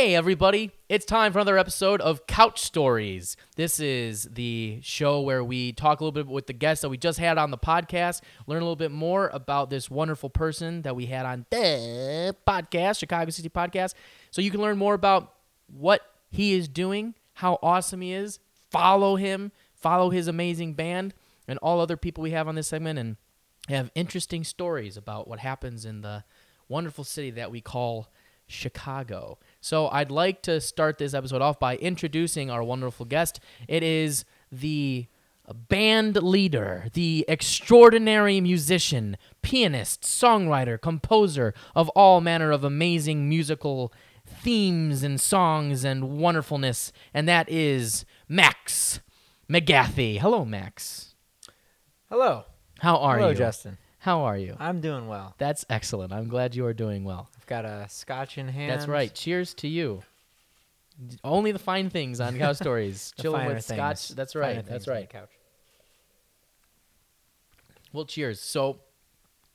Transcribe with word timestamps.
Hey, 0.00 0.14
everybody. 0.14 0.70
It's 0.88 1.04
time 1.04 1.32
for 1.32 1.40
another 1.40 1.58
episode 1.58 2.00
of 2.00 2.24
Couch 2.28 2.60
Stories. 2.60 3.36
This 3.56 3.80
is 3.80 4.28
the 4.30 4.78
show 4.80 5.22
where 5.22 5.42
we 5.42 5.72
talk 5.72 5.98
a 5.98 6.04
little 6.04 6.12
bit 6.12 6.28
with 6.28 6.46
the 6.46 6.52
guests 6.52 6.82
that 6.82 6.88
we 6.88 6.96
just 6.96 7.18
had 7.18 7.36
on 7.36 7.50
the 7.50 7.58
podcast, 7.58 8.20
learn 8.46 8.58
a 8.58 8.64
little 8.64 8.76
bit 8.76 8.92
more 8.92 9.26
about 9.32 9.70
this 9.70 9.90
wonderful 9.90 10.30
person 10.30 10.82
that 10.82 10.94
we 10.94 11.06
had 11.06 11.26
on 11.26 11.46
the 11.50 12.32
podcast, 12.46 13.00
Chicago 13.00 13.28
City 13.32 13.48
Podcast. 13.48 13.94
So 14.30 14.40
you 14.40 14.52
can 14.52 14.60
learn 14.60 14.78
more 14.78 14.94
about 14.94 15.34
what 15.66 16.02
he 16.30 16.52
is 16.52 16.68
doing, 16.68 17.16
how 17.32 17.58
awesome 17.60 18.00
he 18.00 18.12
is. 18.12 18.38
Follow 18.70 19.16
him, 19.16 19.50
follow 19.74 20.10
his 20.10 20.28
amazing 20.28 20.74
band, 20.74 21.12
and 21.48 21.58
all 21.58 21.80
other 21.80 21.96
people 21.96 22.22
we 22.22 22.30
have 22.30 22.46
on 22.46 22.54
this 22.54 22.68
segment, 22.68 23.00
and 23.00 23.16
have 23.68 23.90
interesting 23.96 24.44
stories 24.44 24.96
about 24.96 25.26
what 25.26 25.40
happens 25.40 25.84
in 25.84 26.02
the 26.02 26.22
wonderful 26.68 27.02
city 27.02 27.32
that 27.32 27.50
we 27.50 27.60
call 27.60 28.06
Chicago. 28.46 29.38
So 29.60 29.88
I'd 29.88 30.10
like 30.10 30.42
to 30.42 30.60
start 30.60 30.98
this 30.98 31.14
episode 31.14 31.42
off 31.42 31.58
by 31.58 31.76
introducing 31.76 32.50
our 32.50 32.62
wonderful 32.62 33.06
guest. 33.06 33.40
It 33.66 33.82
is 33.82 34.24
the 34.52 35.06
band 35.68 36.22
leader, 36.22 36.86
the 36.92 37.24
extraordinary 37.26 38.40
musician, 38.40 39.16
pianist, 39.42 40.02
songwriter, 40.02 40.80
composer 40.80 41.54
of 41.74 41.88
all 41.90 42.20
manner 42.20 42.50
of 42.50 42.64
amazing 42.64 43.28
musical 43.28 43.92
themes 44.26 45.02
and 45.02 45.20
songs 45.20 45.84
and 45.84 46.18
wonderfulness, 46.18 46.92
and 47.14 47.26
that 47.26 47.48
is 47.48 48.04
Max 48.28 49.00
McGathy. 49.50 50.18
Hello, 50.18 50.44
Max. 50.44 51.14
Hello. 52.10 52.44
How 52.80 52.98
are 52.98 53.16
Hello, 53.16 53.28
you? 53.30 53.34
Hello, 53.34 53.46
Justin. 53.46 53.78
How 54.00 54.20
are 54.20 54.36
you? 54.36 54.54
I'm 54.60 54.80
doing 54.80 55.08
well. 55.08 55.34
That's 55.38 55.64
excellent. 55.70 56.12
I'm 56.12 56.28
glad 56.28 56.54
you 56.54 56.64
are 56.66 56.74
doing 56.74 57.04
well. 57.04 57.30
Got 57.48 57.64
a 57.64 57.86
scotch 57.88 58.38
in 58.38 58.46
hand. 58.46 58.70
That's 58.70 58.86
right. 58.86 59.12
Cheers 59.12 59.54
to 59.54 59.68
you. 59.68 60.02
Only 61.24 61.50
the 61.50 61.58
fine 61.58 61.90
things 61.90 62.20
on 62.20 62.38
Cow 62.38 62.52
Stories. 62.52 63.12
The 63.16 63.22
Chilling 63.22 63.40
finer 63.40 63.54
with 63.54 63.64
things. 63.64 63.76
scotch. 63.78 64.08
That's 64.10 64.34
Finer 64.34 64.46
right. 64.46 64.54
things 64.56 64.68
That's 64.68 64.86
on 64.88 64.94
the 64.94 65.00
right. 65.00 65.10
couch. 65.10 65.30
Well, 67.92 68.04
cheers. 68.04 68.40
So, 68.40 68.78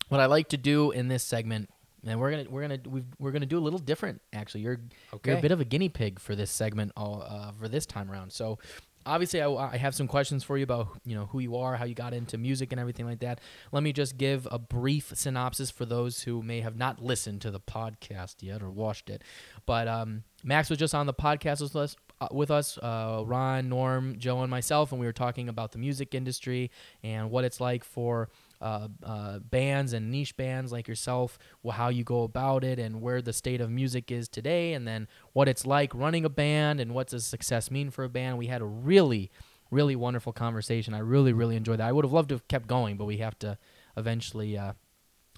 what 0.09 0.19
I 0.19 0.25
like 0.25 0.49
to 0.49 0.58
do 0.58 0.91
in 0.91 1.08
this 1.08 1.23
segment, 1.23 1.69
and 2.05 2.19
we're 2.19 2.31
gonna 2.31 2.45
we're 2.49 2.61
gonna 2.64 2.80
we've, 2.88 3.05
we're 3.19 3.31
gonna 3.31 3.45
do 3.45 3.58
a 3.58 3.61
little 3.61 3.80
different. 3.80 4.21
Actually, 4.33 4.61
you're 4.61 4.80
you're 5.11 5.16
Okay. 5.16 5.38
a 5.38 5.41
bit 5.41 5.52
of 5.52 5.61
a 5.61 5.66
guinea 5.66 5.89
pig 5.89 6.19
for 6.19 6.36
this 6.36 6.49
segment 6.49 6.91
all, 6.97 7.23
uh, 7.27 7.52
for 7.52 7.67
this 7.67 7.86
time 7.86 8.09
around. 8.11 8.31
So, 8.33 8.58
obviously, 9.05 9.41
I, 9.41 9.49
I 9.49 9.77
have 9.77 9.95
some 9.95 10.07
questions 10.07 10.43
for 10.43 10.57
you 10.57 10.63
about 10.63 10.89
you 11.05 11.15
know 11.15 11.25
who 11.27 11.39
you 11.39 11.55
are, 11.57 11.75
how 11.75 11.85
you 11.85 11.95
got 11.95 12.13
into 12.13 12.37
music, 12.37 12.71
and 12.71 12.79
everything 12.79 13.05
like 13.05 13.19
that. 13.19 13.39
Let 13.71 13.83
me 13.83 13.93
just 13.93 14.17
give 14.17 14.47
a 14.51 14.59
brief 14.59 15.11
synopsis 15.15 15.71
for 15.71 15.85
those 15.85 16.21
who 16.23 16.41
may 16.43 16.61
have 16.61 16.77
not 16.77 17.01
listened 17.01 17.41
to 17.41 17.51
the 17.51 17.59
podcast 17.59 18.35
yet 18.41 18.61
or 18.61 18.69
watched 18.69 19.09
it. 19.09 19.23
But 19.65 19.87
um, 19.87 20.23
Max 20.43 20.69
was 20.69 20.79
just 20.79 20.95
on 20.95 21.05
the 21.05 21.13
podcast 21.13 21.61
with 21.61 21.75
us. 21.75 21.95
Uh, 22.21 22.27
with 22.31 22.51
us, 22.51 22.77
uh, 22.77 23.23
Ron, 23.25 23.67
Norm, 23.67 24.17
Joe, 24.17 24.41
and 24.41 24.49
myself, 24.49 24.91
and 24.91 25.01
we 25.01 25.07
were 25.07 25.11
talking 25.11 25.49
about 25.49 25.73
the 25.73 25.77
music 25.77 26.15
industry 26.15 26.71
and 27.03 27.29
what 27.29 27.43
it's 27.43 27.59
like 27.59 27.83
for 27.83 28.29
uh, 28.64 28.88
uh, 29.03 29.39
bands 29.39 29.92
and 29.92 30.09
niche 30.09 30.38
bands 30.38 30.72
like 30.72 30.88
yourself, 30.88 31.38
how 31.72 31.89
you 31.89 32.03
go 32.03 32.23
about 32.23 32.64
it, 32.64 32.80
and 32.80 33.02
where 33.02 33.22
the 33.22 33.33
state 33.33 33.59
of 33.59 33.70
music 33.70 34.09
is 34.09 34.30
today, 34.30 34.73
and 34.73 34.88
then 34.88 35.08
what 35.33 35.50
it's 35.50 35.66
like 35.66 35.94
running 35.94 36.23
a 36.23 36.30
band 36.30 36.80
and 36.80 36.94
what 36.94 37.08
does 37.08 37.25
success 37.25 37.70
mean 37.70 37.92
for 37.92 38.05
a 38.05 38.09
band. 38.09 38.38
We 38.38 38.47
had 38.47 38.61
a 38.61 38.66
really, 38.66 39.30
really 39.70 39.97
wonderful 39.97 40.31
conversation. 40.31 40.94
I 40.94 41.00
really, 41.00 41.33
really 41.33 41.58
enjoyed 41.58 41.80
that. 41.80 41.88
I 41.88 41.92
would 41.92 42.05
have 42.05 42.14
loved 42.14 42.30
to 42.30 42.36
have 42.36 42.47
kept 42.47 42.67
going, 42.67 42.95
but 42.95 43.05
we 43.05 43.17
have 43.17 43.38
to 43.39 43.58
eventually 43.97 44.58
uh, 44.58 44.73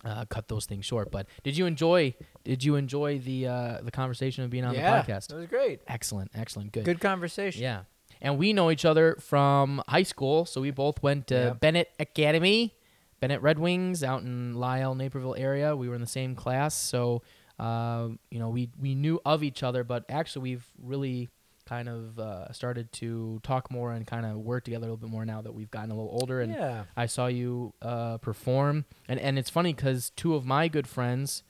uh, 0.06 0.26
cut 0.26 0.48
those 0.48 0.68
things 0.68 0.86
short. 0.86 1.12
But 1.12 1.28
did 1.44 1.58
you 1.58 1.66
enjoy? 1.66 2.14
Did 2.44 2.64
you 2.64 2.76
enjoy 2.76 3.18
the 3.18 3.48
uh, 3.48 3.82
the 3.82 3.92
conversation 3.92 4.44
of 4.44 4.52
being 4.52 4.66
on 4.66 4.76
yeah, 4.76 5.02
the 5.02 5.12
podcast? 5.12 5.34
It 5.34 5.36
was 5.36 5.48
great. 5.48 5.82
Excellent, 5.88 6.30
excellent, 6.36 6.72
good. 6.74 6.86
Good 6.86 7.00
conversation. 7.00 7.64
Yeah. 7.64 7.82
And 8.22 8.38
we 8.38 8.54
know 8.54 8.72
each 8.72 8.86
other 8.86 9.18
from 9.20 9.84
high 9.88 10.04
school, 10.04 10.46
so 10.46 10.62
we 10.62 10.72
both 10.72 11.04
went 11.04 11.28
to 11.28 11.36
Yep. 11.36 11.60
Benet 11.60 11.90
Academy, 12.00 12.76
Benet 13.20 13.42
Red 13.42 13.60
Wings 13.60 14.04
out 14.04 14.22
in 14.24 14.54
Lisle, 14.56 14.96
Naperville 14.96 15.36
area. 15.38 15.76
We 15.76 15.88
were 15.90 15.96
in 15.96 16.02
the 16.02 16.08
same 16.08 16.36
class, 16.36 16.76
so 16.76 17.22
uh, 17.60 18.10
you 18.30 18.40
know 18.40 18.50
we 18.50 18.70
we 18.80 18.96
knew 18.96 19.20
of 19.26 19.44
each 19.44 19.64
other, 19.64 19.84
but 19.84 20.06
actually 20.10 20.44
we've 20.44 20.66
really 20.82 21.30
kind 21.66 21.90
of 21.90 22.20
uh, 22.20 22.52
started 22.52 22.92
to 22.92 23.40
talk 23.42 23.72
more 23.72 23.92
and 23.92 24.06
kind 24.06 24.24
of 24.24 24.38
work 24.38 24.64
together 24.64 24.84
a 24.86 24.90
little 24.92 24.98
bit 24.98 25.10
more 25.10 25.26
now 25.26 25.42
that 25.42 25.52
we've 25.56 25.72
gotten 25.72 25.90
a 25.90 25.96
little 25.96 26.12
older. 26.22 26.40
And 26.42 26.52
Yeah. 26.54 26.84
I 26.96 27.08
saw 27.08 27.26
you 27.26 27.74
uh, 27.82 28.18
perform, 28.20 28.86
and 29.08 29.20
and 29.20 29.40
it's 29.40 29.50
funny 29.50 29.74
because 29.74 30.12
two 30.12 30.36
of 30.36 30.46
my 30.46 30.68
good 30.68 30.88
friends, 30.88 31.42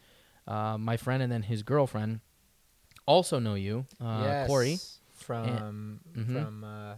uh, 0.48 0.78
my 0.78 0.96
friend 0.98 1.22
and 1.24 1.32
then 1.32 1.42
his 1.44 1.64
girlfriend, 1.64 2.22
also 3.06 3.40
know 3.40 3.56
you, 3.56 3.86
uh, 4.02 4.22
yes. 4.24 4.48
Corey. 4.48 4.78
From 5.14 6.02
Mhm. 6.14 6.34
from 6.44 6.64
uh, 6.64 6.96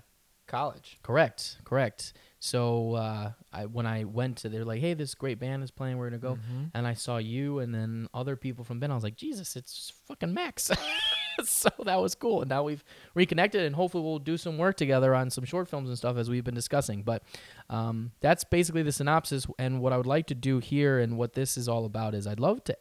college. 0.48 0.98
Correct, 1.04 1.58
correct. 1.64 2.14
So 2.48 2.94
uh, 2.96 3.32
I 3.52 3.66
when 3.66 3.86
I 3.86 4.06
went 4.06 4.38
to, 4.38 4.50
they're 4.50 4.64
like, 4.66 4.80
"Hey, 4.80 4.94
this 4.94 5.14
great 5.16 5.38
band 5.40 5.64
is 5.64 5.72
playing. 5.72 5.98
We're 5.98 6.10
gonna 6.10 6.20
go." 6.20 6.36
Mhm. 6.36 6.72
And 6.74 6.88
I 6.88 6.94
saw 6.94 7.18
you 7.18 7.60
and 7.60 7.76
then 7.76 8.08
other 8.14 8.36
people 8.36 8.64
from 8.64 8.80
Ben. 8.80 8.90
I 8.92 8.96
was 8.96 9.04
like, 9.04 9.18
"Jesus, 9.18 9.56
it's 9.56 9.92
fucking 10.08 10.34
Max." 10.34 10.72
so 11.44 11.70
that 11.84 12.00
was 12.02 12.16
cool. 12.16 12.42
And 12.42 12.50
now 12.50 12.64
we've 12.64 12.84
reconnected, 13.14 13.64
and 13.64 13.76
hopefully 13.76 14.04
we'll 14.04 14.20
do 14.20 14.38
some 14.38 14.58
work 14.58 14.78
together 14.78 15.14
on 15.14 15.30
some 15.30 15.44
short 15.44 15.68
films 15.68 15.90
and 15.90 15.98
stuff 15.98 16.16
as 16.18 16.30
we've 16.30 16.44
been 16.46 16.56
discussing. 16.56 17.04
But 17.04 17.24
um, 17.70 18.12
that's 18.22 18.44
basically 18.44 18.84
the 18.84 18.92
synopsis. 18.94 19.46
And 19.60 19.82
what 19.82 19.92
I 19.92 19.98
would 19.98 20.08
like 20.08 20.28
to 20.28 20.36
do 20.36 20.60
here, 20.60 21.00
and 21.00 21.18
what 21.18 21.34
this 21.34 21.58
is 21.58 21.68
all 21.68 21.86
about, 21.86 22.16
is 22.16 22.26
I'd 22.28 22.40
love 22.40 22.64
to 22.66 22.78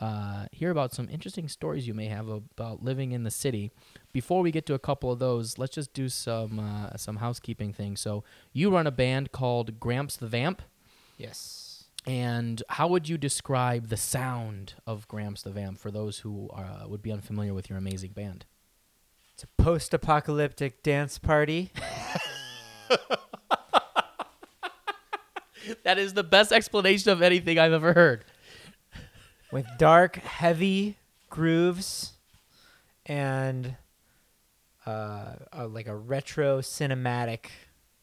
uh, 0.00 0.46
hear 0.52 0.70
about 0.70 0.92
some 0.94 1.08
interesting 1.10 1.48
stories 1.48 1.86
you 1.86 1.94
may 1.94 2.06
have 2.06 2.28
about 2.28 2.82
living 2.82 3.12
in 3.12 3.24
the 3.24 3.30
city. 3.30 3.70
Before 4.12 4.42
we 4.42 4.50
get 4.50 4.66
to 4.66 4.74
a 4.74 4.78
couple 4.78 5.10
of 5.10 5.18
those, 5.18 5.56
let's 5.58 5.74
just 5.74 5.94
do 5.94 6.08
some 6.08 6.58
uh, 6.58 6.96
some 6.96 7.16
housekeeping 7.16 7.72
things. 7.72 8.00
So 8.00 8.24
you 8.52 8.70
run 8.70 8.86
a 8.86 8.90
band 8.90 9.32
called 9.32 9.80
Gramps 9.80 10.16
the 10.16 10.26
Vamp, 10.26 10.60
Yes. 11.16 11.84
and 12.06 12.62
how 12.68 12.88
would 12.88 13.08
you 13.08 13.16
describe 13.16 13.88
the 13.88 13.96
sound 13.96 14.74
of 14.86 15.08
Gramps 15.08 15.42
the 15.42 15.50
Vamp 15.50 15.78
for 15.78 15.90
those 15.90 16.18
who 16.18 16.50
uh, 16.50 16.84
would 16.88 17.00
be 17.02 17.10
unfamiliar 17.10 17.54
with 17.54 17.70
your 17.70 17.78
amazing 17.78 18.12
band? 18.12 18.44
It's 19.32 19.44
a 19.44 19.62
post-apocalyptic 19.62 20.82
dance 20.82 21.18
party. 21.18 21.70
That 25.84 25.96
is 25.98 26.12
the 26.14 26.24
best 26.24 26.50
explanation 26.52 27.10
of 27.12 27.22
anything 27.22 27.58
I've 27.58 27.72
ever 27.72 27.92
heard. 27.92 28.24
with 29.52 29.64
dark, 29.78 30.16
heavy 30.16 30.96
grooves 31.30 32.12
and 33.06 33.76
uh, 34.86 35.34
uh, 35.52 35.68
like 35.68 35.86
a 35.86 35.96
retro 35.96 36.60
cinematic 36.60 37.46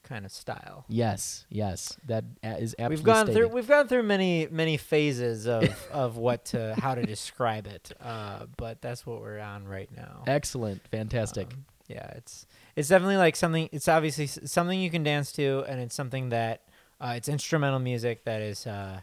kind 0.03 0.25
of 0.25 0.31
style. 0.31 0.85
Yes, 0.87 1.45
yes, 1.49 1.97
that 2.07 2.23
uh, 2.43 2.47
absolutely. 2.47 2.87
we've 2.89 3.03
gone 3.03 3.25
stated. 3.25 3.37
through 3.37 3.47
we've 3.49 3.67
gone 3.67 3.87
through 3.87 4.03
many 4.03 4.47
many 4.49 4.77
phases 4.77 5.47
of 5.47 5.87
of 5.91 6.17
what 6.17 6.45
to 6.45 6.75
how 6.77 6.95
to 6.95 7.03
describe 7.03 7.67
it. 7.67 7.91
Uh, 8.01 8.47
but 8.57 8.81
that's 8.81 9.05
what 9.05 9.21
we're 9.21 9.39
on 9.39 9.67
right 9.67 9.89
now. 9.95 10.23
Excellent, 10.27 10.85
fantastic. 10.87 11.47
Um, 11.53 11.65
yeah, 11.87 12.07
it's 12.15 12.45
it's 12.75 12.89
definitely 12.89 13.17
like 13.17 13.35
something. 13.35 13.69
It's 13.71 13.87
obviously 13.87 14.27
something 14.27 14.79
you 14.79 14.89
can 14.89 15.03
dance 15.03 15.31
to, 15.33 15.63
and 15.67 15.79
it's 15.79 15.95
something 15.95 16.29
that 16.29 16.63
uh, 16.99 17.13
it's 17.15 17.29
instrumental 17.29 17.79
music 17.79 18.25
that 18.25 18.41
is 18.41 18.67
uh, 18.67 19.01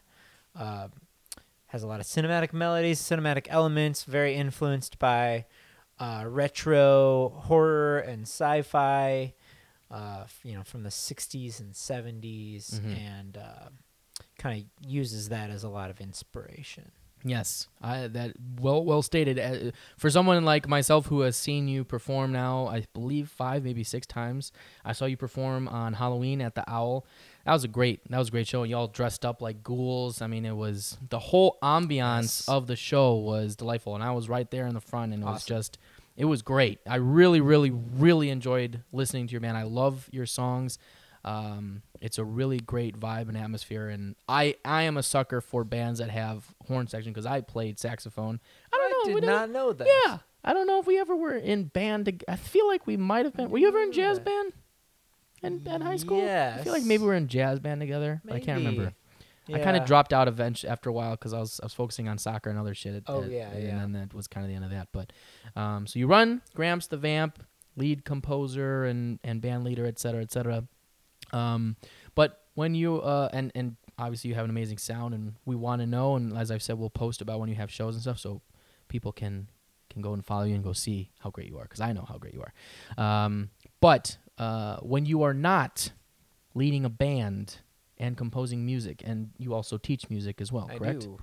uh, 0.58 0.88
has 1.66 1.82
a 1.82 1.86
lot 1.86 2.00
of 2.00 2.06
cinematic 2.06 2.52
melodies, 2.52 3.00
cinematic 3.00 3.46
elements, 3.48 4.04
very 4.04 4.34
influenced 4.34 4.98
by 4.98 5.44
uh, 5.98 6.24
retro 6.26 7.30
horror 7.44 7.98
and 8.00 8.22
sci-fi. 8.22 9.34
Uh, 9.90 10.20
f- 10.24 10.40
you 10.42 10.52
know, 10.54 10.64
from 10.64 10.82
the 10.82 10.90
'60s 10.90 11.60
and 11.60 11.72
'70s, 11.72 12.80
Mhm. 12.80 12.96
and 12.98 13.36
uh, 13.36 13.68
kind 14.36 14.60
of 14.62 14.88
uses 14.90 15.28
that 15.28 15.48
as 15.50 15.62
a 15.62 15.68
lot 15.68 15.90
of 15.90 16.00
inspiration. 16.00 16.90
Yes, 17.24 17.68
I, 17.80 18.08
that 18.08 18.32
well 18.60 18.84
well 18.84 19.00
stated. 19.02 19.38
Uh, 19.38 19.70
for 19.96 20.10
someone 20.10 20.44
like 20.44 20.68
myself 20.68 21.06
who 21.06 21.20
has 21.20 21.36
seen 21.36 21.66
you 21.68 21.84
perform 21.84 22.32
now, 22.32 22.66
I 22.66 22.84
believe 22.94 23.28
five, 23.30 23.62
maybe 23.64 23.84
six 23.84 24.06
times. 24.06 24.52
I 24.84 24.92
saw 24.92 25.06
you 25.06 25.16
perform 25.16 25.66
on 25.68 25.94
Halloween 25.94 26.40
at 26.40 26.54
the 26.56 26.68
Owl. 26.68 27.06
That 27.46 27.52
was 27.52 27.64
a 27.64 27.68
great. 27.68 28.00
That 28.10 28.18
was 28.18 28.28
a 28.28 28.30
great 28.32 28.46
show. 28.46 28.64
Y'all 28.64 28.88
dressed 28.88 29.24
up 29.24 29.40
like 29.40 29.62
ghouls. 29.62 30.20
I 30.20 30.26
mean, 30.26 30.44
it 30.44 30.56
was 30.56 30.98
the 31.08 31.18
whole 31.20 31.56
ambiance 31.62 32.40
Yes. 32.40 32.48
of 32.48 32.66
the 32.66 32.76
show 32.76 33.14
was 33.14 33.56
delightful, 33.56 33.94
and 33.94 34.02
I 34.04 34.10
was 34.12 34.28
right 34.28 34.50
there 34.50 34.66
in 34.66 34.74
the 34.74 34.80
front, 34.80 35.14
and 35.14 35.22
it 35.22 35.26
was 35.26 35.44
just. 35.46 35.78
It 36.16 36.24
was 36.24 36.40
great. 36.42 36.80
I 36.88 36.96
really, 36.96 37.40
really, 37.42 37.70
really 37.70 38.30
enjoyed 38.30 38.82
listening 38.90 39.26
to 39.26 39.32
your 39.32 39.42
band. 39.42 39.56
I 39.58 39.64
love 39.64 40.08
your 40.10 40.24
songs. 40.24 40.78
Um, 41.26 41.82
it's 42.00 42.18
a 42.18 42.24
really 42.24 42.58
great 42.58 42.98
vibe 42.98 43.28
and 43.28 43.36
atmosphere, 43.36 43.88
and 43.88 44.16
I 44.28 44.54
I 44.64 44.82
am 44.82 44.96
a 44.96 45.02
sucker 45.02 45.40
for 45.40 45.62
bands 45.62 45.98
that 45.98 46.08
have 46.10 46.54
horn 46.66 46.86
section 46.86 47.12
because 47.12 47.26
I 47.26 47.42
played 47.42 47.78
saxophone. 47.78 48.40
I 48.72 48.76
don't 48.76 49.08
know. 49.08 49.20
did 49.20 49.26
don't- 49.26 49.52
know 49.52 49.72
that. 49.72 49.86
Yeah, 50.06 50.18
I 50.44 50.52
don't 50.52 50.66
know 50.66 50.78
if 50.80 50.86
we 50.86 50.98
ever 50.98 51.14
were 51.14 51.34
in 51.36 51.64
band. 51.64 52.24
I 52.28 52.36
feel 52.36 52.66
like 52.66 52.86
we 52.86 52.96
might 52.96 53.24
have 53.26 53.34
been. 53.34 53.50
Were 53.50 53.58
you 53.58 53.68
ever 53.68 53.82
in 53.82 53.92
jazz 53.92 54.18
band? 54.18 54.52
In, 55.42 55.62
in 55.66 55.80
high 55.80 55.96
school? 55.96 56.18
Yeah. 56.22 56.56
I 56.58 56.64
feel 56.64 56.72
like 56.72 56.82
maybe 56.84 57.02
we 57.02 57.08
were 57.08 57.14
in 57.14 57.28
jazz 57.28 57.60
band 57.60 57.80
together, 57.80 58.20
but 58.24 58.34
I 58.34 58.40
can't 58.40 58.58
remember. 58.58 58.92
I 59.48 59.58
kind 59.60 59.76
of 59.76 59.82
Yeah. 59.82 59.86
dropped 59.86 60.12
out 60.12 60.26
eventually 60.26 60.70
after 60.70 60.90
a 60.90 60.92
while 60.92 61.12
because 61.12 61.32
I 61.32 61.38
was 61.38 61.60
I 61.62 61.66
was 61.66 61.74
focusing 61.74 62.08
on 62.08 62.18
soccer 62.18 62.50
and 62.50 62.58
other 62.58 62.74
shit. 62.74 62.94
At, 62.96 63.02
Oh, 63.06 63.22
at- 63.22 63.30
yeah, 63.30 63.50
and 63.50 63.62
yeah. 63.62 63.78
then 63.78 63.92
that 63.92 64.12
was 64.14 64.26
kind 64.26 64.44
of 64.44 64.48
the 64.50 64.56
end 64.56 64.64
of 64.64 64.70
that. 64.72 64.88
But 64.92 65.12
um, 65.54 65.86
so 65.86 65.98
you 66.00 66.06
run 66.08 66.42
Gramps 66.54 66.88
the 66.88 66.96
Vamp, 66.96 67.38
lead 67.76 68.04
composer 68.04 68.84
and 68.86 69.20
and 69.22 69.40
band 69.40 69.62
leader, 69.62 69.86
et 69.86 69.98
cetera, 70.00 70.22
et 70.22 70.32
cetera. 70.32 70.64
Um, 71.32 71.76
but 72.14 72.42
when 72.54 72.74
you 72.74 73.00
uh 73.00 73.28
and 73.32 73.52
and 73.54 73.76
obviously 73.98 74.28
you 74.30 74.34
have 74.34 74.44
an 74.44 74.50
amazing 74.50 74.78
sound, 74.78 75.14
and 75.14 75.34
we 75.44 75.54
want 75.54 75.80
to 75.80 75.86
know. 75.86 76.16
And 76.16 76.36
as 76.36 76.50
I've 76.50 76.62
said, 76.62 76.76
we'll 76.78 76.90
post 76.90 77.20
about 77.20 77.38
when 77.38 77.48
you 77.48 77.54
have 77.56 77.70
shows 77.70 77.94
and 77.94 78.02
stuff, 78.02 78.18
so 78.18 78.42
people 78.88 79.12
can 79.12 79.48
can 79.90 80.02
go 80.02 80.12
and 80.12 80.24
follow 80.24 80.44
you 80.44 80.54
and 80.56 80.64
go 80.64 80.72
see 80.72 81.10
how 81.20 81.30
great 81.30 81.46
you 81.48 81.58
are 81.58 81.62
because 81.64 81.80
I 81.80 81.92
know 81.92 82.04
how 82.08 82.18
great 82.18 82.34
you 82.34 82.42
are. 82.42 82.52
Um, 83.24 83.50
but 83.80 84.16
uh, 84.38 84.76
when 84.78 85.06
you 85.06 85.22
are 85.22 85.34
not 85.34 85.92
leading 86.54 86.84
a 86.84 86.90
band 86.90 87.58
and 87.98 88.16
composing 88.16 88.64
music, 88.66 89.02
and 89.04 89.30
you 89.38 89.54
also 89.54 89.78
teach 89.78 90.10
music 90.10 90.40
as 90.40 90.52
well, 90.52 90.68
I 90.70 90.78
correct? 90.78 91.00
do. 91.00 91.18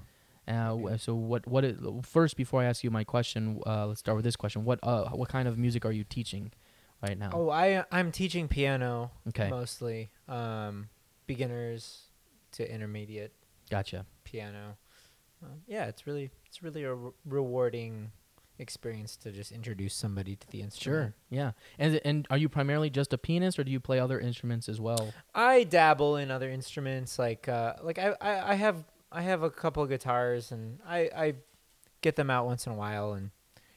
Uh, 0.48 0.98
so 0.98 1.16
what 1.16 1.48
what 1.48 1.64
first 2.06 2.36
before 2.36 2.62
I 2.62 2.66
ask 2.66 2.84
you 2.84 2.92
my 2.92 3.04
question, 3.04 3.62
uh, 3.66 3.88
let's 3.88 4.00
start 4.00 4.16
with 4.16 4.26
this 4.26 4.36
question. 4.36 4.66
What 4.66 4.80
uh 4.84 5.10
what 5.10 5.30
kind 5.30 5.48
of 5.48 5.58
music 5.58 5.86
are 5.86 5.92
you 5.92 6.04
teaching 6.04 6.52
right 7.02 7.18
now? 7.18 7.32
Oh, 7.34 7.50
I 7.50 7.86
I'm 7.92 8.12
teaching 8.12 8.48
piano 8.48 9.12
okay, 9.30 9.50
mostly. 9.50 10.10
Um, 10.28 10.90
beginners 11.28 12.08
to 12.54 12.70
intermediate 12.70 13.32
gotcha. 13.70 14.06
piano. 14.26 14.78
Um, 15.42 15.62
yeah, 15.68 15.86
it's 15.86 16.06
really 16.06 16.30
it's 16.46 16.62
really 16.62 16.84
a 16.84 16.94
re- 16.94 17.12
rewarding 17.26 18.12
experience 18.60 19.18
to 19.18 19.32
just 19.32 19.52
introduce 19.52 19.94
somebody 19.94 20.36
to 20.36 20.48
the 20.52 20.62
instrument. 20.62 21.14
Sure, 21.30 21.38
yeah. 21.38 21.52
And 21.80 22.00
and 22.06 22.28
are 22.30 22.38
you 22.38 22.50
primarily 22.50 22.90
just 22.90 23.12
a 23.14 23.18
pianist, 23.18 23.58
or 23.60 23.64
do 23.64 23.72
you 23.72 23.80
play 23.80 24.00
other 24.00 24.20
instruments 24.20 24.70
as 24.70 24.80
well? 24.80 25.14
I 25.34 25.64
dabble 25.64 26.18
in 26.18 26.30
other 26.32 26.50
instruments 26.50 27.18
like 27.20 27.48
uh 27.48 27.74
like 27.82 27.98
I, 28.00 28.16
I, 28.22 28.52
I 28.52 28.56
have 28.56 28.84
I 29.12 29.22
have 29.22 29.44
a 29.44 29.50
couple 29.50 29.86
guitars 29.86 30.52
and 30.52 30.80
I, 30.88 31.10
I 31.16 31.34
get 32.02 32.16
them 32.16 32.30
out 32.30 32.46
once 32.46 32.66
in 32.66 32.72
a 32.74 32.76
while 32.76 33.14
and 33.14 33.32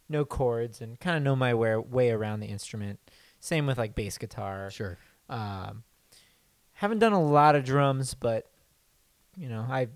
know 0.09 0.25
chords 0.25 0.81
and 0.81 0.99
kind 1.01 1.17
of 1.17 1.23
know 1.23 1.37
my 1.37 1.53
way 1.55 1.77
way 1.77 2.11
around 2.11 2.41
the 2.41 2.47
instrument. 2.47 2.99
Same 3.41 3.67
with 3.67 3.79
like 3.79 3.95
bass 3.95 4.19
guitar. 4.19 4.71
Sure. 4.71 4.99
Um, 5.29 5.83
haven't 6.75 6.99
done 7.01 7.13
a 7.13 7.23
lot 7.23 7.55
of 7.57 7.65
drums, 7.65 8.15
but 8.15 8.51
you 9.37 9.49
know, 9.49 9.67
I 9.69 9.89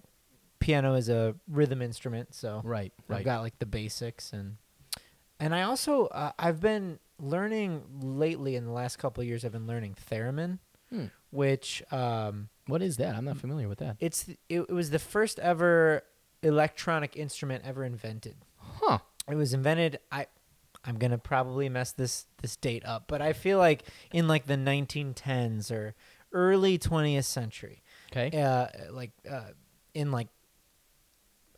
piano 0.59 0.95
is 0.95 1.09
a 1.09 1.35
rhythm 1.49 1.81
instrument, 1.81 2.35
so 2.35 2.61
Right. 2.65 2.93
I've 3.09 3.09
Right. 3.17 3.25
got 3.25 3.41
like 3.43 3.59
the 3.59 3.67
basics 3.67 4.33
and 4.35 4.57
and 5.41 5.55
I 5.55 5.63
also 5.63 6.07
uh, 6.07 6.33
I've 6.39 6.61
been 6.61 6.99
learning 7.19 7.83
lately 8.01 8.55
in 8.57 8.65
the 8.67 8.73
last 8.73 8.97
couple 8.99 9.21
of 9.23 9.27
years. 9.29 9.45
I've 9.45 9.53
been 9.53 9.67
learning 9.67 9.97
theremin, 10.11 10.59
Hmm. 10.91 11.07
which 11.31 11.83
um, 11.93 12.49
What 12.67 12.83
is 12.83 12.97
that? 12.99 13.15
I'm 13.17 13.25
not 13.25 13.39
familiar 13.39 13.69
with 13.69 13.79
that. 13.79 13.97
it's 14.01 14.29
it, 14.29 14.39
it 14.49 14.71
was 14.73 14.91
the 14.91 14.99
first 14.99 15.39
ever 15.41 16.03
electronic 16.43 17.17
instrument 17.17 17.65
ever 17.67 17.85
invented. 17.85 18.37
Huh. 18.59 18.99
It 19.29 19.35
was 19.35 19.53
invented. 19.55 19.99
I 20.13 20.27
I'm 20.85 20.97
gonna 20.97 21.19
probably 21.19 21.69
mess 21.69 21.93
this 21.93 22.27
this 22.43 22.57
date 22.57 22.85
up, 22.87 23.05
but 23.07 23.21
I 23.21 23.33
feel 23.35 23.59
like 23.59 23.85
in 24.13 24.27
like 24.29 24.47
the 24.47 24.57
1910s 24.57 25.71
or 25.71 25.95
early 26.33 26.79
20th 26.79 27.25
century, 27.25 27.83
Okay. 28.13 28.41
uh, 28.41 28.67
like 28.91 29.11
uh, 29.31 29.51
in 29.95 30.11
like 30.11 30.29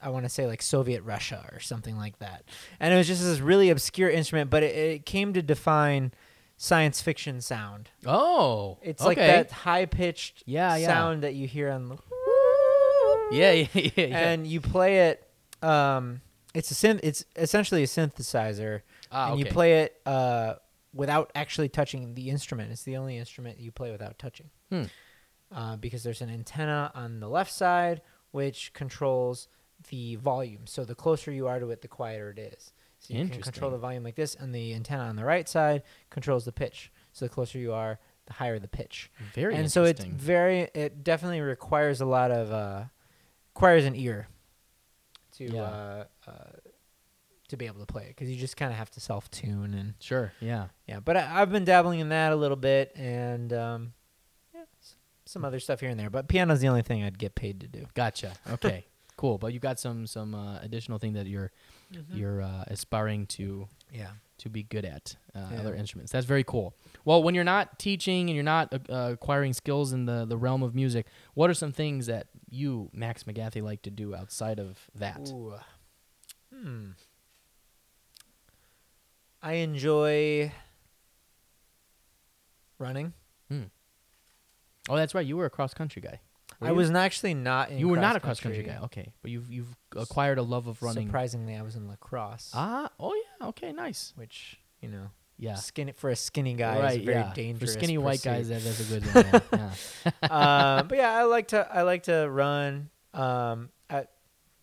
I 0.03 0.11
want 0.11 0.25
to 0.25 0.29
say 0.29 0.47
like 0.47 0.63
Soviet 0.63 1.03
Russia 1.03 1.49
or 1.53 1.61
something 1.61 1.97
like 1.97 2.19
that. 2.19 2.45
And 2.81 2.93
it 2.93 2.97
was 2.97 3.07
just 3.07 3.23
this 3.23 3.41
really 3.41 3.71
obscure 3.71 4.11
instrument, 4.11 4.51
but 4.51 4.63
it, 4.63 4.75
it 4.77 5.07
came 5.07 5.33
to 5.35 5.43
define 5.43 6.13
science 6.57 7.01
fiction 7.01 7.41
sound. 7.41 7.91
Oh. 8.07 8.79
It's 8.83 9.03
okay. 9.03 9.09
like 9.09 9.17
that 9.17 9.51
high 9.53 9.87
pitched 9.87 10.43
Yeah, 10.47 10.77
yeah. 10.77 10.87
sound 10.87 11.23
that 11.23 11.35
you 11.35 11.47
hear 11.47 11.71
on 11.71 11.89
the 11.89 11.97
Yeah, 13.33 13.53
yeah, 13.53 13.67
yeah. 13.73 13.91
yeah. 13.97 14.31
and 14.31 14.47
you 14.47 14.61
play 14.61 15.09
it. 15.09 15.27
Um, 15.63 16.21
it's 16.55 16.71
a 16.71 16.75
synth. 16.75 17.01
It's 17.03 17.25
essentially 17.35 17.83
a 17.83 17.87
synthesizer, 17.87 18.83
ah, 19.11 19.31
and 19.31 19.39
you 19.39 19.47
play 19.47 19.83
it 19.83 19.99
uh, 20.05 20.57
without 20.93 21.31
actually 21.35 21.71
touching 21.71 22.15
the 22.15 22.29
instrument. 22.29 22.73
It's 22.73 22.83
the 22.83 22.99
only 22.99 23.17
instrument 23.17 23.59
you 23.59 23.73
play 23.73 23.91
without 23.91 24.19
touching. 24.19 24.51
Hmm. 24.71 24.83
Uh, 25.51 25.77
because 25.77 26.03
there's 26.03 26.21
an 26.21 26.29
antenna 26.29 26.91
on 26.95 27.21
the 27.21 27.29
left 27.29 27.53
side 27.53 28.03
which 28.33 28.73
controls 28.73 29.49
the 29.89 30.17
volume. 30.17 30.67
So 30.67 30.85
the 30.85 30.95
closer 30.95 31.31
you 31.33 31.47
are 31.49 31.59
to 31.61 31.71
it, 31.71 31.83
the 31.83 31.89
quieter 31.89 32.31
it 32.31 32.39
is. 32.39 32.73
So 32.99 33.15
you 33.15 33.27
can 33.29 33.43
control 33.43 33.71
the 33.73 33.79
volume 33.79 34.05
like 34.05 34.15
this, 34.15 34.37
and 34.37 34.55
the 34.55 34.75
antenna 34.75 35.05
on 35.05 35.17
the 35.17 35.25
right 35.25 35.49
side 35.49 35.83
controls 36.11 36.45
the 36.45 36.53
pitch. 36.53 36.93
So 37.13 37.25
the 37.25 37.29
closer 37.31 37.59
you 37.59 37.73
are, 37.73 37.99
the 38.27 38.35
higher 38.35 38.59
the 38.61 38.69
pitch. 38.69 39.11
Very 39.35 39.57
and 39.57 39.71
so 39.71 39.83
it's 39.85 40.05
very, 40.05 40.69
it 40.75 41.03
definitely 41.03 41.41
requires 41.41 42.01
a 42.01 42.07
lot 42.07 42.31
of, 42.31 42.53
uh, 42.53 42.85
requires 43.55 43.85
an 43.87 43.97
ear 43.97 44.29
to, 45.33 45.45
Yeah. 45.45 45.63
uh, 45.63 46.05
uh, 46.29 46.33
to 47.49 47.57
be 47.57 47.67
able 47.67 47.81
to 47.81 47.87
play 47.87 48.05
it 48.05 48.09
because 48.09 48.31
you 48.31 48.37
just 48.37 48.57
kind 48.57 48.71
of 48.73 48.79
have 48.79 48.91
to 48.93 49.01
self 49.01 49.31
tune 49.31 49.75
and 49.75 49.95
sure. 50.01 50.33
Yeah. 50.41 50.69
yeah. 50.87 51.01
But 51.01 51.17
I, 51.17 51.43
I've 51.43 51.51
been 51.51 51.65
dabbling 51.65 51.99
in 52.01 52.09
that 52.11 52.33
a 52.33 52.37
little 52.37 52.57
bit 52.57 52.93
and 52.95 53.53
um, 53.53 53.93
yeah, 54.55 54.63
some 55.27 55.45
other 55.45 55.61
stuff 55.61 55.81
here 55.81 55.91
and 55.91 55.99
there. 56.01 56.09
But 56.09 56.29
piano's 56.29 56.61
the 56.61 56.69
only 56.69 56.83
thing 56.83 57.03
I'd 57.03 57.19
get 57.19 57.35
paid 57.35 57.61
to 57.61 57.67
do. 57.67 57.87
Gotcha. 57.95 58.33
Okay. 58.53 58.87
Cool. 59.23 59.39
But 59.39 59.53
you've 59.53 59.63
got 59.63 59.79
some 59.79 60.07
some 60.07 60.35
uh, 60.35 60.59
additional 60.61 60.99
thing 60.99 61.13
that 61.15 61.27
you're 61.27 61.51
you're 62.13 62.43
uh, 62.43 62.65
aspiring 62.67 63.27
to 63.39 63.69
yeah. 63.93 64.11
to 64.39 64.49
be 64.49 64.63
good 64.65 64.85
at 64.85 65.17
uh, 65.35 65.49
Yeah. 65.53 65.61
other 65.61 65.75
instruments. 65.75 66.11
That's 66.13 66.27
very 66.27 66.45
cool. 66.45 66.75
Well, 67.05 67.23
when 67.23 67.35
you're 67.35 67.45
not 67.57 67.79
teaching 67.79 68.29
and 68.29 68.35
you're 68.35 68.43
not 68.57 68.73
uh, 68.75 69.11
acquiring 69.13 69.53
skills 69.53 69.93
in 69.93 70.07
the 70.07 70.25
the 70.27 70.37
realm 70.37 70.63
of 70.63 70.75
music, 70.75 71.07
what 71.35 71.49
are 71.51 71.55
some 71.55 71.73
things 71.73 72.07
that 72.07 72.27
you, 72.51 72.91
Max 72.93 73.23
McGathy, 73.25 73.63
like 73.63 73.83
to 73.83 73.91
do 73.91 74.15
outside 74.15 74.59
of 74.59 74.91
that? 74.95 75.29
Ooh. 75.31 75.55
Hmm. 76.53 76.91
I 79.43 79.55
enjoy 79.55 80.53
running. 82.79 83.15
Oh, 84.91 84.97
that's 84.97 85.15
right. 85.15 85.25
You 85.25 85.37
were 85.37 85.47
a 85.47 85.51
cross 85.51 85.75
country 85.75 86.03
guy. 86.03 86.21
Were 86.63 86.69
I 86.69 86.71
you? 86.71 86.77
was 86.77 86.91
actually 86.91 87.35
not 87.35 87.71
in 87.71 87.79
You 87.79 87.89
were 87.89 87.97
not 87.99 88.17
a 88.17 88.21
cross 88.21 88.41
country 88.41 88.63
cross-country. 88.63 88.81
guy. 88.81 88.85
Okay, 89.05 89.13
but 89.21 89.31
you've 89.31 89.51
you've 89.51 89.77
acquired 89.97 90.39
a 90.39 90.43
love 90.43 90.67
of 90.67 90.83
running. 90.83 91.07
Surprisingly, 91.09 91.55
I 91.57 91.63
was 91.63 91.77
in 91.77 91.89
lacrosse, 91.89 92.51
Ah. 92.55 92.89
Oh 92.99 93.15
yeah. 93.15 93.49
Okay. 93.49 93.73
Nice. 93.73 94.13
which 94.17 94.59
you 94.81 94.89
know, 94.89 95.11
Yeah. 95.39 95.55
skinny 95.57 95.93
for 95.93 96.11
a 96.11 96.17
skinny 96.17 96.55
guy 96.55 96.79
right. 96.81 96.99
is 96.99 97.05
very 97.05 97.19
yeah. 97.19 97.33
dangerous. 97.35 97.75
For 97.75 97.79
skinny 97.79 97.99
white 97.99 98.23
guys, 98.23 98.49
that, 98.49 98.63
that's 98.63 98.81
a 98.81 99.01
good 99.01 99.05
one. 99.15 99.43
Yeah. 99.53 100.79
um, 100.81 100.89
but 100.89 100.99
yeah, 100.99 101.13
I 101.17 101.25
like 101.25 101.49
to 101.49 101.69
I 101.73 101.83
like 101.83 102.05
to 102.05 102.29
run. 102.31 102.91
Um, 103.15 103.69
I 103.91 104.07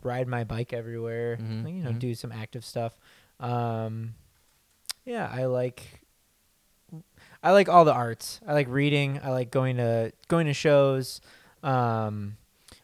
ride 0.03 0.27
my 0.27 0.44
bike 0.44 0.74
everywhere. 0.74 1.38
Mhm, 1.38 1.75
you 1.77 1.84
know, 1.84 1.91
mhm. 1.91 2.00
do 2.00 2.15
some 2.15 2.32
active 2.32 2.65
stuff. 2.65 2.98
Um, 3.39 4.15
yeah, 5.06 5.29
I 5.32 5.46
like. 5.46 5.84
I 7.41 7.51
like 7.51 7.70
all 7.70 7.86
the 7.86 7.94
arts. 7.94 8.41
I 8.46 8.53
like 8.53 8.68
reading. 8.68 9.20
I 9.24 9.29
like 9.29 9.51
going 9.51 9.77
to 9.77 10.12
going 10.27 10.48
to 10.48 10.53
shows. 10.53 11.22
Um, 11.63 12.38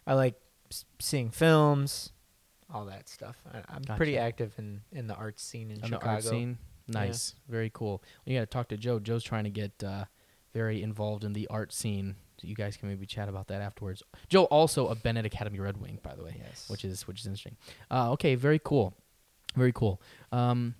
I 0.08 0.13
like 0.13 0.36
s- 0.72 0.86
seeing 1.00 1.29
films, 1.29 2.12
all 2.74 2.86
that 2.86 3.08
stuff. 3.10 3.38
I, 3.53 3.62
I'm 3.74 3.84
pretty 3.98 4.17
active 4.17 4.53
in 4.58 4.82
in 4.91 5.08
the 5.08 5.15
art 5.15 5.39
scene 5.39 5.72
in 5.72 5.77
On 5.84 5.89
the 5.89 5.98
Chicago. 5.98 6.10
art 6.12 6.24
scene. 6.24 6.58
Nice. 6.88 7.34
Very 7.50 7.72
cool. 7.74 8.03
You 8.25 8.36
got 8.38 8.41
to 8.41 8.46
talk 8.46 8.67
to 8.70 8.77
Joe. 8.77 9.00
Joe's 9.00 9.24
trying 9.24 9.46
to 9.46 9.50
get 9.50 9.84
uh, 9.84 10.05
very 10.53 10.84
involved 10.84 11.24
in 11.24 11.34
the 11.34 11.48
art 11.48 11.74
scene. 11.74 12.15
So 12.39 12.48
you 12.48 12.53
guys 12.53 12.77
can 12.77 12.89
maybe 12.89 13.05
chat 13.08 13.27
about 13.29 13.48
that 13.48 13.62
afterwards. 13.62 14.03
Joe 14.29 14.44
also 14.46 14.88
a 14.89 14.96
Benet 14.96 15.25
Academy 15.25 15.60
Red 15.60 15.77
Wing, 15.77 16.00
by 16.03 16.13
the 16.15 16.24
way, 16.24 16.36
Yes. 16.38 16.65
which 16.70 16.84
is 16.86 17.08
which 17.08 17.22
is 17.22 17.25
interesting. 17.25 17.55
Uh, 17.89 18.12
okay, 18.12 18.36
very 18.36 18.60
cool. 18.63 18.94
Very 19.55 19.72
cool. 19.72 20.01
Um, 20.34 20.75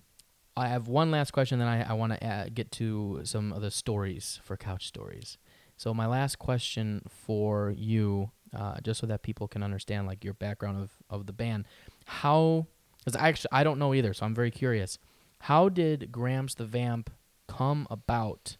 I 0.56 0.68
have 0.68 0.86
one 0.86 1.10
last 1.10 1.32
question, 1.32 1.58
then 1.58 1.68
I, 1.68 1.90
I 1.90 1.92
want 1.94 2.12
to 2.12 2.26
uh, 2.26 2.46
get 2.52 2.70
to 2.72 3.20
some 3.24 3.52
of 3.52 3.60
the 3.62 3.70
stories 3.70 4.38
for 4.44 4.56
couch 4.56 4.86
stories. 4.86 5.38
So 5.76 5.92
my 5.92 6.06
last 6.06 6.38
question 6.38 7.02
for 7.08 7.74
you, 7.76 8.30
uh, 8.56 8.80
just 8.82 9.00
so 9.00 9.06
that 9.06 9.22
people 9.22 9.46
can 9.46 9.62
understand 9.62 10.06
like 10.06 10.24
your 10.24 10.34
background 10.34 10.82
of, 10.82 10.90
of 11.10 11.26
the 11.26 11.32
band, 11.32 11.66
how? 12.06 12.66
Because 12.98 13.16
I 13.20 13.28
actually 13.28 13.50
I 13.52 13.62
don't 13.64 13.78
know 13.78 13.94
either, 13.94 14.14
so 14.14 14.24
I'm 14.26 14.34
very 14.34 14.50
curious. 14.50 14.98
How 15.40 15.68
did 15.68 16.10
Gramps 16.10 16.54
the 16.54 16.64
Vamp 16.64 17.10
come 17.46 17.86
about? 17.90 18.56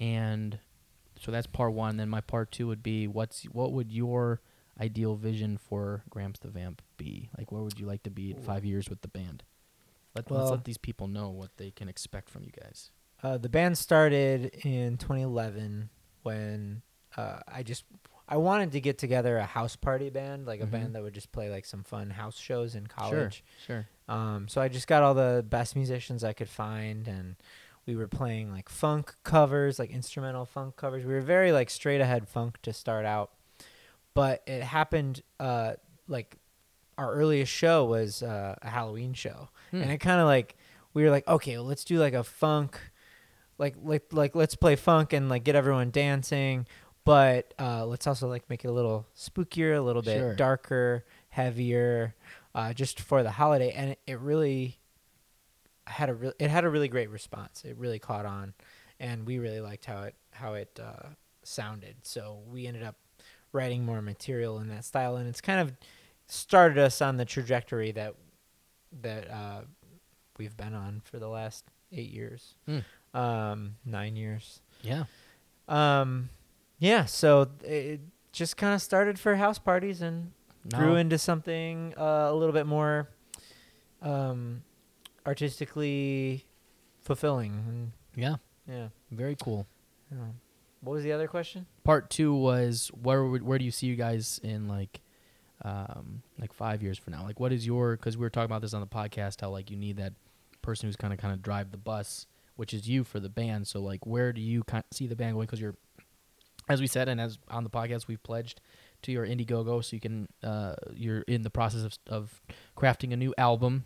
And 0.00 0.58
so 1.20 1.30
that's 1.30 1.46
part 1.46 1.72
one. 1.72 1.96
Then 1.98 2.08
my 2.08 2.20
part 2.20 2.50
two 2.50 2.66
would 2.68 2.82
be 2.82 3.06
what's 3.06 3.44
what 3.44 3.72
would 3.72 3.92
your 3.92 4.40
ideal 4.80 5.14
vision 5.16 5.58
for 5.58 6.04
Gramps 6.10 6.40
the 6.40 6.48
Vamp 6.48 6.82
be? 6.96 7.28
Like 7.36 7.52
where 7.52 7.62
would 7.62 7.78
you 7.78 7.86
like 7.86 8.02
to 8.04 8.10
be 8.10 8.30
in 8.30 8.38
five 8.38 8.64
years 8.64 8.88
with 8.88 9.02
the 9.02 9.08
band? 9.08 9.42
Let, 10.14 10.30
let's 10.30 10.50
let 10.50 10.64
these 10.64 10.78
people 10.78 11.08
know 11.08 11.28
what 11.28 11.50
they 11.58 11.70
can 11.70 11.88
expect 11.88 12.30
from 12.30 12.42
you 12.44 12.50
guys. 12.50 12.90
Uh, 13.22 13.36
the 13.36 13.50
band 13.50 13.76
started 13.76 14.46
in 14.64 14.96
2011 14.96 15.90
when 16.26 16.82
uh, 17.16 17.38
I 17.48 17.62
just 17.62 17.84
I 18.28 18.36
wanted 18.38 18.72
to 18.72 18.80
get 18.80 18.98
together 18.98 19.38
a 19.38 19.44
house 19.44 19.76
party 19.76 20.10
band, 20.10 20.46
like 20.46 20.60
a 20.60 20.66
Mhm. 20.66 20.70
band 20.72 20.94
that 20.96 21.02
would 21.02 21.14
just 21.14 21.30
play 21.32 21.48
like 21.48 21.64
some 21.64 21.82
fun 21.84 22.10
house 22.10 22.36
shows 22.36 22.74
in 22.74 22.88
college. 22.88 23.44
Sure. 23.64 23.86
Um, 24.08 24.48
so 24.48 24.60
I 24.60 24.68
just 24.68 24.88
got 24.88 25.02
all 25.04 25.14
the 25.14 25.44
best 25.48 25.76
musicians 25.76 26.24
I 26.24 26.32
could 26.32 26.48
find, 26.48 27.06
and 27.08 27.36
we 27.86 27.94
were 27.94 28.08
playing 28.08 28.50
like 28.52 28.68
funk 28.68 29.14
covers, 29.22 29.78
like 29.78 29.90
instrumental 29.90 30.44
funk 30.44 30.74
covers. 30.76 31.04
We 31.06 31.14
were 31.14 31.20
very 31.20 31.52
like 31.52 31.70
straight 31.70 32.00
ahead 32.00 32.28
funk 32.28 32.58
to 32.62 32.72
start 32.72 33.06
out. 33.06 33.30
but 34.14 34.42
it 34.46 34.62
happened 34.62 35.22
uh, 35.38 35.74
like 36.08 36.36
our 36.98 37.12
earliest 37.12 37.52
show 37.52 37.84
was 37.84 38.22
uh, 38.22 38.56
a 38.62 38.68
Halloween 38.70 39.12
show, 39.12 39.50
Hmm. 39.70 39.82
and 39.82 39.90
it 39.92 39.98
kind 39.98 40.20
of 40.20 40.26
like 40.26 40.56
we 40.94 41.04
were 41.04 41.10
like, 41.10 41.28
okay, 41.28 41.56
well, 41.58 41.66
let's 41.66 41.84
do 41.84 41.98
like 41.98 42.14
a 42.14 42.24
funk, 42.24 42.80
like 43.58 43.74
like 43.82 44.12
like 44.12 44.34
let's 44.34 44.54
play 44.54 44.76
funk 44.76 45.12
and 45.12 45.28
like 45.28 45.44
get 45.44 45.54
everyone 45.54 45.90
dancing, 45.90 46.66
but 47.04 47.54
uh, 47.58 47.86
let's 47.86 48.06
also 48.06 48.28
like 48.28 48.48
make 48.50 48.64
it 48.64 48.68
a 48.68 48.72
little 48.72 49.06
spookier, 49.16 49.76
a 49.76 49.80
little 49.80 50.02
bit 50.02 50.18
Sure. 50.18 50.34
darker, 50.34 51.04
heavier, 51.30 52.14
uh, 52.54 52.72
just 52.72 53.00
for 53.00 53.22
the 53.22 53.30
holiday, 53.32 53.70
and 53.72 53.90
it, 53.90 53.98
it 54.06 54.18
really 54.20 54.78
had 55.86 56.08
a 56.08 56.14
re- 56.14 56.32
it 56.38 56.50
had 56.50 56.64
a 56.64 56.68
really 56.68 56.88
great 56.88 57.10
response. 57.10 57.62
It 57.64 57.76
really 57.76 57.98
caught 57.98 58.26
on, 58.26 58.54
and 58.98 59.26
we 59.26 59.38
really 59.38 59.60
liked 59.60 59.84
how 59.86 60.02
it 60.04 60.14
how 60.32 60.54
it 60.54 60.78
uh, 60.82 61.08
sounded. 61.42 61.96
So 62.02 62.40
we 62.50 62.66
ended 62.66 62.82
up 62.82 62.96
writing 63.52 63.84
more 63.84 64.02
material 64.02 64.58
in 64.58 64.68
that 64.68 64.84
style, 64.84 65.16
and 65.16 65.28
it's 65.28 65.40
kind 65.40 65.60
of 65.60 65.72
started 66.28 66.76
us 66.78 67.00
on 67.00 67.16
the 67.16 67.24
trajectory 67.24 67.92
that 67.92 68.14
that 69.00 69.30
uh, 69.30 69.60
we've 70.38 70.56
been 70.56 70.74
on 70.74 71.02
for 71.04 71.18
the 71.18 71.28
last 71.28 71.64
eight 71.92 72.10
years, 72.10 72.54
Hmm. 72.66 72.78
Um, 73.16 73.76
nine 73.84 74.16
years. 74.16 74.60
Yeah. 74.82 75.04
Um, 75.68 76.28
yeah, 76.78 77.06
so 77.06 77.48
it 77.64 78.00
just 78.32 78.56
kind 78.56 78.74
of 78.74 78.82
started 78.82 79.18
for 79.18 79.34
house 79.36 79.58
parties 79.58 80.02
and 80.02 80.32
grew 80.74 80.96
into 80.96 81.16
something 81.18 81.94
uh, 81.96 82.28
a 82.30 82.34
little 82.34 82.52
bit 82.52 82.66
more 82.66 83.08
um, 84.02 84.62
artistically 85.26 86.44
fulfilling. 87.02 87.92
Yeah. 88.14 88.36
Yeah. 88.68 88.88
Very 89.10 89.36
cool. 89.40 89.66
yeah. 90.10 90.18
What 90.80 90.92
was 90.94 91.04
the 91.04 91.12
other 91.12 91.26
question? 91.28 91.66
Part 91.84 92.10
two 92.10 92.34
was 92.34 92.88
where 93.02 93.24
would- 93.24 93.42
where 93.42 93.58
do 93.58 93.64
you 93.64 93.70
see 93.70 93.86
you 93.86 93.96
guys 93.96 94.38
in 94.42 94.68
like 94.68 95.00
um 95.64 96.22
like 96.38 96.52
five 96.52 96.82
years 96.82 96.98
from 96.98 97.12
now? 97.14 97.24
Like 97.24 97.40
what 97.40 97.52
is 97.52 97.66
your 97.66 97.96
because 97.96 98.16
we 98.16 98.20
were 98.22 98.30
talking 98.30 98.44
about 98.46 98.60
this 98.62 98.74
on 98.74 98.80
the 98.80 98.86
podcast 98.86 99.40
how 99.40 99.50
like 99.50 99.70
you 99.70 99.76
need 99.76 99.96
that 99.96 100.12
person 100.62 100.88
who's 100.88 100.96
kind 100.96 101.12
of 101.12 101.18
kind 101.18 101.32
of 101.34 101.42
drive 101.42 101.70
the 101.72 101.76
bus, 101.78 102.26
which 102.56 102.74
is 102.74 102.88
you 102.88 103.04
for 103.04 103.20
the 103.20 103.28
band. 103.28 103.66
So 103.68 103.80
like 103.80 104.04
where 104.06 104.32
do 104.32 104.40
you 104.40 104.64
kind 104.64 104.84
see 104.92 105.06
the 105.06 105.16
band 105.16 105.34
going? 105.34 105.46
Because 105.46 105.60
you're 105.60 105.76
as 106.68 106.80
we 106.80 106.86
said 106.86 107.08
and 107.08 107.20
as 107.20 107.38
on 107.48 107.62
the 107.64 107.70
podcast 107.70 108.08
we've 108.08 108.22
pledged 108.22 108.60
to 109.02 109.12
your 109.12 109.26
Indiegogo, 109.26 109.84
so 109.84 109.94
you 109.94 110.00
can 110.00 110.28
uh 110.42 110.74
you're 110.94 111.20
in 111.22 111.42
the 111.42 111.50
process 111.50 111.82
of 111.84 111.98
of 112.08 112.42
crafting 112.76 113.12
a 113.12 113.16
new 113.16 113.34
album. 113.38 113.84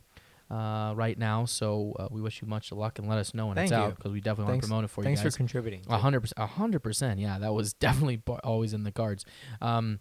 Uh, 0.50 0.92
right 0.96 1.16
now, 1.16 1.44
so 1.44 1.94
uh, 2.00 2.08
we 2.10 2.20
wish 2.20 2.42
you 2.42 2.48
much 2.48 2.72
luck 2.72 2.98
and 2.98 3.08
let 3.08 3.18
us 3.18 3.34
know 3.34 3.46
when 3.46 3.56
it's 3.56 3.70
you. 3.70 3.76
out 3.76 3.94
because 3.94 4.10
we 4.10 4.20
definitely 4.20 4.50
want 4.50 4.60
to 4.60 4.66
promote 4.66 4.82
it 4.82 4.90
for 4.90 5.04
Thanks 5.04 5.20
you 5.20 5.26
guys. 5.26 5.34
for 5.34 5.36
contributing. 5.36 5.82
A 5.88 5.96
hundred 5.98 6.22
percent, 6.22 6.38
a 6.40 6.46
hundred 6.46 6.80
percent. 6.80 7.20
Yeah, 7.20 7.38
that 7.38 7.52
was 7.54 7.72
definitely 7.86 8.16
bo- 8.16 8.40
always 8.42 8.74
in 8.74 8.82
the 8.82 8.90
cards. 8.90 9.24
Um, 9.62 10.00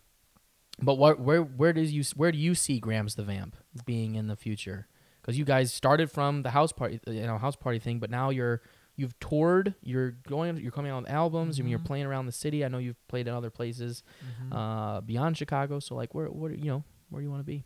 but 0.81 0.95
what, 0.95 1.19
where, 1.19 1.43
where 1.43 1.71
does 1.71 1.91
you, 1.91 2.03
where 2.15 2.31
do 2.31 2.39
you 2.39 2.55
see 2.55 2.79
Gramps 2.79 3.13
the 3.13 3.21
Vamp 3.21 3.57
being 3.85 4.15
in 4.15 4.25
the 4.25 4.35
future? 4.35 4.88
Because 5.29 5.38
you 5.38 5.45
guys 5.45 5.71
started 5.71 6.09
from 6.09 6.41
the 6.41 6.50
house 6.50 6.71
party, 6.71 7.00
you 7.05 7.21
know, 7.27 7.38
house 7.38 7.55
party 7.55 7.77
thing, 7.77 8.00
but 8.00 8.09
now 8.09 8.31
you're, 8.31 8.62
you've 8.95 9.17
toured, 9.19 9.75
you're 9.83 10.12
going, 10.27 10.57
you're 10.57 10.71
coming 10.71 10.91
out 10.91 11.03
with 11.03 11.12
albums, 11.12 11.59
I 11.59 11.62
mean, 11.62 11.69
you're 11.69 11.79
Mhm. 11.79 11.86
playing 11.86 12.05
around 12.07 12.25
the 12.25 12.31
city. 12.31 12.65
I 12.65 12.67
know 12.67 12.79
you've 12.79 13.07
played 13.07 13.27
in 13.27 13.33
other 13.36 13.51
places, 13.51 14.01
Mhm. 14.50 14.53
uh, 14.55 15.01
beyond 15.01 15.38
Chicago. 15.38 15.79
So 15.79 15.93
like, 15.95 16.15
where, 16.15 16.25
where, 16.27 16.51
you 16.51 16.65
know, 16.65 16.83
where 17.09 17.21
do 17.21 17.25
you 17.25 17.29
want 17.31 17.41
to 17.41 17.45
be? 17.45 17.63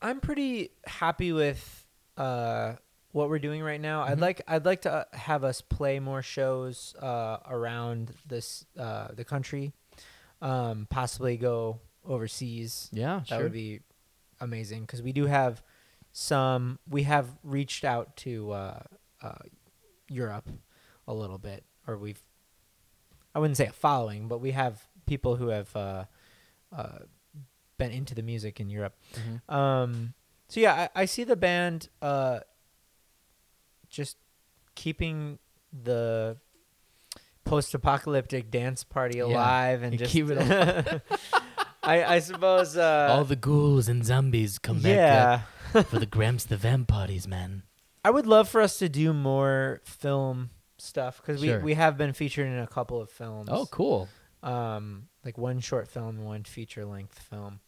I'm 0.00 0.20
pretty 0.20 0.70
happy 0.86 1.32
with 1.32 1.86
uh, 2.16 2.76
what 3.12 3.28
we're 3.28 3.38
doing 3.38 3.62
right 3.62 3.80
now. 3.80 4.02
I'd 4.02 4.18
Mhm. 4.18 4.20
like 4.22 4.40
I'd 4.48 4.64
like 4.64 4.82
to 4.82 4.92
uh, 4.92 5.04
have 5.16 5.44
us 5.44 5.60
play 5.60 6.00
more 6.00 6.22
shows 6.22 6.94
uh, 6.96 7.38
around 7.46 8.14
this 8.26 8.64
uh, 8.78 9.08
the 9.12 9.24
country, 9.24 9.72
um, 10.40 10.86
possibly 10.90 11.36
go 11.36 11.80
overseas. 12.04 12.88
Yeah, 12.92 13.18
That 13.20 13.28
sure. 13.28 13.42
would 13.44 13.52
be 13.52 13.80
amazing 14.40 14.82
because 14.82 15.02
we 15.02 15.12
do 15.12 15.26
have 15.26 15.62
some. 16.12 16.78
We 16.88 17.02
have 17.04 17.26
reached 17.42 17.84
out 17.84 18.16
to 18.18 18.52
uh, 18.52 18.80
uh, 19.22 19.32
Europe 20.08 20.48
a 21.08 21.14
little 21.14 21.38
bit, 21.38 21.64
or 21.86 21.96
we've. 21.96 22.22
I 23.34 23.38
wouldn't 23.38 23.56
say 23.56 23.66
a 23.66 23.72
following, 23.72 24.28
but 24.28 24.38
we 24.38 24.50
have 24.50 24.86
people 25.06 25.36
who 25.36 25.48
have 25.48 25.74
uh, 25.74 26.04
uh, 26.76 26.98
been 27.78 27.90
into 27.90 28.14
the 28.14 28.22
music 28.22 28.60
in 28.60 28.68
Europe. 28.68 28.94
Mhm. 29.14 29.54
Um, 29.54 30.14
so 30.48 30.60
yeah, 30.60 30.88
I, 30.94 31.02
I 31.02 31.04
see 31.06 31.24
the 31.24 31.36
band 31.36 31.88
uh, 32.02 32.40
just 33.88 34.18
keeping 34.74 35.38
the 35.72 36.36
post-apocalyptic 37.44 38.50
dance 38.50 38.84
party 38.84 39.18
Yeah, 39.18 39.24
alive 39.24 39.82
and 39.82 39.92
you 39.92 39.98
just 39.98 40.12
keep 40.12 40.26
it 40.30 40.38
I, 41.82 42.04
I 42.04 42.18
suppose 42.20 42.76
uh, 42.76 43.08
All 43.10 43.24
the 43.24 43.36
ghouls 43.36 43.88
and 43.88 44.04
zombies 44.04 44.58
come 44.58 44.76
back 44.76 44.96
yeah. 44.96 45.40
For 45.72 45.98
the 45.98 46.06
Gramps 46.06 46.44
the 46.44 46.56
Vamp 46.56 46.88
parties, 46.88 47.26
man. 47.28 47.62
I 48.04 48.10
would 48.10 48.26
love 48.26 48.48
for 48.48 48.60
us 48.60 48.78
to 48.78 48.88
do 48.88 49.12
more 49.12 49.80
film 49.84 50.50
stuff 50.78 51.18
because 51.18 51.40
Sure. 51.42 51.58
we, 51.58 51.64
we 51.64 51.74
have 51.74 51.96
been 51.96 52.12
featured 52.12 52.46
in 52.46 52.58
a 52.58 52.66
couple 52.66 53.00
of 53.00 53.10
films. 53.10 53.48
Oh, 53.50 53.66
cool. 53.66 54.08
um, 54.42 55.08
like 55.24 55.38
one 55.38 55.60
short 55.60 55.86
film 55.88 56.16
and 56.18 56.24
one 56.26 56.42
feature 56.44 56.84
length 56.84 57.18
film. 57.18 57.60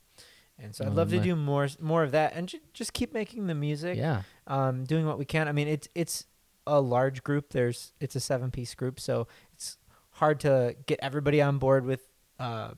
And 0.58 0.75
so 0.75 0.84
I'd 0.84 0.90
Oh, 0.92 0.94
love 0.94 1.11
to 1.11 1.20
do 1.20 1.34
more 1.37 1.68
more 1.80 2.02
of 2.04 2.12
that 2.12 2.32
and 2.34 2.49
ju- 2.49 2.61
just 2.73 2.92
keep 2.92 3.12
making 3.12 3.46
the 3.49 3.54
music. 3.54 3.96
Yeah. 3.99 4.23
um, 4.46 4.84
doing 4.84 5.06
what 5.06 5.18
we 5.18 5.25
can. 5.25 5.49
I 5.49 5.52
mean, 5.52 5.66
it's 5.68 5.88
it's 5.94 6.26
a 6.66 6.80
large 6.80 7.23
group. 7.25 7.50
There's 7.50 7.92
it's 8.00 8.14
a 8.16 8.20
seven 8.20 8.50
piece 8.52 8.75
group, 8.75 8.99
so 9.00 9.26
it's 9.52 9.76
hard 10.11 10.38
to 10.40 10.76
get 10.87 10.99
everybody 11.02 11.42
on 11.42 11.58
board 11.58 11.84
with 11.84 12.02
uh, 12.38 12.70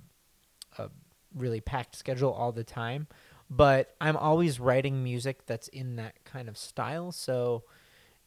a 0.78 0.88
really 1.34 1.60
packed 1.60 1.96
schedule 1.96 2.32
all 2.32 2.50
the 2.52 2.64
time. 2.64 3.08
But 3.48 3.94
I'm 4.00 4.16
always 4.16 4.58
writing 4.58 5.04
music 5.04 5.46
that's 5.46 5.68
in 5.68 5.96
that 5.96 6.24
kind 6.24 6.48
of 6.48 6.56
style. 6.58 7.12
So 7.12 7.62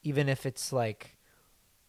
even 0.03 0.29
if 0.29 0.45
it's 0.45 0.71
like 0.71 1.17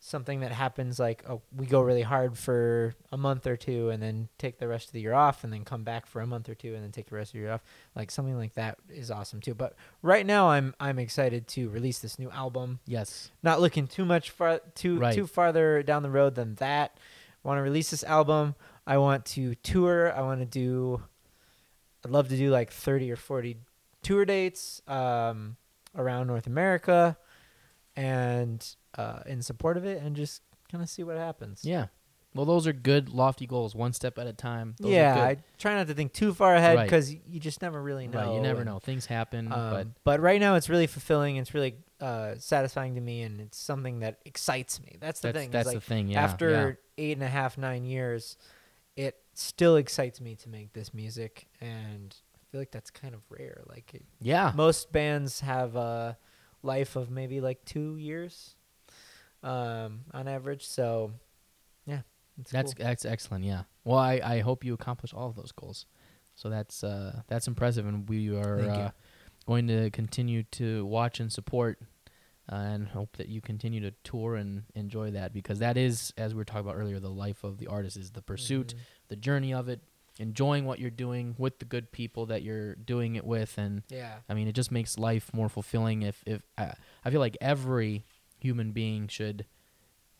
something 0.02 0.40
that 0.40 0.50
happens 0.50 0.98
like 0.98 1.22
oh, 1.28 1.42
we 1.54 1.66
go 1.66 1.82
really 1.82 2.00
hard 2.02 2.36
for 2.38 2.94
a 3.12 3.18
month 3.18 3.46
or 3.46 3.54
two 3.56 3.90
and 3.90 4.02
then 4.02 4.28
take 4.38 4.58
the 4.58 4.66
rest 4.66 4.86
of 4.86 4.92
the 4.94 5.00
year 5.00 5.12
off 5.12 5.44
and 5.44 5.52
then 5.52 5.62
come 5.62 5.84
back 5.84 6.06
for 6.06 6.22
a 6.22 6.26
month 6.26 6.48
or 6.48 6.54
two 6.54 6.74
and 6.74 6.82
then 6.82 6.90
take 6.90 7.06
the 7.10 7.14
rest 7.14 7.28
of 7.28 7.32
the 7.34 7.38
year 7.40 7.52
off 7.52 7.62
like 7.94 8.10
something 8.10 8.34
like 8.34 8.54
that 8.54 8.78
is 8.88 9.10
awesome 9.10 9.42
too 9.42 9.52
but 9.52 9.74
right 10.00 10.24
now 10.24 10.48
i'm 10.48 10.74
i'm 10.80 10.98
excited 10.98 11.46
to 11.46 11.68
release 11.68 11.98
this 11.98 12.18
new 12.18 12.30
album 12.30 12.78
Yes. 12.86 13.30
not 13.42 13.60
looking 13.60 13.86
too 13.86 14.06
much 14.06 14.30
far 14.30 14.62
too 14.74 14.96
Right. 14.98 15.14
too 15.14 15.26
farther 15.26 15.82
down 15.82 16.02
the 16.02 16.08
road 16.10 16.34
than 16.34 16.54
that 16.54 16.96
want 17.42 17.58
to 17.58 17.62
release 17.62 17.90
this 17.90 18.02
album 18.04 18.54
i 18.86 18.96
want 18.96 19.26
to 19.26 19.54
tour 19.56 20.14
i 20.16 20.22
want 20.22 20.40
to 20.40 20.46
do 20.46 21.02
i'd 22.04 22.10
love 22.10 22.28
to 22.28 22.36
do 22.36 22.50
like 22.50 22.70
30 22.72 23.10
or 23.12 23.16
40 23.16 23.56
tour 24.02 24.24
dates 24.24 24.82
um 24.88 25.56
around 25.96 26.26
north 26.26 26.46
america 26.46 27.16
and 27.96 28.74
uh 28.96 29.20
in 29.26 29.42
support 29.42 29.76
of 29.76 29.84
it 29.84 30.02
and 30.02 30.16
just 30.16 30.42
kind 30.70 30.82
of 30.82 30.88
see 30.88 31.02
what 31.02 31.16
happens 31.16 31.64
Yeah. 31.64 31.86
Well, 32.32 32.44
those 32.46 32.68
are 32.68 32.72
good, 32.72 33.08
lofty 33.08 33.44
goals, 33.44 33.74
one 33.74 33.92
step 33.92 34.16
at 34.16 34.28
a 34.28 34.32
time. 34.32 34.76
Those 34.78 34.92
are 34.92 34.94
yeah 34.94 35.16
i 35.24 35.36
try 35.58 35.74
not 35.74 35.88
to 35.88 35.94
think 35.94 36.12
too 36.12 36.32
far 36.32 36.54
ahead 36.54 36.76
Right. 36.76 36.84
because 36.84 37.12
you 37.12 37.40
just 37.40 37.60
never 37.60 37.82
really 37.82 38.06
know 38.06 38.20
Right, 38.20 38.34
you 38.36 38.40
never 38.40 38.60
and- 38.60 38.70
know. 38.70 38.78
Things 38.78 39.06
happen, 39.06 39.50
Um, 39.52 39.70
but 39.72 39.86
but 40.04 40.20
right 40.20 40.40
now 40.40 40.54
it's 40.54 40.68
really 40.68 40.86
fulfilling. 40.86 41.36
It's 41.38 41.54
really 41.54 41.74
uh, 42.00 42.36
satisfying 42.38 42.94
to 42.94 43.00
me, 43.00 43.22
and 43.22 43.40
it's 43.40 43.58
something 43.58 43.98
that 43.98 44.20
excites 44.24 44.80
me. 44.80 44.96
That's 45.00 45.18
the 45.18 45.32
that's 45.32 45.38
thing. 45.38 45.50
that's 45.50 45.66
like, 45.66 45.74
the 45.74 45.80
thing. 45.80 46.06
Yeah. 46.06 46.22
after 46.22 46.50
yeah. 46.50 47.04
eight 47.04 47.12
and 47.16 47.24
a 47.24 47.28
half, 47.28 47.58
nine 47.58 47.84
years, 47.84 48.36
it 49.00 49.16
still 49.32 49.76
excites 49.76 50.20
me 50.20 50.36
to 50.36 50.48
make 50.48 50.72
this 50.74 50.92
music, 50.92 51.48
and 51.60 52.14
I 52.34 52.40
feel 52.50 52.60
like 52.60 52.70
that's 52.70 52.90
kind 52.90 53.14
of 53.14 53.22
rare. 53.30 53.62
Like 53.66 53.94
it, 53.94 54.04
yeah, 54.20 54.52
most 54.54 54.92
bands 54.92 55.40
have 55.40 55.74
a 55.76 56.18
life 56.62 56.96
of 56.96 57.10
maybe 57.10 57.40
like 57.40 57.64
two 57.64 57.96
years, 57.96 58.56
um, 59.42 60.00
on 60.12 60.28
average. 60.28 60.66
So, 60.66 61.12
yeah, 61.86 62.00
that's 62.52 62.74
cool. 62.74 62.84
that's 62.84 63.04
excellent. 63.04 63.44
Yeah. 63.44 63.62
Well, 63.84 63.98
I, 63.98 64.20
I 64.22 64.40
hope 64.40 64.64
you 64.64 64.74
accomplish 64.74 65.14
all 65.14 65.28
of 65.28 65.36
those 65.36 65.52
goals. 65.52 65.86
So 66.34 66.48
that's 66.48 66.84
uh 66.84 67.22
that's 67.26 67.48
impressive, 67.48 67.86
and 67.86 68.08
we 68.08 68.34
are 68.34 68.60
uh, 68.60 68.90
going 69.46 69.66
to 69.68 69.90
continue 69.90 70.42
to 70.52 70.84
watch 70.86 71.20
and 71.20 71.32
support. 71.32 71.78
Uh, 72.50 72.54
and 72.56 72.88
hope 72.88 73.16
that 73.16 73.28
you 73.28 73.40
continue 73.40 73.80
to 73.80 73.92
tour 74.02 74.34
and 74.34 74.64
enjoy 74.74 75.08
that 75.12 75.32
because 75.32 75.60
that 75.60 75.76
is, 75.76 76.12
as 76.18 76.34
we 76.34 76.38
were 76.38 76.44
talking 76.44 76.62
about 76.62 76.74
earlier, 76.74 76.98
the 76.98 77.08
life 77.08 77.44
of 77.44 77.58
the 77.58 77.68
artist 77.68 77.96
is 77.96 78.10
the 78.10 78.22
pursuit, 78.22 78.74
Mhm. 78.74 78.80
the 79.08 79.14
journey 79.16 79.54
of 79.54 79.68
it, 79.68 79.80
enjoying 80.18 80.64
what 80.64 80.80
you're 80.80 80.90
doing 80.90 81.36
with 81.38 81.60
the 81.60 81.64
good 81.64 81.92
people 81.92 82.26
that 82.26 82.42
you're 82.42 82.74
doing 82.74 83.14
it 83.14 83.24
with, 83.24 83.56
and 83.56 83.84
Yeah. 83.88 84.18
I 84.28 84.34
mean, 84.34 84.48
it 84.48 84.54
just 84.56 84.72
makes 84.72 84.98
life 84.98 85.32
more 85.32 85.48
fulfilling. 85.48 86.02
If 86.02 86.24
if 86.26 86.42
uh, 86.58 86.72
I 87.04 87.10
feel 87.12 87.20
like 87.20 87.36
every 87.40 88.02
human 88.40 88.72
being 88.72 89.06
should 89.06 89.46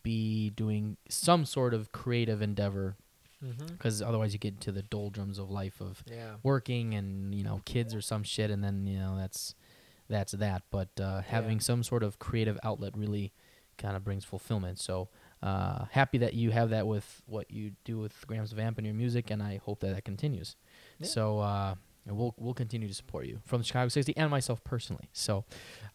be 0.03 0.49
doing 0.51 0.97
some 1.09 1.45
sort 1.45 1.73
of 1.73 1.91
creative 1.91 2.41
endeavor, 2.41 2.95
Mm-hmm. 3.43 3.65
because 3.73 4.03
otherwise 4.03 4.33
you 4.33 4.39
get 4.39 4.53
into 4.53 4.71
the 4.71 4.83
doldrums 4.83 5.39
of 5.39 5.49
life 5.49 5.81
of 5.81 6.03
Yeah. 6.07 6.35
working 6.43 6.93
and 6.93 7.33
you 7.33 7.43
know 7.43 7.61
kids 7.65 7.93
or 7.95 7.99
some 8.01 8.23
shit, 8.23 8.49
and 8.51 8.63
then 8.63 8.85
you 8.87 8.99
know 8.99 9.17
that's 9.17 9.55
that's 10.11 10.33
that. 10.33 10.63
But 10.69 10.89
uh, 10.99 11.21
having 11.21 11.59
some 11.59 11.83
sort 11.83 12.03
of 12.03 12.19
creative 12.19 12.59
outlet 12.63 12.95
really 12.95 13.33
kind 13.77 13.95
of 13.95 14.03
brings 14.03 14.23
fulfillment. 14.23 14.79
So 14.79 15.09
uh, 15.41 15.85
happy 15.91 16.19
that 16.19 16.33
you 16.35 16.51
have 16.51 16.69
that 16.69 16.85
with 16.85 17.21
what 17.25 17.49
you 17.49 17.71
do 17.83 17.97
with 17.97 18.25
Gramps 18.27 18.51
the 18.51 18.55
Vamp 18.57 18.77
and 18.77 18.85
your 18.85 18.93
music, 18.95 19.31
and 19.31 19.41
I 19.41 19.59
hope 19.65 19.79
that 19.79 19.95
that 19.95 20.05
continues. 20.05 20.55
Yeah. 20.99 21.07
So 21.07 21.39
uh, 21.39 21.75
we'll 22.05 22.35
we'll 22.37 22.53
continue 22.53 22.87
to 22.87 22.93
support 22.93 23.25
you 23.25 23.39
from 23.45 23.61
the 23.61 23.65
Chicago 23.65 23.89
60 23.89 24.15
and 24.17 24.29
myself 24.29 24.63
personally. 24.63 25.09
So 25.13 25.45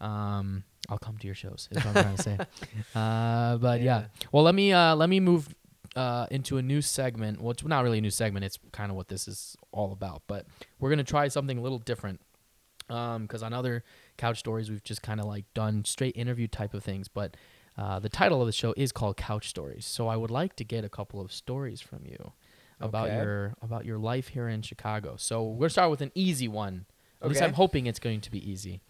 um, 0.00 0.64
I'll 0.88 0.98
come 0.98 1.16
to 1.18 1.26
your 1.26 1.36
shows. 1.36 1.68
Is 1.70 1.84
what 1.84 1.96
I'm 1.96 2.02
trying 2.02 2.16
to 2.16 2.22
say. 2.22 2.38
Uh, 2.94 3.56
but 3.58 3.80
yeah. 3.82 4.00
Yeah. 4.00 4.06
well, 4.32 4.42
let 4.42 4.54
me 4.54 4.72
uh, 4.72 4.96
let 4.96 5.08
me 5.08 5.20
move 5.20 5.54
uh, 5.94 6.26
into 6.30 6.56
a 6.58 6.62
new 6.62 6.80
segment. 6.82 7.40
Well, 7.40 7.50
it's 7.52 7.64
not 7.64 7.84
really 7.84 7.98
a 7.98 8.00
new 8.00 8.10
segment. 8.10 8.44
It's 8.44 8.58
kind 8.72 8.90
of 8.90 8.96
what 8.96 9.08
this 9.08 9.28
is 9.28 9.56
all 9.70 9.92
about. 9.92 10.22
But 10.26 10.46
we're 10.78 10.90
gonna 10.90 11.04
try 11.04 11.28
something 11.28 11.58
a 11.58 11.60
little 11.60 11.78
different. 11.78 12.20
Because 12.88 13.42
on 13.42 13.52
other 13.52 13.82
couch 14.16 14.38
stories, 14.38 14.70
we've 14.70 14.82
just 14.84 15.02
kind 15.02 15.20
of 15.20 15.26
like 15.26 15.44
done 15.54 15.84
straight 15.84 16.16
interview 16.16 16.46
type 16.48 16.74
of 16.74 16.82
things. 16.84 17.08
But 17.08 17.36
uh, 17.78 17.98
the 17.98 18.08
title 18.08 18.40
of 18.40 18.46
the 18.46 18.52
show 18.52 18.72
is 18.76 18.90
called 18.92 19.16
Couch 19.16 19.48
Stories. 19.48 19.84
So 19.84 20.08
I 20.08 20.16
would 20.16 20.30
like 20.30 20.56
to 20.56 20.64
get 20.64 20.84
a 20.84 20.88
couple 20.88 21.20
of 21.20 21.30
stories 21.32 21.80
from 21.80 22.00
you 22.06 22.32
about 22.80 23.08
Okay. 23.08 23.16
your 23.16 23.54
about 23.62 23.84
your 23.84 23.98
life 23.98 24.28
here 24.28 24.48
in 24.48 24.62
Chicago. 24.62 25.16
So 25.18 25.42
we're 25.44 25.60
gonna 25.60 25.70
start 25.70 25.90
with 25.90 26.00
an 26.00 26.12
easy 26.14 26.48
one. 26.48 26.86
At 27.22 27.28
least 27.28 27.42
I'm 27.42 27.54
hoping 27.54 27.86
it's 27.86 27.98
going 27.98 28.20
to 28.20 28.30
be 28.30 28.50
easy. 28.50 28.80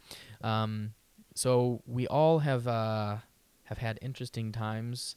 Um, 0.43 0.93
so 1.35 1.83
we 1.87 2.07
all 2.09 2.41
have 2.41 2.67
uh, 2.67 3.17
have 3.65 3.79
had 3.79 3.99
interesting 4.03 4.53
times. 4.53 5.17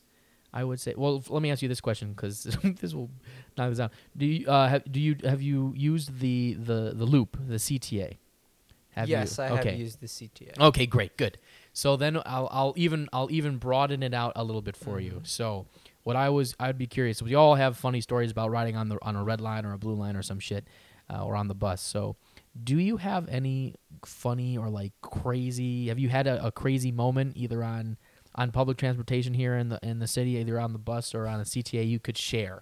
I 0.51 0.63
would 0.63 0.79
say. 0.79 0.95
Well, 0.97 1.17
f- 1.17 1.29
let 1.29 1.43
me 1.43 1.51
ask 1.51 1.61
you 1.61 1.67
this 1.69 1.79
question 1.81 2.11
because 2.13 2.43
this 2.63 2.91
will 2.95 3.11
knock 3.55 3.69
this 3.69 3.79
out. 3.79 3.91
Do 4.17 4.25
you 4.25 4.47
uh, 4.47 4.67
have 4.67 4.91
do 4.91 4.99
you 4.99 5.15
have 5.23 5.41
you 5.43 5.73
used 5.75 6.19
the 6.19 6.55
the 6.55 6.93
the 6.95 7.05
loop 7.05 7.37
the 7.47 7.55
CTA? 7.57 8.17
Have 8.99 9.09
yes, 9.09 9.37
you? 9.37 9.43
I 9.45 9.49
okay. 9.51 9.71
have 9.71 9.79
used 9.79 10.01
the 10.01 10.07
CTA. 10.07 10.59
Okay, 10.59 10.85
great, 10.85 11.15
good. 11.15 11.37
So 11.73 11.95
then 11.95 12.17
I'll 12.25 12.49
I'll 12.51 12.73
even 12.75 13.07
I'll 13.13 13.31
even 13.31 13.57
broaden 13.57 14.03
it 14.03 14.13
out 14.13 14.33
a 14.35 14.43
little 14.43 14.61
bit 14.61 14.75
for 14.75 14.99
you. 14.99 15.21
Mhm. 15.21 15.27
So 15.27 15.67
what 16.03 16.15
I 16.15 16.29
was 16.29 16.55
I'd 16.59 16.77
be 16.77 16.87
curious. 16.87 17.21
We 17.21 17.35
all 17.35 17.55
have 17.55 17.77
funny 17.77 18.01
stories 18.01 18.31
about 18.31 18.51
riding 18.51 18.75
on 18.75 18.89
the 18.89 18.97
on 19.01 19.15
a 19.15 19.23
red 19.23 19.39
line 19.39 19.65
or 19.65 19.73
a 19.73 19.77
blue 19.77 19.95
line 19.95 20.15
or 20.15 20.21
some 20.21 20.39
shit, 20.39 20.67
uh, 21.09 21.23
or 21.23 21.35
on 21.35 21.47
the 21.47 21.55
bus. 21.55 21.81
So 21.81 22.17
do 22.61 22.77
you 22.77 22.97
have 22.97 23.29
any 23.29 23.75
funny 24.05 24.57
or 24.57 24.69
like 24.69 24.93
crazy? 25.01 25.87
Have 25.87 25.99
you 25.99 26.09
had 26.09 26.27
a, 26.27 26.45
a 26.47 26.51
crazy 26.51 26.91
moment 26.91 27.37
either 27.37 27.63
on 27.63 27.97
on 28.35 28.51
public 28.51 28.77
transportation 28.77 29.33
here 29.33 29.55
in 29.55 29.69
the 29.69 29.79
in 29.81 29.99
the 29.99 30.07
city, 30.07 30.31
either 30.31 30.59
on 30.59 30.73
the 30.73 30.79
bus 30.79 31.15
or 31.15 31.27
on 31.27 31.39
a 31.39 31.43
CTA 31.43 31.87
you 31.87 31.99
could 31.99 32.17
share? 32.17 32.61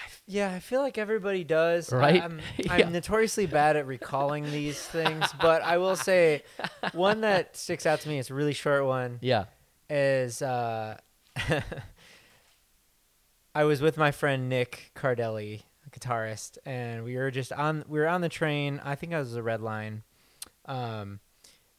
I 0.00 0.04
f- 0.04 0.22
yeah, 0.26 0.52
I 0.52 0.60
feel 0.60 0.80
like 0.80 0.96
everybody 0.98 1.42
does. 1.44 1.92
Right? 1.92 2.22
I'm, 2.22 2.40
Yeah. 2.56 2.72
I'm 2.74 2.92
notoriously 2.92 3.46
bad 3.46 3.76
at 3.76 3.86
recalling 3.86 4.44
these 4.50 4.80
things, 4.80 5.26
but 5.40 5.62
I 5.62 5.78
will 5.78 5.96
say 5.96 6.42
one 6.92 7.22
that 7.22 7.56
sticks 7.56 7.84
out 7.86 8.00
to 8.02 8.08
me. 8.08 8.18
It's 8.18 8.30
a 8.30 8.34
really 8.34 8.52
short 8.54 8.84
one. 8.86 9.18
Yeah. 9.20 9.46
Is 9.90 10.40
uh, 10.42 10.98
I 13.54 13.64
was 13.64 13.80
with 13.80 13.96
my 13.96 14.10
friend 14.12 14.48
Nick 14.48 14.92
Cardelli, 14.94 15.62
a 15.86 15.90
guitarist, 15.98 16.58
and 16.64 17.04
we 17.04 17.16
were 17.16 17.30
just 17.30 17.52
on 17.52 17.84
we 17.88 17.98
were 17.98 18.06
on 18.06 18.20
the 18.20 18.28
train. 18.28 18.80
I 18.84 18.94
think 18.94 19.12
I 19.14 19.18
was 19.18 19.32
the 19.32 19.42
red 19.42 19.60
line, 19.60 20.02
um, 20.66 21.20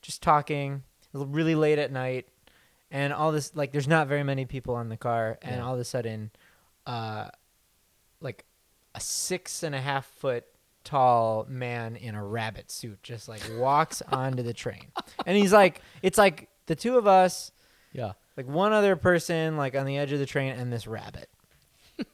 just 0.01 0.21
talking. 0.21 0.83
Really 1.13 1.55
late 1.55 1.79
at 1.79 1.91
night, 1.91 2.27
and 2.91 3.13
all 3.13 3.31
this 3.31 3.55
like 3.55 3.71
there's 3.71 3.87
not 3.87 4.07
very 4.07 4.23
many 4.23 4.45
people 4.45 4.75
on 4.75 4.89
the 4.89 4.97
car, 4.97 5.37
and 5.41 5.57
Yeah. 5.57 5.65
all 5.65 5.73
of 5.75 5.79
a 5.79 5.83
sudden, 5.85 6.31
uh, 6.85 7.29
like 8.21 8.45
a 8.95 8.99
six 8.99 9.63
and 9.63 9.73
a 9.75 9.81
half 9.81 10.05
foot 10.05 10.45
tall 10.83 11.45
man 11.49 11.95
in 11.95 12.15
a 12.15 12.23
rabbit 12.25 12.71
suit 12.71 13.01
just 13.03 13.27
like 13.29 13.41
walks 13.57 14.01
onto 14.11 14.41
the 14.43 14.53
train, 14.53 14.87
and 15.25 15.37
he's 15.37 15.53
like, 15.53 15.81
it's 16.01 16.17
like 16.17 16.49
the 16.67 16.75
two 16.75 16.97
of 16.97 17.05
us 17.07 17.51
Yeah. 17.93 18.13
like 18.37 18.47
one 18.47 18.73
other 18.73 18.95
person 18.95 19.57
like 19.57 19.75
on 19.75 19.85
the 19.85 19.97
edge 19.97 20.11
of 20.11 20.19
the 20.19 20.25
train 20.25 20.53
and 20.53 20.71
this 20.71 20.87
rabbit 20.87 21.29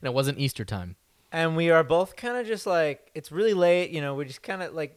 And 0.00 0.06
it 0.06 0.14
wasn't 0.14 0.38
Easter 0.38 0.64
time. 0.64 0.94
and 1.32 1.56
we 1.56 1.70
are 1.70 1.82
both 1.82 2.14
kind 2.16 2.36
of 2.36 2.46
just 2.46 2.66
like 2.66 3.10
it's 3.14 3.32
really 3.32 3.54
late 3.54 3.90
you 3.90 4.00
know 4.00 4.14
we 4.14 4.24
just 4.24 4.42
kind 4.42 4.62
of 4.62 4.72
like 4.74 4.96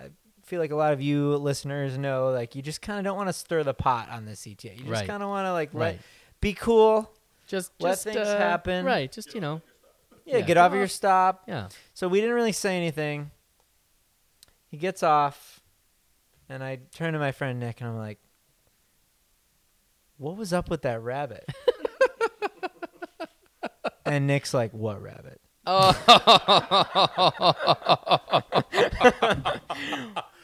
i 0.00 0.04
feel 0.44 0.60
like 0.60 0.70
a 0.72 0.76
lot 0.76 0.92
of 0.92 1.00
you 1.00 1.36
listeners 1.36 1.96
know 1.98 2.30
like 2.30 2.54
you 2.54 2.60
just 2.62 2.82
kind 2.82 2.98
of 2.98 3.04
don't 3.04 3.16
want 3.16 3.28
to 3.28 3.32
stir 3.32 3.62
the 3.64 3.72
pot 3.74 4.08
on 4.10 4.26
the 4.26 4.32
cta 4.32 4.72
you 4.72 4.78
just 4.84 4.88
Right. 4.90 5.06
kind 5.06 5.22
of 5.22 5.28
want 5.30 5.46
to 5.46 5.52
like 5.52 5.72
let 5.74 5.80
Right. 5.94 6.00
be 6.40 6.52
cool 6.52 7.10
Just 7.50 7.72
Let 7.80 7.90
just 7.90 8.04
things 8.04 8.16
uh, 8.16 8.38
happen. 8.38 8.84
Right. 8.84 9.10
Just 9.10 9.34
you 9.34 9.40
know. 9.40 9.60
yeah, 10.24 10.36
Yeah. 10.38 10.44
get 10.44 10.56
over 10.56 10.76
your 10.76 10.86
stop 10.86 11.42
Yeah. 11.48 11.68
so 11.94 12.06
we 12.06 12.20
didn't 12.20 12.36
really 12.36 12.52
say 12.52 12.76
anything 12.76 13.32
he 14.68 14.76
gets 14.76 15.02
off 15.02 15.58
and 16.48 16.62
i 16.62 16.78
turn 16.94 17.14
to 17.14 17.18
my 17.18 17.32
friend 17.32 17.58
nick 17.58 17.80
and 17.80 17.90
i'm 17.90 17.96
like 17.98 18.20
what 20.18 20.36
was 20.36 20.52
up 20.52 20.70
with 20.70 20.82
that 20.82 21.02
rabbit 21.02 21.44
and 24.06 24.28
nick's 24.28 24.54
like 24.54 24.72
what 24.72 25.02
rabbit 25.02 25.40
Oh. 25.66 25.92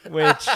which 0.09 0.47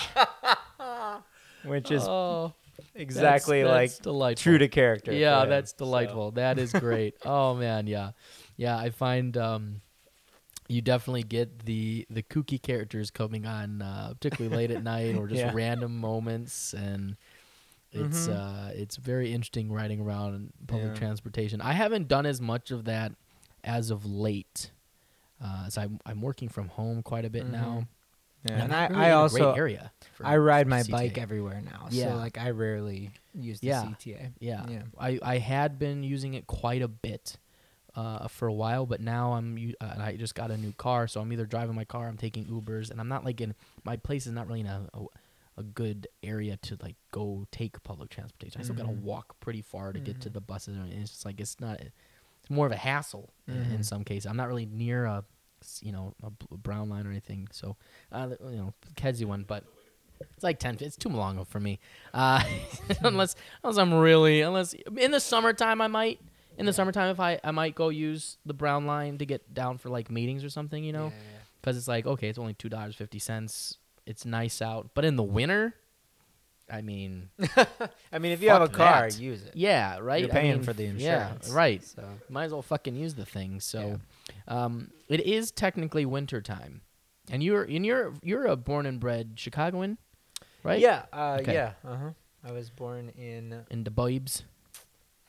which 1.66 1.92
is 1.92 2.04
oh. 2.08 2.54
Exactly 2.96 3.62
That's- 3.64 3.76
like 3.76 3.90
that's 3.92 4.00
delightful. 4.00 4.44
true 4.44 4.58
to 4.58 4.68
character. 4.68 5.14
Yeah, 5.14 5.46
that's 5.46 5.72
so. 5.72 5.78
delightful. 5.80 6.32
That 6.32 6.60
is 6.60 6.72
great. 6.74 7.16
oh 7.26 7.56
man, 7.56 7.88
yeah, 7.88 8.12
yeah. 8.58 8.78
I 8.78 8.90
find 8.90 9.36
um, 9.38 9.82
you 10.68 10.82
definitely 10.82 11.24
get 11.24 11.66
the 11.66 12.06
the 12.10 12.24
kooky 12.24 12.62
characters 12.62 13.12
coming 13.12 13.46
on, 13.46 13.82
uh, 13.82 14.14
particularly 14.14 14.56
late 14.56 14.72
at 14.72 14.84
night 14.84 15.16
or 15.16 15.28
just 15.30 15.40
Yeah. 15.42 15.52
random 15.54 15.98
moments, 16.00 16.74
and 16.74 17.16
it's 17.92 18.28
Mhm. 18.28 18.36
uh, 18.36 18.72
it's 18.74 18.96
very 18.98 19.34
interesting 19.34 19.72
riding 19.72 20.00
around 20.00 20.36
in 20.36 20.54
public 20.68 20.90
Yeah. 20.94 20.96
transportation. 21.00 21.62
I 21.62 21.74
haven't 21.74 22.08
done 22.08 22.26
as 22.26 22.40
much 22.42 22.72
of 22.72 22.86
that 22.86 23.14
as 23.64 23.90
of 23.92 24.06
late. 24.06 24.72
Uh, 25.44 25.68
so 25.70 25.82
I'm, 25.82 26.00
I'm 26.06 26.22
working 26.22 26.50
from 26.50 26.68
home 26.68 27.02
quite 27.02 27.26
a 27.26 27.30
bit 27.30 27.48
now. 27.48 27.88
Yeah, 28.44 28.56
I'm 28.56 28.62
and 28.62 28.74
I, 28.74 28.88
really 28.88 29.02
I 29.02 29.12
also 29.12 29.38
great 29.54 29.58
area. 29.60 29.92
for- 30.14 30.26
I 30.26 30.38
ride 30.38 30.68
my 30.68 30.82
CTA. 30.82 30.92
bike 30.92 31.18
everywhere 31.18 31.62
now. 31.62 31.88
Yeah. 31.92 32.10
So 32.12 32.16
like 32.18 32.38
I 32.38 32.50
rarely 32.52 33.12
use 33.36 33.60
the 33.60 33.68
Yeah. 33.68 33.84
CTA. 33.84 34.32
Yeah. 34.40 34.66
Yeah. 34.70 34.82
I, 35.00 35.20
I 35.22 35.38
had 35.38 35.78
been 35.78 36.04
using 36.04 36.34
it 36.34 36.48
quite 36.48 36.82
a 36.82 36.88
bit 36.88 37.38
uh, 37.96 38.28
for 38.28 38.48
a 38.48 38.54
while, 38.54 38.86
but 38.86 39.02
now 39.02 39.34
I'm 39.34 39.74
uh, 39.82 39.96
I 40.00 40.16
just 40.16 40.34
got 40.34 40.50
a 40.50 40.58
new 40.58 40.72
car, 40.74 41.08
so 41.08 41.20
I'm 41.22 41.32
either 41.34 41.46
driving 41.46 41.76
my 41.76 41.84
car, 41.86 42.08
I'm 42.08 42.18
taking 42.18 42.46
Ubers, 42.46 42.90
and 42.90 43.00
I'm 43.02 43.10
not 43.10 43.26
like 43.26 43.42
in 43.42 43.54
my 43.84 43.98
place 43.98 44.26
is 44.26 44.32
not 44.32 44.48
really 44.48 44.62
in 44.62 44.68
a 44.68 44.88
a, 44.94 45.06
a 45.58 45.64
good 45.64 46.08
area 46.24 46.56
to 46.58 46.78
like 46.82 46.96
go 47.12 47.46
take 47.52 47.84
public 47.84 48.10
transportation. 48.10 48.62
I 48.62 48.64
still 48.64 48.76
gotta 48.78 48.90
Mhm. 48.90 49.02
walk 49.02 49.40
pretty 49.42 49.62
far 49.62 49.92
to 49.92 50.00
get 50.00 50.22
to 50.22 50.30
Mhm. 50.30 50.34
the 50.34 50.42
buses, 50.42 50.78
and 50.78 50.92
it's 50.94 51.12
just 51.12 51.26
like 51.26 51.40
it's 51.42 51.60
not. 51.60 51.82
It's 51.82 52.50
more 52.50 52.66
of 52.66 52.72
a 52.72 52.78
hassle 52.78 53.30
in, 53.48 53.56
in 53.56 53.80
Mhm. 53.80 53.86
some 53.86 54.04
cases. 54.06 54.26
I'm 54.26 54.38
not 54.38 54.48
really 54.48 54.66
near 54.66 55.06
a 55.06 55.18
s- 55.18 55.26
you 55.82 55.92
know 55.92 56.14
a 56.24 56.58
brown 56.58 56.90
line 56.90 57.06
or 57.06 57.12
anything, 57.12 57.48
so 57.52 57.76
uh, 58.12 58.30
you 58.50 58.58
know 58.58 58.74
Kedzie 58.96 59.26
one, 59.26 59.44
but. 59.48 59.64
It's 60.36 60.44
like 60.44 60.60
ten. 60.60 60.78
It's 60.82 60.96
too 60.96 61.10
long 61.10 61.44
for 61.46 61.60
me. 61.60 61.80
Uh, 62.14 62.44
unless 63.02 63.36
unless 63.64 63.78
I'm 63.80 63.92
really 63.92 64.42
unless 64.42 64.74
in 64.96 65.10
the 65.10 65.20
summertime 65.20 65.82
I 65.82 65.88
might 65.88 66.20
in 66.60 66.68
the 66.68 66.74
summertime 66.74 67.10
if 67.10 67.20
I 67.20 67.40
I 67.44 67.50
might 67.50 67.74
go 67.74 67.90
use 67.90 68.38
the 68.46 68.54
brown 68.54 68.86
line 68.86 69.18
to 69.18 69.26
get 69.26 69.52
down 69.52 69.80
for 69.80 69.90
like 69.90 70.12
meetings 70.12 70.44
or 70.44 70.50
something, 70.52 70.84
you 70.84 70.94
know, 70.94 71.06
Yeah, 71.06 71.40
because 71.60 71.76
it's 71.76 71.88
like 71.88 72.06
okay, 72.06 72.30
it's 72.30 72.38
only 72.38 72.54
two 72.54 72.70
dollars 72.70 72.96
fifty 72.96 73.18
cents. 73.18 73.80
It's 74.06 74.24
nice 74.24 74.62
out, 74.62 74.92
but 74.94 75.06
in 75.06 75.16
the 75.16 75.24
winter, 75.24 75.74
I 76.72 76.82
mean. 76.82 77.30
I 78.12 78.20
mean, 78.20 78.32
if 78.32 78.42
you 78.42 78.50
have 78.50 78.62
a 78.62 78.68
car, 78.70 79.10
that. 79.10 79.20
use 79.20 79.44
it. 79.44 79.54
yeah, 79.56 79.98
right. 80.00 80.22
You're 80.22 80.32
I 80.32 80.34
paying 80.34 80.54
mean, 80.56 80.64
for 80.64 80.74
the 80.74 80.86
insurance. 80.86 81.50
yeah, 81.50 81.54
right. 81.56 81.84
So 81.84 82.04
Might 82.30 82.46
as 82.46 82.52
well 82.54 82.62
fucking 82.62 82.96
use 82.96 83.14
the 83.16 83.26
thing. 83.26 83.60
So, 83.60 84.00
um, 84.48 84.92
it 85.10 85.20
is 85.26 85.52
technically 85.52 86.06
winter 86.06 86.42
time, 86.42 86.82
and 87.30 87.44
you're 87.44 87.64
and 87.64 87.86
you're 87.86 88.14
you're 88.24 88.46
a 88.46 88.56
born 88.56 88.86
and 88.86 89.00
bred 89.00 89.34
Chicagoan, 89.36 89.98
right? 90.64 90.80
Yeah. 90.80 91.04
Uh, 91.12 91.38
Okay. 91.42 91.54
Yeah. 91.54 91.74
Uh 91.86 91.98
huh. 91.98 92.10
I 92.44 92.52
was 92.54 92.70
born 92.72 93.10
in 93.10 93.66
In 93.70 93.84
the 93.84 93.92
Bibes. 93.92 94.44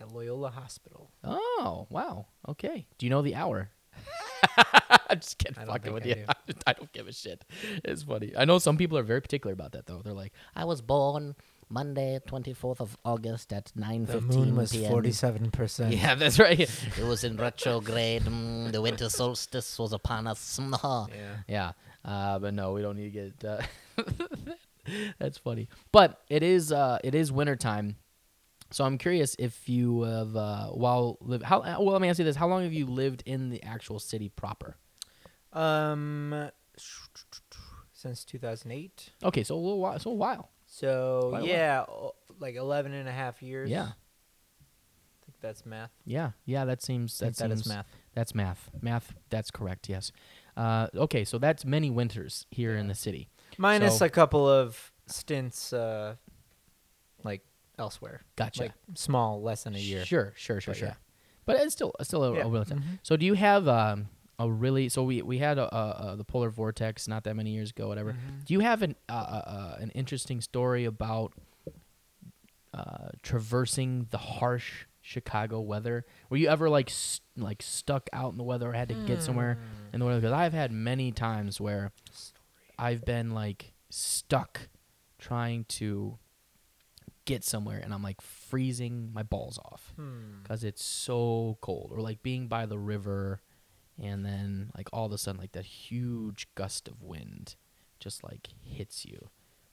at 0.00 0.10
Loyola 0.12 0.50
Hospital. 0.50 1.10
Oh, 1.22 1.86
wow. 1.90 2.26
Okay. 2.48 2.86
Do 2.98 3.04
you 3.06 3.10
know 3.10 3.20
the 3.22 3.34
hour? 3.34 3.68
I'm 5.12 5.20
just 5.20 5.38
kidding. 5.38 5.64
Fucking 5.66 5.92
with 5.92 6.04
I 6.04 6.08
you. 6.08 6.14
do. 6.14 6.54
I 6.66 6.72
don't 6.72 6.92
give 6.92 7.06
a 7.08 7.12
shit. 7.12 7.44
It's 7.84 8.02
funny. 8.02 8.32
I 8.36 8.44
know 8.44 8.58
some 8.58 8.76
people 8.76 8.96
are 8.98 9.02
very 9.02 9.20
particular 9.20 9.52
about 9.52 9.72
that, 9.72 9.86
though. 9.86 10.00
They're 10.02 10.12
like, 10.12 10.32
I 10.56 10.64
was 10.64 10.80
born 10.80 11.34
Monday, 11.68 12.18
24th 12.28 12.80
of 12.80 12.96
August 13.04 13.52
at 13.52 13.72
9:15 13.78 14.06
The 14.06 14.20
moon 14.20 14.56
was 14.56 14.72
p.m. 14.72 14.90
forty-seven 14.90 15.50
percent. 15.50 15.94
yeah, 15.94 16.14
that's 16.14 16.38
right. 16.38 16.60
It 16.98 17.04
was 17.04 17.24
in 17.24 17.36
retrograde. 17.36 18.22
Mm, 18.24 18.72
the 18.72 18.82
winter 18.82 19.08
solstice 19.08 19.78
was 19.78 19.92
upon 19.92 20.26
us. 20.26 20.60
Yeah. 20.82 21.06
yeah. 21.48 21.72
Uh, 22.04 22.38
but 22.38 22.52
no, 22.54 22.72
we 22.72 22.82
don't 22.82 22.96
need 22.96 23.12
to 23.12 23.30
get. 23.30 23.44
Uh, 23.44 23.62
that's 25.18 25.38
funny. 25.38 25.68
But 25.92 26.20
it 26.28 26.42
is. 26.42 26.72
Uh, 26.72 26.98
it 27.04 27.14
is 27.14 27.30
wintertime. 27.32 27.96
So 28.70 28.84
I'm 28.84 28.96
curious 28.98 29.36
if 29.38 29.68
you 29.68 30.02
have 30.02 30.34
uh, 30.34 30.66
while 30.68 31.18
live. 31.20 31.42
How 31.42 31.60
well? 31.60 31.92
Let 31.92 32.00
me 32.02 32.08
ask 32.08 32.18
you 32.18 32.24
this: 32.24 32.36
How 32.36 32.48
long 32.48 32.62
have 32.64 32.72
you 32.72 32.86
lived 32.86 33.22
in 33.26 33.50
the 33.50 33.62
actual 33.62 33.98
city 33.98 34.28
proper? 34.28 34.76
Um, 35.52 36.50
since 37.92 38.24
two 38.24 38.38
thousand 38.38 38.72
eight. 38.72 39.10
Okay, 39.22 39.42
so 39.44 39.54
a 39.54 39.56
little 39.56 39.78
while. 39.80 39.98
So 39.98 40.10
a 40.10 40.14
while. 40.14 40.50
So 40.66 41.26
Quite 41.30 41.42
a 41.44 41.46
yeah, 41.46 41.84
o- 41.86 42.14
like 42.40 42.54
11 42.56 42.94
and 42.94 43.06
a 43.06 43.12
half 43.12 43.42
years. 43.42 43.68
Yeah. 43.68 43.82
I 43.88 45.24
think 45.26 45.36
that's 45.42 45.66
math. 45.66 45.90
Yeah, 46.06 46.30
yeah, 46.46 46.64
that 46.64 46.80
seems 46.82 47.20
I 47.22 47.26
that 47.26 47.36
think 47.36 47.50
that 47.50 47.56
seems 47.56 47.60
is 47.66 47.68
math. 47.68 47.86
That's 48.14 48.34
math. 48.34 48.70
Math. 48.80 49.14
That's 49.28 49.50
correct. 49.50 49.88
Yes. 49.90 50.12
Uh, 50.56 50.86
okay, 50.94 51.24
so 51.24 51.36
that's 51.38 51.66
many 51.66 51.90
winters 51.90 52.46
here 52.50 52.74
in 52.74 52.88
the 52.88 52.94
city. 52.94 53.28
Minus 53.58 53.98
So- 53.98 54.06
a 54.06 54.08
couple 54.08 54.48
of 54.48 54.92
stints, 55.06 55.74
uh, 55.74 56.16
like 57.22 57.42
elsewhere. 57.78 58.22
Gotcha. 58.36 58.62
Like 58.62 58.72
small, 58.94 59.42
less 59.42 59.64
than 59.64 59.74
a 59.74 59.78
year. 59.78 60.04
Sure, 60.06 60.32
sure, 60.36 60.60
sure, 60.62 60.72
But 60.72 60.78
sure. 60.78 60.88
yeah. 60.88 60.94
But 61.44 61.56
it's 61.60 61.74
still 61.74 61.92
it's 62.00 62.08
still 62.08 62.24
a, 62.24 62.34
Yeah. 62.34 62.44
a 62.44 62.48
real 62.48 62.64
time. 62.64 62.80
Mhm. 62.80 62.98
So 63.02 63.16
do 63.18 63.26
you 63.26 63.34
have 63.34 63.68
um, 63.68 64.08
a 64.38 64.50
really? 64.50 64.88
So 64.88 65.02
we 65.04 65.22
we 65.22 65.38
had 65.38 65.58
a, 65.58 65.74
a, 65.74 66.12
a, 66.12 66.16
the 66.16 66.24
polar 66.24 66.50
vortex 66.50 67.06
not 67.06 67.24
that 67.24 67.34
many 67.36 67.50
years 67.50 67.70
ago, 67.70 67.88
whatever. 67.88 68.12
Mhm. 68.12 68.44
Do 68.46 68.54
you 68.54 68.60
have 68.60 68.82
an 68.82 68.96
uh, 69.08 69.12
uh, 69.12 69.16
uh, 69.46 69.76
an 69.80 69.90
interesting 69.90 70.40
story 70.40 70.84
about 70.84 71.32
uh, 72.74 73.08
traversing 73.22 74.06
the 74.10 74.18
harsh 74.18 74.86
Chicago 75.00 75.60
weather? 75.60 76.06
Were 76.30 76.36
you 76.36 76.48
ever 76.48 76.68
like 76.70 76.88
st- 76.90 77.20
like 77.36 77.62
stuck 77.62 78.08
out 78.12 78.32
in 78.32 78.38
the 78.38 78.44
weather 78.44 78.70
or 78.70 78.72
had 78.72 78.88
to 78.88 78.94
get 79.06 79.22
somewhere 79.22 79.54
Hmm. 79.54 79.94
in 79.94 80.00
the 80.00 80.06
weather? 80.06 80.20
Because 80.20 80.32
I've 80.32 80.52
had 80.54 80.72
many 80.72 81.12
times 81.12 81.60
where 81.60 81.92
I've 82.78 83.04
been 83.04 83.30
like 83.32 83.74
stuck 83.90 84.68
trying 85.18 85.64
to 85.64 86.18
get 87.24 87.44
somewhere 87.44 87.78
and 87.78 87.94
I'm 87.94 88.02
like 88.02 88.20
freezing 88.20 89.10
my 89.12 89.22
balls 89.22 89.58
off 89.58 89.92
Hmm. 89.96 90.42
because 90.42 90.64
it's 90.64 90.82
so 90.84 91.58
cold 91.60 91.90
or 91.92 92.00
like 92.00 92.22
being 92.22 92.48
by 92.48 92.66
the 92.66 92.78
river 92.78 93.40
and 94.00 94.24
then 94.24 94.70
like 94.76 94.88
all 94.92 95.06
of 95.06 95.12
a 95.12 95.18
sudden 95.18 95.40
like 95.40 95.52
that 95.52 95.64
huge 95.64 96.46
gust 96.54 96.88
of 96.88 97.02
wind 97.02 97.56
just 98.00 98.22
like 98.24 98.48
hits 98.62 99.04
you 99.04 99.28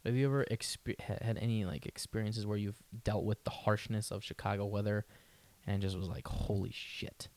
have 0.06 0.16
you 0.16 0.26
ever 0.28 0.46
expe- 0.52 1.00
ha- 1.02 1.18
had 1.22 1.38
any 1.38 1.66
like 1.66 1.86
experiences 1.86 2.46
where 2.46 2.58
you've 2.58 2.82
dealt 3.04 3.24
with 3.24 3.44
the 3.44 3.50
harshness 3.50 4.12
of 4.12 4.24
chicago 4.24 4.66
weather 4.66 5.06
and 5.68 5.82
just 5.82 5.98
was 5.98 6.08
like 6.10 6.28
holy 6.28 6.72
shit 6.74 7.28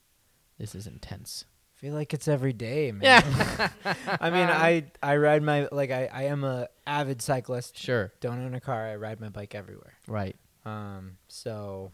this 0.59 0.75
is 0.75 0.87
intense 0.87 1.45
feel 1.75 1.95
like 1.95 2.15
it's 2.15 2.29
every 2.29 2.53
day, 2.53 2.93
man. 2.93 3.03
yeah 3.03 3.69
I 4.21 4.31
mean, 4.31 4.47
I 4.49 4.85
I 5.03 5.17
ride 5.17 5.43
my 5.43 5.67
like 5.73 5.91
I 5.91 6.09
I 6.13 6.23
am 6.27 6.45
a 6.45 6.69
avid 6.87 7.21
cyclist. 7.21 7.77
sure 7.77 8.13
Don't 8.21 8.39
own 8.39 8.55
a 8.55 8.61
car. 8.61 8.87
I 8.87 8.95
ride 8.95 9.19
my 9.21 9.31
bike 9.31 9.57
everywhere. 9.57 9.95
right 10.07 10.37
Um, 10.65 11.17
so 11.27 11.91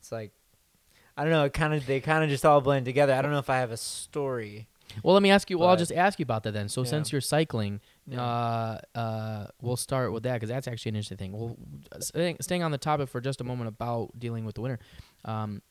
it's 0.00 0.10
like 0.10 0.32
I 1.16 1.22
don't 1.22 1.32
know. 1.32 1.44
It 1.44 1.52
kind 1.52 1.74
of 1.74 1.86
they 1.86 2.00
kind 2.00 2.24
of 2.24 2.30
just 2.30 2.44
all 2.44 2.60
blend 2.60 2.84
together. 2.86 3.12
I 3.12 3.22
don't 3.22 3.30
know 3.30 3.38
if 3.38 3.50
I 3.50 3.58
have 3.58 3.70
a 3.70 3.76
story. 3.76 4.66
well 5.02 5.14
let 5.14 5.22
me 5.22 5.30
ask 5.30 5.48
you 5.50 5.58
well 5.58 5.68
i'll 5.70 5.76
just 5.76 5.90
ask 5.92 6.18
you 6.20 6.22
about 6.24 6.42
that 6.44 6.52
then 6.52 6.68
so 6.68 6.82
Yeah. 6.82 6.88
since 6.90 7.10
you're 7.12 7.20
cycling. 7.20 7.80
Uh, 8.12 8.78
uh, 8.94 9.46
we'll 9.62 9.76
start 9.78 10.12
with 10.12 10.22
that 10.24 10.34
because 10.34 10.50
that's 10.50 10.68
actually 10.68 10.90
an 10.90 10.96
interesting 10.96 11.16
thing. 11.18 11.32
Well, 11.32 11.56
staying, 12.00 12.36
staying 12.40 12.62
on 12.62 12.70
the 12.70 12.78
topic 12.78 13.08
for 13.08 13.20
just 13.20 13.40
a 13.40 13.44
moment 13.44 13.68
about 13.68 14.10
dealing 14.18 14.44
with 14.44 14.54
the 14.56 14.60
winter. 14.60 14.78
Um, 15.24 15.62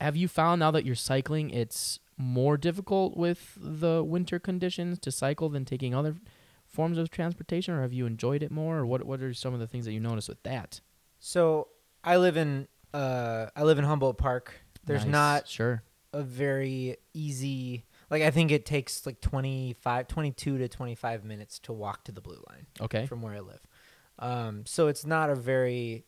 have 0.00 0.16
you 0.16 0.26
found 0.28 0.58
now 0.60 0.70
that 0.72 0.84
you're 0.84 0.94
cycling, 0.96 1.50
it's 1.50 2.00
more 2.18 2.56
difficult 2.56 3.16
with 3.16 3.56
the 3.56 4.02
winter 4.02 4.38
conditions 4.40 4.98
to 5.00 5.12
cycle 5.12 5.48
than 5.48 5.64
taking 5.64 5.94
other 5.94 6.16
forms 6.66 6.98
of 6.98 7.08
transportation, 7.10 7.72
or 7.72 7.82
have 7.82 7.92
you 7.92 8.04
enjoyed 8.04 8.42
it 8.42 8.50
more, 8.50 8.78
or 8.78 8.84
what? 8.86 9.04
What 9.04 9.22
are 9.22 9.32
some 9.32 9.54
of 9.54 9.60
the 9.60 9.66
things 9.68 9.84
that 9.86 9.92
you 9.92 10.00
notice 10.00 10.26
with 10.28 10.42
that? 10.42 10.80
So 11.20 11.68
I 12.02 12.16
live 12.16 12.36
in 12.36 12.66
uh 12.92 13.46
I 13.54 13.62
live 13.62 13.78
in 13.78 13.84
Humboldt 13.84 14.18
Park. 14.18 14.60
There's 14.86 15.04
Nice. 15.04 15.12
not 15.12 15.48
sure. 15.48 15.82
a 16.12 16.22
very 16.22 16.96
easy 17.12 17.84
like 18.08 18.22
I 18.22 18.30
think 18.30 18.50
it 18.52 18.64
takes 18.64 19.04
like 19.04 19.20
25 19.20 20.06
22 20.08 20.58
to 20.58 20.68
25 20.68 21.24
minutes 21.24 21.58
to 21.60 21.72
walk 21.72 22.04
to 22.04 22.12
the 22.12 22.20
blue 22.20 22.42
line 22.48 22.66
Okay. 22.80 23.06
from 23.06 23.20
where 23.20 23.34
I 23.34 23.40
live. 23.40 23.60
Um 24.18 24.64
so 24.64 24.86
it's 24.88 25.04
not 25.04 25.28
a 25.28 25.34
very 25.34 26.04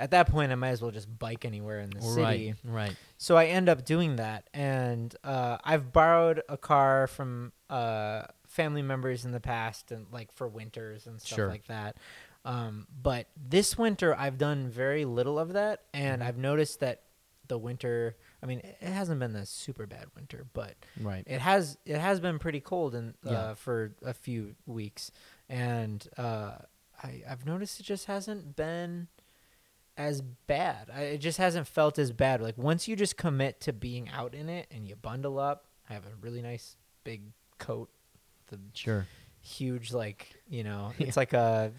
at 0.00 0.10
that 0.12 0.28
point 0.28 0.50
I 0.50 0.54
might 0.54 0.70
as 0.70 0.80
well 0.82 0.90
just 0.90 1.16
bike 1.18 1.44
anywhere 1.44 1.78
in 1.80 1.90
the 1.90 2.00
city. 2.00 2.20
Right. 2.22 2.54
Right. 2.64 2.96
So 3.18 3.36
I 3.36 3.46
end 3.46 3.68
up 3.68 3.84
doing 3.84 4.16
that, 4.16 4.48
and 4.54 5.14
uh, 5.22 5.58
I've 5.62 5.92
borrowed 5.92 6.40
a 6.48 6.56
car 6.56 7.06
from 7.06 7.52
uh, 7.68 8.22
family 8.48 8.80
members 8.80 9.26
in 9.26 9.32
the 9.32 9.40
past, 9.40 9.92
and 9.92 10.06
like 10.10 10.32
for 10.32 10.48
winters 10.48 11.06
and 11.06 11.20
stuff 11.20 11.36
Sure. 11.36 11.48
like 11.48 11.66
that. 11.66 11.98
Um, 12.46 12.86
but 13.02 13.26
this 13.36 13.76
winter, 13.76 14.16
I've 14.18 14.38
done 14.38 14.70
very 14.70 15.04
little 15.04 15.38
of 15.38 15.52
that, 15.52 15.82
and 15.92 16.22
Mhm. 16.22 16.24
I've 16.24 16.38
noticed 16.38 16.80
that 16.80 17.02
the 17.50 17.58
winter. 17.58 18.16
I 18.42 18.46
mean, 18.46 18.60
it 18.60 18.76
hasn't 18.80 19.20
been 19.20 19.36
a 19.36 19.44
super 19.44 19.86
bad 19.86 20.06
winter, 20.16 20.46
but 20.54 20.74
Right. 20.98 21.22
it 21.26 21.40
has 21.42 21.76
it 21.84 21.98
has 21.98 22.18
been 22.20 22.38
pretty 22.38 22.60
cold 22.60 22.94
and 22.94 23.12
uh, 23.26 23.30
Yeah. 23.30 23.54
for 23.54 23.92
a 24.02 24.14
few 24.14 24.54
weeks, 24.64 25.12
and 25.50 26.06
uh, 26.16 26.52
I 27.02 27.22
I've 27.28 27.44
noticed 27.44 27.78
it 27.78 27.82
just 27.82 28.06
hasn't 28.06 28.56
been 28.56 29.08
as 29.96 30.22
bad. 30.22 30.88
I, 30.94 31.02
it 31.02 31.18
just 31.18 31.36
hasn't 31.36 31.66
felt 31.66 31.98
as 31.98 32.10
bad. 32.12 32.40
Like 32.40 32.56
once 32.56 32.88
you 32.88 32.96
just 32.96 33.18
commit 33.18 33.60
to 33.62 33.72
being 33.74 34.08
out 34.08 34.34
in 34.34 34.48
it 34.48 34.66
and 34.70 34.88
you 34.88 34.96
bundle 34.96 35.38
up, 35.38 35.66
I 35.90 35.92
have 35.92 36.06
a 36.06 36.14
really 36.22 36.40
nice 36.40 36.76
big 37.04 37.22
coat, 37.58 37.90
the 38.48 38.58
Sure. 38.72 39.06
huge 39.42 39.92
like 39.92 40.34
you 40.48 40.62
know 40.64 40.92
it's 40.98 41.16
like 41.16 41.32
a 41.34 41.72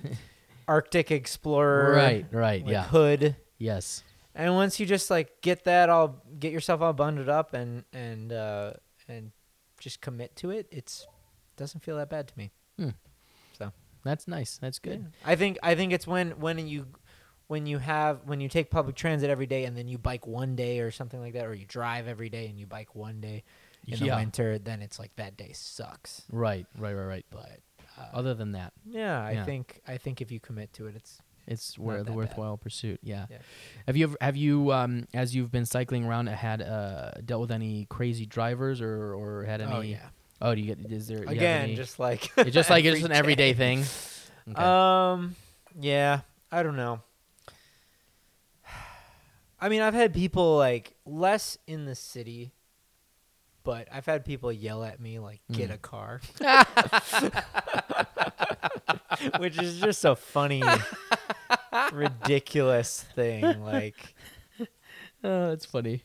Arctic 0.68 1.10
Explorer 1.12 1.94
Right. 1.96 2.26
Right. 2.32 2.64
like, 2.64 2.72
yeah. 2.72 2.84
hood. 2.84 3.36
Yes. 3.58 4.04
And 4.34 4.56
once 4.56 4.80
you 4.80 4.86
just 4.86 5.10
like 5.10 5.41
get 5.41 5.65
that 5.65 5.89
all, 5.89 6.24
get 6.39 6.52
yourself 6.52 6.82
all 6.82 6.94
bundled 6.94 7.30
up 7.30 7.54
and 7.54 7.84
and 7.91 8.32
uh, 8.32 8.74
and 9.08 9.32
just 9.80 10.02
commit 10.02 10.36
to 10.38 10.52
it, 10.52 10.67
it's 10.72 11.06
doesn't 11.58 11.82
feel 11.82 11.98
that 11.98 12.10
bad 12.10 12.28
to 12.28 12.34
me. 12.38 12.52
So. 13.58 13.72
That's 14.04 14.28
nice. 14.28 14.58
That's 14.58 14.80
good. 14.80 15.02
Yeah. 15.02 15.32
I 15.32 15.36
think 15.36 15.60
I 15.62 15.76
think 15.76 15.94
it's 15.94 16.08
when 16.08 16.32
when 16.39 16.67
you 16.67 16.88
when 17.48 17.65
you 17.65 17.80
have 17.80 18.22
when 18.26 18.39
you 18.39 18.48
take 18.48 18.72
public 18.72 18.96
transit 18.96 19.30
every 19.30 19.46
day 19.46 19.65
and 19.65 19.76
then 19.76 19.88
you 19.88 19.98
bike 19.98 20.26
one 20.26 20.56
day 20.56 20.80
or 20.80 20.89
something 20.89 21.20
like 21.20 21.34
that, 21.34 21.46
or 21.46 21.54
you 21.54 21.65
drive 21.65 22.08
every 22.08 22.30
day 22.30 22.48
and 22.48 22.58
you 22.58 22.65
bike 22.65 22.96
one 22.96 23.20
day 23.20 23.44
in 23.88 24.00
the 24.00 24.10
winter, 24.10 24.58
then 24.58 24.82
it's 24.82 24.98
like 24.98 25.15
that 25.17 25.36
day 25.38 25.52
sucks. 25.54 26.24
Right. 26.32 26.65
Right. 26.80 26.94
Right. 26.94 27.06
Right. 27.06 27.26
But 27.30 27.60
uh, 28.00 28.06
Other 28.13 28.34
than 28.34 28.54
that. 28.54 28.74
yeah, 28.86 29.22
I 29.22 29.32
yeah. 29.32 29.44
think 29.44 29.82
I 29.88 29.98
think 29.98 30.22
if 30.22 30.32
you 30.32 30.39
commit 30.39 30.72
to 30.74 30.88
it, 30.88 30.96
it's 30.96 31.22
It's 31.52 31.78
wor- 31.78 31.94
the 31.98 32.00
that 32.00 32.06
bad. 32.08 32.16
worthwhile 32.16 32.58
pursuit. 32.58 33.00
Yeah. 33.04 33.26
Yeah. 33.30 33.38
Have 33.88 33.98
you 33.98 34.04
ever 34.06 34.18
have 34.22 34.38
you 34.38 34.72
um 34.72 35.06
as 35.14 35.36
you've 35.36 35.52
been 35.52 35.66
cycling 35.66 36.06
around 36.06 36.28
had 36.28 36.62
uh 36.62 37.12
dealt 37.26 37.42
with 37.42 37.52
any 37.52 37.86
crazy 37.90 38.26
drivers 38.26 38.80
or 38.82 39.14
or 39.14 39.44
had 39.44 39.60
any? 39.62 39.74
oh 39.74 39.82
yeah. 39.82 40.08
Oh, 40.42 40.56
do 40.56 40.62
you 40.62 40.74
get? 40.76 40.92
Is 40.92 41.08
there 41.08 41.24
Again, 41.24 41.64
any- 41.66 41.76
just 41.76 42.00
like 42.00 42.32
it's 42.38 42.52
just 42.52 42.70
like 42.72 42.84
it's 42.86 42.96
every 43.04 43.06
an 43.06 43.12
everyday 43.12 43.54
day. 43.54 43.58
thing. 43.58 43.84
Okay. 44.50 44.60
Um, 44.64 45.36
yeah, 45.80 46.22
I 46.52 46.64
don't 46.64 46.76
know. 46.76 47.02
I 49.60 49.70
mean, 49.70 49.82
I've 49.82 49.94
had 49.94 50.16
people 50.16 50.58
like 50.58 50.96
less 51.06 51.60
in 51.68 51.86
the 51.86 51.94
city, 51.94 52.52
but 53.64 53.88
I've 53.94 54.08
had 54.08 54.26
people 54.26 54.52
yell 54.52 54.84
at 54.84 55.00
me 55.00 55.20
like, 55.20 55.42
"Get 55.52 55.70
Mm. 55.70 55.74
a 55.76 55.78
car," 55.78 56.22
which 59.40 59.62
is 59.62 59.80
just 59.80 60.04
a 60.06 60.16
funny, 60.16 60.64
ridiculous 61.94 63.06
thing. 63.16 63.44
Like, 63.64 64.16
oh, 65.24 65.50
that's 65.50 65.66
funny. 65.66 66.04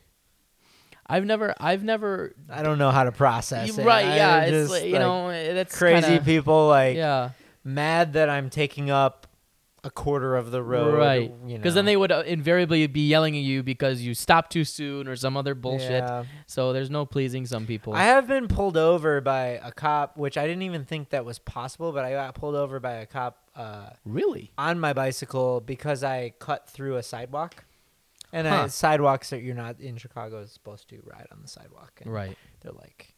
I've 1.08 1.24
never, 1.24 1.54
I've 1.60 1.84
never. 1.84 2.34
I 2.50 2.62
don't 2.62 2.78
know 2.78 2.90
how 2.90 3.04
to 3.04 3.12
process 3.12 3.78
it. 3.78 3.84
right? 3.84 4.04
I 4.04 4.16
Yeah. 4.16 4.40
It's 4.42 4.70
like, 4.70 4.84
you 4.84 4.92
like, 4.92 5.00
know 5.00 5.54
that's 5.54 5.76
crazy 5.76 6.06
kinda- 6.06 6.24
people 6.24 6.68
like 6.68 6.96
yeah. 6.96 7.30
mad 7.62 8.14
that 8.14 8.28
I'm 8.28 8.50
taking 8.50 8.90
up 8.90 9.26
a 9.84 9.90
quarter 9.90 10.34
of 10.34 10.50
the 10.50 10.60
road. 10.60 10.98
Right. 10.98 11.32
You 11.46 11.56
Because 11.56 11.74
then 11.74 11.84
they 11.84 11.96
would 11.96 12.10
uh, 12.10 12.24
invariably 12.26 12.84
be 12.88 13.06
yelling 13.06 13.36
at 13.36 13.44
you 13.44 13.62
because 13.62 14.02
you 14.02 14.14
stopped 14.14 14.50
too 14.50 14.64
soon 14.64 15.06
or 15.06 15.14
some 15.14 15.36
other 15.36 15.54
bullshit. 15.54 16.02
Yeah. 16.02 16.24
So 16.48 16.72
there's 16.72 16.90
no 16.90 17.06
pleasing 17.06 17.46
some 17.46 17.66
people. 17.66 17.94
I 17.94 18.02
have 18.02 18.26
been 18.26 18.48
pulled 18.48 18.76
over 18.76 19.20
by 19.20 19.60
a 19.62 19.70
cop, 19.70 20.16
which 20.16 20.36
I 20.36 20.44
didn't 20.48 20.62
even 20.62 20.84
think 20.84 21.10
that 21.10 21.24
was 21.24 21.38
possible, 21.38 21.92
but 21.92 22.04
I 22.04 22.10
got 22.10 22.34
pulled 22.34 22.56
over 22.56 22.80
by 22.80 22.94
a 22.94 23.06
cop 23.06 23.45
uh, 23.56 23.90
really? 24.04 24.52
on 24.58 24.78
my 24.78 24.92
bicycle 24.92 25.60
because 25.60 26.04
I 26.04 26.34
cut 26.38 26.68
through 26.68 26.96
a 26.96 27.02
sidewalk. 27.02 27.64
And 28.32 28.46
Huh. 28.46 28.54
uh, 28.54 28.68
sidewalks 28.68 29.32
are 29.32 29.38
you're 29.38 29.54
not 29.54 29.80
in 29.80 29.96
Chicago 29.96 30.40
is 30.40 30.52
supposed 30.52 30.88
to 30.90 31.00
ride 31.04 31.26
on 31.32 31.40
the 31.42 31.48
sidewalk. 31.48 32.00
And 32.02 32.12
Right. 32.12 32.36
They're 32.60 32.72
like, 32.72 33.14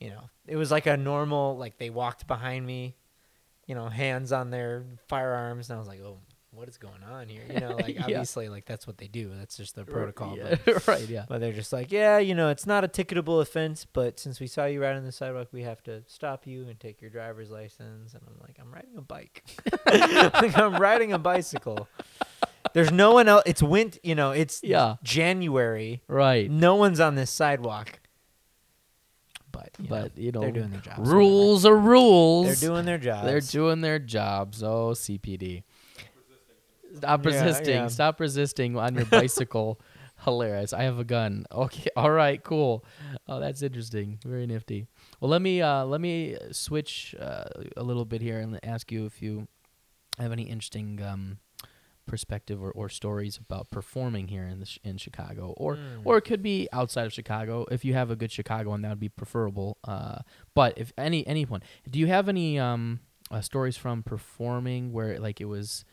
you 0.00 0.10
know, 0.10 0.28
it 0.46 0.56
was 0.56 0.70
like 0.70 0.86
a 0.86 0.96
normal 0.96 1.56
like 1.56 1.78
they 1.78 1.90
walked 1.90 2.26
behind 2.26 2.66
me, 2.66 2.96
you 3.66 3.74
know, 3.74 3.88
hands 3.88 4.32
on 4.32 4.50
their 4.50 4.84
firearms, 5.08 5.70
and 5.70 5.76
I 5.76 5.78
was 5.78 5.88
like, 5.88 6.00
oh, 6.00 6.18
what 6.54 6.68
is 6.68 6.76
going 6.78 7.02
on 7.02 7.28
here? 7.28 7.42
You 7.52 7.60
know, 7.60 7.76
like 7.76 7.94
Yeah. 7.96 8.02
obviously 8.02 8.48
like 8.48 8.66
that's 8.66 8.86
what 8.86 8.98
they 8.98 9.08
do. 9.08 9.30
That's 9.34 9.56
just 9.56 9.74
their 9.74 9.84
protocol. 9.84 10.36
Yeah. 10.36 10.56
but- 10.64 10.86
right. 10.88 11.08
Yeah. 11.08 11.24
but 11.28 11.40
they're 11.40 11.52
just 11.52 11.72
like, 11.72 11.90
yeah, 11.90 12.18
you 12.18 12.34
know, 12.34 12.50
it's 12.50 12.66
not 12.66 12.84
a 12.84 12.88
ticketable 12.88 13.40
offense, 13.40 13.86
but 13.90 14.20
since 14.20 14.38
we 14.38 14.46
saw 14.46 14.66
you 14.66 14.80
riding 14.82 14.98
on 14.98 15.04
the 15.04 15.12
sidewalk, 15.12 15.48
we 15.52 15.62
have 15.62 15.82
to 15.84 16.02
stop 16.06 16.46
you 16.46 16.68
and 16.68 16.78
take 16.78 17.00
your 17.00 17.10
driver's 17.10 17.50
license. 17.50 18.12
And 18.14 18.22
I'm 18.26 18.38
like, 18.40 18.56
I'm 18.60 18.70
riding 18.72 18.96
a 18.96 19.02
bike. 19.02 19.44
like 19.86 20.56
I'm 20.58 20.76
riding 20.76 21.12
a 21.12 21.18
bicycle. 21.18 21.88
There's 22.74 22.90
no 22.92 23.12
one 23.12 23.28
else. 23.28 23.42
It's 23.46 23.62
wind. 23.62 23.98
You 24.02 24.14
know, 24.14 24.30
it's 24.32 24.62
Yeah. 24.62 24.96
January. 25.02 26.02
Right. 26.08 26.50
No 26.50 26.76
one's 26.76 27.00
on 27.00 27.14
this 27.16 27.30
sidewalk. 27.30 27.98
But 29.50 29.70
you 29.78 29.86
But 29.88 30.16
know, 30.16 30.22
you 30.22 30.32
know, 30.32 30.40
they're 30.40 30.50
doing 30.52 30.70
their 30.70 30.80
jobs. 30.80 30.98
whatever. 31.00 31.16
rules 31.16 31.66
are 31.66 31.76
rules. 31.76 32.46
They're 32.60 32.70
doing 32.70 32.86
their 32.86 32.96
jobs. 32.98 33.26
They're 33.26 33.40
doing 33.40 33.80
their 33.82 33.98
jobs. 33.98 34.62
Oh, 34.62 34.92
CPD. 34.94 35.62
Stop 36.96 37.24
Yeah, 37.24 37.30
resisting. 37.44 37.74
yeah. 37.74 37.86
Stop 37.88 38.20
resisting 38.20 38.76
on 38.76 38.94
your 38.94 39.06
bicycle. 39.06 39.80
Hilarious. 40.24 40.72
I 40.72 40.82
have 40.84 40.98
a 41.00 41.04
gun. 41.04 41.46
Okay. 41.50 41.88
All 41.96 42.10
right. 42.10 42.42
Cool. 42.42 42.84
Oh, 43.26 43.40
that's 43.40 43.60
interesting. 43.62 44.18
Very 44.24 44.46
nifty. 44.46 44.86
Well, 45.20 45.30
let 45.30 45.42
me 45.42 45.60
uh, 45.62 45.84
let 45.84 46.00
me 46.00 46.36
switch 46.52 47.14
uh, 47.18 47.44
a 47.76 47.82
little 47.82 48.04
bit 48.04 48.20
here 48.22 48.38
and 48.38 48.58
ask 48.62 48.92
you 48.92 49.04
if 49.06 49.20
you 49.20 49.48
have 50.18 50.30
any 50.30 50.44
interesting 50.44 51.02
um, 51.02 51.38
perspective 52.06 52.62
or, 52.62 52.70
or 52.72 52.88
stories 52.88 53.36
about 53.38 53.70
performing 53.70 54.28
here 54.28 54.44
in 54.44 54.60
the 54.60 54.66
sh- 54.66 54.78
in 54.84 54.96
Chicago, 54.96 55.54
or 55.56 55.76
Mm. 55.76 56.02
or 56.04 56.18
it 56.18 56.22
could 56.22 56.42
be 56.42 56.68
outside 56.72 57.06
of 57.06 57.12
Chicago. 57.12 57.64
If 57.70 57.84
you 57.84 57.94
have 57.94 58.10
a 58.10 58.16
good 58.16 58.30
Chicago 58.30 58.70
one, 58.70 58.82
that 58.82 58.90
would 58.90 59.00
be 59.00 59.08
preferable. 59.08 59.78
Uh, 59.84 60.18
but 60.54 60.76
if 60.76 60.92
any 60.98 61.26
anyone, 61.26 61.62
do 61.90 61.98
you 61.98 62.06
have 62.08 62.28
any 62.28 62.58
um, 62.58 63.00
uh, 63.30 63.40
stories 63.40 63.76
from 63.76 64.02
performing 64.02 64.92
where 64.92 65.18
like 65.18 65.40
it 65.40 65.46
was 65.46 65.84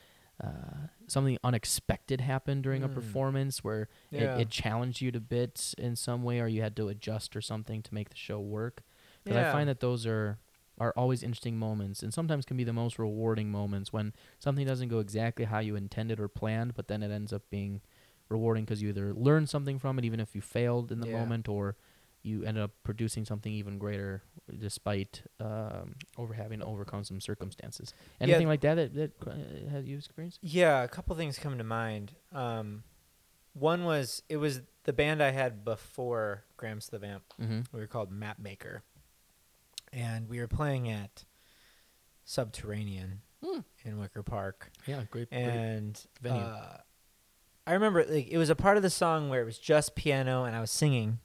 uh, 0.43 0.87
something 1.07 1.37
unexpected 1.43 2.21
happened 2.21 2.63
during 2.63 2.83
a 2.83 2.89
Mm. 2.89 2.93
performance 2.93 3.63
where 3.63 3.89
Yeah. 4.11 4.35
it, 4.35 4.41
it 4.41 4.49
challenged 4.49 5.01
you 5.01 5.11
to 5.11 5.19
bit 5.19 5.73
in 5.77 5.95
some 5.95 6.23
way, 6.23 6.39
or 6.39 6.47
you 6.47 6.61
had 6.61 6.75
to 6.77 6.87
adjust 6.89 7.35
or 7.35 7.41
something 7.41 7.81
to 7.83 7.93
make 7.93 8.09
the 8.09 8.15
show 8.15 8.39
work? 8.39 8.83
Because 9.23 9.37
I 9.37 9.51
find 9.51 9.67
that 9.69 9.79
those 9.79 10.05
are 10.05 10.37
are 10.79 10.93
always 10.95 11.23
interesting 11.23 11.57
moments, 11.57 12.01
and 12.01 12.13
sometimes 12.13 12.45
can 12.45 12.55
be 12.55 12.63
the 12.63 12.71
most 12.71 12.97
rewarding 12.97 13.51
moments 13.51 13.91
when 13.91 14.13
something 14.39 14.65
doesn't 14.65 14.87
go 14.87 14.99
exactly 14.99 15.43
how 15.43 15.59
you 15.59 15.75
intended 15.75 16.21
or 16.21 16.29
planned, 16.29 16.73
but 16.73 16.87
then 16.87 17.03
it 17.03 17.11
ends 17.11 17.33
up 17.33 17.41
being 17.49 17.81
rewarding 18.29 18.63
because 18.63 18.81
you 18.81 18.87
either 18.89 19.13
learn 19.13 19.45
something 19.45 19.77
from 19.77 19.99
it, 19.99 20.05
even 20.05 20.21
if 20.21 20.35
you 20.35 20.41
failed 20.41 20.89
in 20.89 21.01
the 21.01 21.07
Yeah. 21.07 21.17
moment, 21.17 21.49
or 21.49 21.75
you 22.21 22.43
end 22.43 22.57
up 22.57 22.71
producing 22.83 23.23
something 23.25 23.51
even 23.51 23.77
greater 23.77 24.21
despite 24.59 25.21
um, 25.39 25.95
over 26.17 26.33
having 26.33 26.59
to 26.59 26.65
overcome 26.65 27.03
some 27.03 27.21
circumstances. 27.21 27.93
Yeah, 28.19 28.27
Anything 28.27 28.47
like 28.47 28.61
that 28.61 28.75
that, 28.75 28.93
that 28.95 29.11
uh, 29.27 29.69
have 29.71 29.85
you 29.87 29.97
experienced? 29.97 30.39
Yeah, 30.41 30.83
a 30.83 30.87
couple 30.87 31.15
things 31.15 31.37
come 31.39 31.57
to 31.57 31.63
mind. 31.63 32.13
Um, 32.33 32.83
one 33.53 33.83
was 33.85 34.23
it 34.29 34.37
was 34.37 34.61
the 34.83 34.93
band 34.93 35.21
I 35.23 35.31
had 35.31 35.63
before 35.63 36.43
Gramps 36.57 36.87
the 36.89 36.99
Vamp. 36.99 37.23
Mm-hmm. 37.41 37.61
We 37.71 37.79
were 37.79 37.87
called 37.87 38.11
Map 38.11 38.39
Maker, 38.39 38.83
and 39.93 40.27
we 40.27 40.39
were 40.39 40.47
playing 40.47 40.89
at 40.89 41.25
Subterranean 42.25 43.21
Hmm. 43.43 43.59
in 43.85 43.97
Wicker 43.97 44.21
Park. 44.23 44.69
Yeah, 44.85 45.03
great. 45.09 45.29
and 45.31 45.99
venue. 46.21 46.41
Uh, 46.41 46.77
I 47.65 47.73
remember 47.73 48.03
like 48.05 48.27
it 48.29 48.37
was 48.37 48.49
a 48.49 48.55
part 48.55 48.75
of 48.77 48.83
the 48.83 48.89
song 48.89 49.29
where 49.29 49.41
it 49.41 49.45
was 49.45 49.57
just 49.57 49.95
piano 49.95 50.43
and 50.43 50.55
I 50.55 50.59
was 50.61 50.71
singing. 50.71 51.19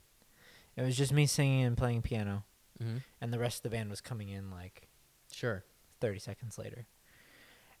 It 0.77 0.81
was 0.81 0.97
just 0.97 1.13
me 1.13 1.25
singing 1.25 1.63
and 1.63 1.77
playing 1.77 2.01
piano, 2.01 2.43
mm-hmm. 2.81 2.97
and 3.21 3.33
the 3.33 3.39
rest 3.39 3.59
of 3.59 3.63
the 3.63 3.69
band 3.69 3.89
was 3.89 4.01
coming 4.01 4.29
in 4.29 4.51
like 4.51 4.89
Sure. 5.31 5.63
30 6.01 6.19
seconds 6.19 6.57
later. 6.57 6.87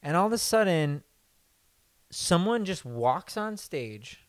And 0.03 0.17
all 0.17 0.27
of 0.27 0.33
a 0.33 0.37
sudden, 0.37 1.03
someone 2.09 2.65
just 2.65 2.85
walks 2.85 3.37
on 3.37 3.57
stage, 3.57 4.21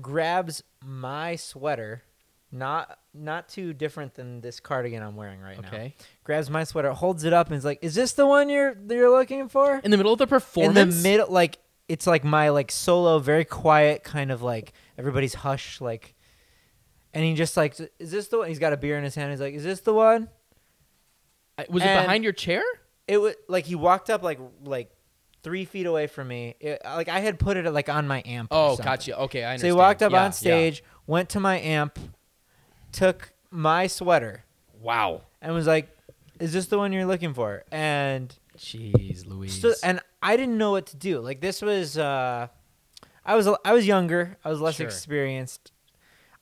grabs 0.00 0.62
my 0.84 1.36
sweater, 1.36 2.02
not 2.52 2.98
not 3.12 3.48
too 3.48 3.72
different 3.72 4.14
than 4.14 4.40
this 4.40 4.60
cardigan 4.60 5.02
I'm 5.02 5.16
wearing 5.16 5.40
right 5.40 5.60
now. 5.60 5.68
Okay. 5.68 5.94
Grabs 6.24 6.48
my 6.48 6.64
sweater, 6.64 6.92
holds 6.92 7.24
it 7.24 7.32
up, 7.32 7.48
and 7.48 7.56
is 7.56 7.64
like, 7.64 7.78
"Is 7.82 7.94
this 7.94 8.12
the 8.12 8.26
one 8.26 8.48
you're 8.48 8.76
you're 8.88 9.10
looking 9.10 9.48
for?" 9.48 9.80
In 9.82 9.90
the 9.90 9.96
middle 9.96 10.12
of 10.12 10.18
the 10.18 10.26
performance. 10.26 10.78
In 10.78 10.88
the 10.90 11.08
middle, 11.08 11.32
like 11.32 11.58
it's 11.88 12.06
like 12.06 12.24
my 12.24 12.50
like 12.50 12.70
solo, 12.70 13.18
very 13.18 13.44
quiet 13.44 14.04
kind 14.04 14.30
of 14.30 14.42
like 14.42 14.72
everybody's 14.96 15.34
hush, 15.34 15.80
like. 15.80 16.14
And 17.18 17.26
he 17.26 17.34
just 17.34 17.56
like, 17.56 17.74
is 17.98 18.12
this 18.12 18.28
the 18.28 18.38
one? 18.38 18.46
He's 18.46 18.60
got 18.60 18.72
a 18.72 18.76
beer 18.76 18.96
in 18.96 19.02
his 19.02 19.16
hand. 19.16 19.32
He's 19.32 19.40
like, 19.40 19.54
is 19.54 19.64
this 19.64 19.80
the 19.80 19.92
one? 19.92 20.28
I- 21.58 21.66
Was 21.68 21.82
it 21.82 21.86
behind 21.86 22.22
your 22.22 22.32
chair? 22.32 22.62
it 23.08 23.16
was 23.20 23.34
like 23.48 23.64
he 23.64 23.74
walked 23.74 24.08
up 24.08 24.22
like 24.22 24.38
like 24.64 24.90
three 25.42 25.64
feet 25.64 25.86
away 25.86 26.06
from 26.06 26.28
me. 26.28 26.54
It, 26.60 26.80
like 26.84 27.08
I 27.08 27.18
had 27.18 27.40
put 27.40 27.56
it 27.56 27.68
like 27.72 27.88
on 27.88 28.06
my 28.06 28.22
amp. 28.24 28.50
Oh, 28.52 28.76
gotcha. 28.76 29.18
Okay, 29.18 29.42
I 29.42 29.52
understand. 29.54 29.60
So 29.60 29.66
he 29.66 29.72
walked 29.72 30.00
up 30.02 30.12
Yeah, 30.12 30.24
on 30.26 30.32
stage, 30.32 30.84
went 31.08 31.30
to 31.30 31.40
my 31.40 31.58
amp, 31.58 31.98
took 32.92 33.32
my 33.50 33.88
sweater. 33.88 34.44
Wow. 34.80 35.22
and 35.42 35.52
was 35.54 35.66
like, 35.66 35.88
"Is 36.38 36.52
this 36.52 36.66
the 36.66 36.78
one 36.78 36.92
you're 36.92 37.04
looking 37.06 37.34
for?" 37.34 37.64
And 37.72 38.32
Jeez, 38.56 39.26
Louise. 39.26 39.60
so, 39.60 39.72
and 39.82 39.98
I 40.22 40.36
didn't 40.36 40.56
know 40.58 40.70
what 40.70 40.86
to 40.86 40.96
do. 40.96 41.18
Like 41.18 41.40
this 41.40 41.60
was, 41.62 41.98
uh, 41.98 42.46
I 43.24 43.34
was 43.34 43.48
I 43.64 43.72
was 43.72 43.86
younger. 43.88 44.36
I 44.44 44.50
was 44.50 44.60
less 44.60 44.76
Sure. 44.76 44.86
experienced. 44.86 45.72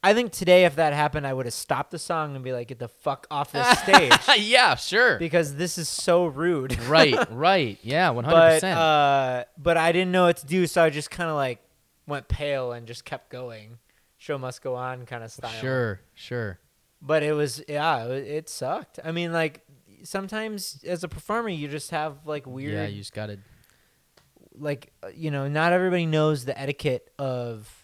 I 0.06 0.14
think 0.14 0.30
today, 0.30 0.66
if 0.66 0.76
that 0.76 0.92
happened, 0.92 1.26
I 1.26 1.32
would 1.34 1.46
have 1.46 1.52
stopped 1.52 1.90
the 1.90 1.98
song 1.98 2.36
and 2.36 2.44
be 2.44 2.52
like, 2.52 2.68
"Get 2.68 2.78
the 2.78 2.86
fuck 2.86 3.26
off 3.28 3.50
this 3.50 3.66
stage," 3.80 4.12
yeah, 4.38 4.76
sure. 4.76 5.18
because 5.18 5.56
this 5.56 5.78
is 5.78 5.88
so 5.88 6.26
rude. 6.26 6.78
right, 6.82 7.16
right. 7.32 7.76
Yeah, 7.82 8.10
one 8.10 8.22
hundred 8.22 8.36
but 8.36 8.54
percent. 8.54 8.78
uh, 8.78 9.44
but 9.58 9.76
I 9.76 9.90
didn't 9.90 10.12
know 10.12 10.26
what 10.26 10.36
to 10.36 10.46
do, 10.46 10.68
so 10.68 10.84
I 10.84 10.90
just 10.90 11.10
kind 11.10 11.28
of 11.28 11.34
like 11.34 11.58
went 12.06 12.28
pale 12.28 12.70
and 12.70 12.86
just 12.86 13.04
kept 13.04 13.30
going. 13.30 13.78
Show 14.16 14.38
must 14.38 14.62
go 14.62 14.76
on, 14.76 15.06
kind 15.06 15.24
of 15.24 15.32
style. 15.32 15.50
Sure, 15.60 16.00
sure. 16.14 16.60
But 17.02 17.24
it 17.24 17.32
was 17.32 17.64
yeah, 17.68 18.04
it, 18.06 18.28
it 18.28 18.48
sucked. 18.48 19.00
I 19.04 19.10
mean, 19.10 19.32
like 19.32 19.64
sometimes 20.04 20.84
as 20.86 21.02
a 21.02 21.08
performer, 21.08 21.48
you 21.48 21.66
just 21.66 21.90
have 21.90 22.18
like 22.26 22.46
weird, 22.46 22.74
Yeah, 22.74 22.86
you 22.86 22.98
just 22.98 23.12
gotta. 23.12 23.38
like 24.56 24.92
uh, 25.02 25.08
you 25.14 25.32
know, 25.32 25.48
not 25.48 25.72
everybody 25.72 26.06
knows 26.06 26.44
the 26.44 26.56
etiquette 26.56 27.10
of 27.18 27.75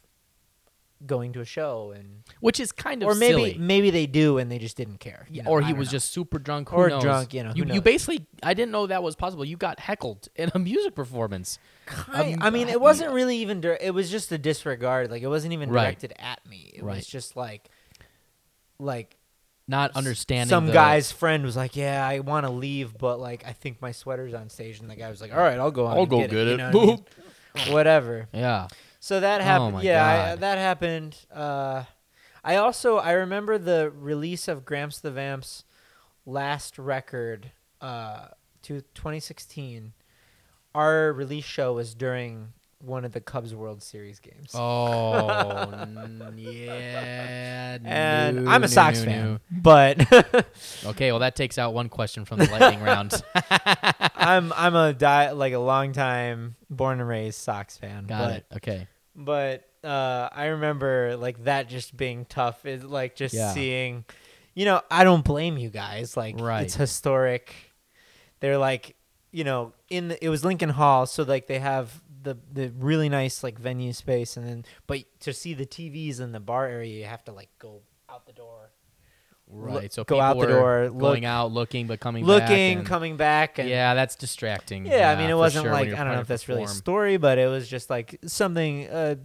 going 1.07 1.33
to 1.35 1.41
a 1.41 1.45
show, 1.45 1.93
and 1.97 2.23
Which 2.41 2.61
is 2.61 2.73
kind 2.73 3.03
of 3.03 3.09
or 3.09 3.15
maybe 3.15 3.33
silly. 3.33 3.57
maybe 3.59 3.91
they 3.91 4.07
do 4.07 4.39
and 4.39 4.51
they 4.51 4.59
just 4.59 4.77
didn't 4.77 4.99
care. 4.99 5.27
you 5.31 5.43
know, 5.43 5.51
or 5.51 5.63
he 5.63 5.73
was 5.73 5.89
know. 5.89 5.93
just 5.93 6.13
super 6.13 6.39
drunk. 6.39 6.69
Who 6.71 6.77
Or 6.77 6.89
knows? 6.89 7.03
drunk, 7.03 7.35
you 7.35 7.43
know, 7.45 7.53
You, 7.55 7.65
you 7.67 7.81
basically, 7.81 8.27
I 8.43 8.55
didn't 8.55 8.73
know 8.73 8.87
that 8.87 9.03
was 9.03 9.17
possible. 9.17 9.45
You 9.45 9.57
got 9.57 9.81
heckled 9.81 10.29
in 10.37 10.51
a 10.55 10.59
music 10.71 10.95
performance. 10.95 11.59
Kind- 11.87 12.37
Um, 12.37 12.43
I 12.47 12.51
mean, 12.51 12.69
it 12.69 12.81
wasn't 12.81 13.13
really 13.13 13.37
even. 13.39 13.61
Dir- 13.61 13.79
it 13.81 13.93
was 13.93 14.11
just 14.11 14.31
a 14.33 14.39
disregard. 14.39 15.11
Like 15.11 15.23
it 15.23 15.29
wasn't 15.29 15.53
even 15.53 15.71
Right. 15.71 15.85
directed 15.85 16.15
at 16.19 16.47
me. 16.49 16.71
It 16.75 16.83
Right. 16.83 16.97
was 16.97 17.07
just 17.07 17.37
like, 17.37 17.69
like 18.79 19.17
Not 19.69 19.93
understanding 19.95 20.49
some 20.49 20.67
the- 20.67 20.73
guy's 20.73 21.13
friend 21.13 21.45
was 21.45 21.57
like, 21.57 21.77
"Yeah, 21.77 22.07
I 22.07 22.19
want 22.21 22.47
to 22.47 22.53
leave, 22.53 22.97
but 22.99 23.21
like 23.21 23.45
I 23.47 23.53
think 23.53 23.81
my 23.81 23.93
sweater's 23.93 24.35
on 24.35 24.49
stage." 24.51 24.81
And 24.81 24.91
the 24.91 24.97
guy 24.97 25.09
was 25.11 25.21
like, 25.21 25.33
"All 25.33 25.39
right, 25.39 25.59
I'll 25.59 25.71
go 25.71 25.87
on. 25.87 25.93
I'll 25.97 26.01
and 26.03 26.11
go 26.11 26.19
get, 26.19 26.31
get 26.31 26.47
it." 26.47 26.51
you 26.53 26.57
know 26.59 26.71
what 26.71 26.83
I 26.83 26.87
mean? 26.87 27.05
Whatever. 27.73 28.29
Yeah. 28.33 28.69
So 29.03 29.19
that 29.19 29.41
Oh 29.41 29.45
happened. 29.45 29.73
my 29.73 29.83
yeah, 29.83 30.33
I, 30.33 30.37
that 30.37 30.59
happened. 30.59 31.17
Uh, 31.35 31.83
I 32.45 32.55
also 32.55 32.99
I 32.99 33.11
remember 33.13 33.59
the 33.59 33.91
release 33.91 34.47
of 34.47 34.65
Gramps 34.65 35.01
the 35.01 35.11
Vamps 35.11 35.65
last 36.25 36.79
record, 36.79 37.51
uh, 37.81 38.29
to 38.63 38.83
2016. 38.95 39.93
Our 40.73 41.13
release 41.13 41.45
show 41.45 41.73
was 41.73 41.97
during 41.97 42.53
one 42.83 43.05
of 43.05 43.13
the 43.13 43.21
Cubs 43.21 43.55
World 43.55 43.83
Series 43.83 44.19
games. 44.19 44.51
Oh, 44.55 45.71
n- 45.71 46.35
yeah. 46.37 47.79
and 47.85 48.45
no, 48.45 48.51
I'm 48.51 48.63
a 48.63 48.67
no, 48.67 48.67
Sox 48.67 48.99
no, 49.01 49.05
fan, 49.05 49.41
but 49.51 50.47
Okay, 50.85 51.13
well 51.13 51.21
that 51.21 51.37
takes 51.37 51.59
out 51.59 51.75
one 51.75 51.89
question 51.89 52.25
from 52.25 52.39
the 52.41 52.47
lightning 52.51 52.83
round. 52.83 53.23
I'm 54.15 54.53
I'm 54.55 54.75
a 54.75 54.93
di- 54.93 55.31
like 55.31 55.53
a 55.53 55.59
long 55.59 55.93
time 55.93 56.57
born 56.71 57.01
and 57.01 57.09
raised 57.09 57.39
Sox 57.41 57.77
fan. 57.77 58.07
Got 58.07 58.19
but, 58.29 58.37
it. 58.37 58.47
Okay. 58.57 58.89
But 59.15 59.69
uh, 59.85 60.29
I 60.33 60.47
remember 60.47 61.17
like 61.17 61.45
that 61.45 61.69
just 61.69 61.97
being 61.97 62.25
tough. 62.25 62.67
Is 62.67 62.83
like 62.85 63.15
just 63.15 63.35
Yeah. 63.35 63.53
seeing, 63.53 64.05
you 64.55 64.65
know, 64.65 64.81
I 64.91 65.05
don't 65.05 65.25
blame 65.25 65.57
you 65.57 65.71
guys. 65.71 66.17
Like 66.17 66.41
Right. 66.41 66.63
it's 66.65 66.75
historic. 66.75 67.55
They're 68.41 68.59
like, 68.59 68.97
you 69.31 69.45
know, 69.45 69.73
in 69.89 70.09
the, 70.09 70.25
it 70.25 70.29
was 70.29 70.45
Lincoln 70.45 70.69
Hall, 70.71 71.07
so 71.07 71.23
like 71.23 71.47
they 71.47 71.61
have 71.61 72.02
the 72.23 72.39
the 72.53 72.71
really 72.79 73.09
nice 73.09 73.43
like 73.43 73.59
venue 73.59 73.93
space, 73.93 74.37
and 74.37 74.47
then 74.47 74.65
but 74.87 75.01
to 75.21 75.33
see 75.33 75.55
the 75.55 75.67
TVs 75.67 76.21
in 76.21 76.33
the 76.33 76.41
bar 76.41 76.67
area, 76.67 76.99
you 77.01 77.05
have 77.05 77.25
to 77.25 77.33
like 77.33 77.51
go 77.59 77.83
out 78.09 78.27
the 78.27 78.33
door, 78.33 78.71
Right. 79.55 79.93
So 79.93 80.05
go 80.05 80.19
out 80.21 80.39
the 80.39 80.47
door, 80.47 80.89
going 80.89 80.99
look- 80.99 81.25
out, 81.25 81.53
looking, 81.53 81.87
but 81.87 82.01
coming 82.01 82.25
back. 82.25 82.49
looking, 82.49 82.79
and- 82.79 82.87
coming 82.87 83.17
back, 83.17 83.59
and 83.59 83.69
Yeah, 83.69 83.93
that's 83.95 84.17
distracting. 84.17 84.87
Yeah, 84.87 85.11
I 85.11 85.17
mean, 85.17 85.29
it 85.29 85.37
wasn't 85.37 85.65
sure, 85.65 85.73
like 85.73 85.89
I 85.93 86.05
don't 86.05 86.15
know 86.15 86.21
if 86.21 86.27
that's 86.29 86.49
really 86.49 86.63
a 86.65 86.69
story, 86.69 87.17
but 87.19 87.37
it 87.39 87.49
was 87.49 87.69
just 87.69 87.91
like 87.91 88.19
something, 88.25 88.89
uh, 88.89 89.17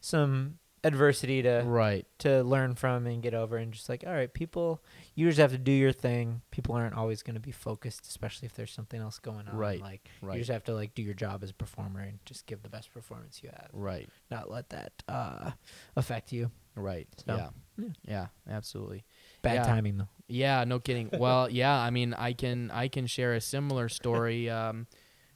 some 0.00 0.58
adversity 0.82 1.42
to 1.42 1.62
Right. 1.64 2.06
to 2.18 2.42
learn 2.42 2.74
from 2.74 3.06
and 3.06 3.22
get 3.22 3.34
over, 3.34 3.56
and 3.56 3.72
just 3.72 3.88
like, 3.88 4.04
all 4.06 4.12
right, 4.12 4.32
people, 4.32 4.82
you 5.14 5.26
just 5.28 5.38
have 5.38 5.52
to 5.52 5.58
do 5.58 5.72
your 5.72 5.92
thing. 5.92 6.42
People 6.50 6.74
aren't 6.74 6.94
always 6.94 7.22
going 7.22 7.34
to 7.34 7.40
be 7.40 7.52
focused, 7.52 8.06
especially 8.06 8.46
if 8.46 8.54
there's 8.54 8.72
something 8.72 9.00
else 9.00 9.18
going 9.18 9.46
on. 9.48 9.56
Right, 9.56 9.80
Like 9.80 10.08
right. 10.20 10.34
you 10.34 10.40
just 10.40 10.50
have 10.50 10.64
to 10.64 10.74
like 10.74 10.94
do 10.94 11.02
your 11.02 11.14
job 11.14 11.42
as 11.44 11.50
a 11.50 11.54
performer 11.54 12.00
and 12.00 12.18
just 12.24 12.46
give 12.46 12.62
the 12.62 12.68
best 12.68 12.92
performance 12.92 13.40
you 13.42 13.50
have, 13.50 13.68
Right. 13.72 14.08
not 14.30 14.50
let 14.50 14.70
that 14.70 14.92
uh 15.08 15.52
affect 15.96 16.32
you. 16.32 16.50
Right. 16.76 17.06
So, 17.24 17.36
yeah. 17.36 17.48
yeah. 17.78 17.88
Yeah. 18.06 18.26
Absolutely. 18.50 19.04
Bad 19.42 19.54
Yeah. 19.54 19.62
timing 19.64 19.98
though. 19.98 20.08
Yeah, 20.26 20.64
no 20.64 20.80
kidding. 20.80 21.10
Well, 21.12 21.48
yeah, 21.62 21.78
I 21.78 21.90
mean, 21.90 22.14
I 22.14 22.32
can 22.32 22.70
I 22.72 22.88
can 22.88 23.06
share 23.06 23.34
a 23.34 23.40
similar 23.40 23.88
story 23.88 24.50
um, 24.50 24.88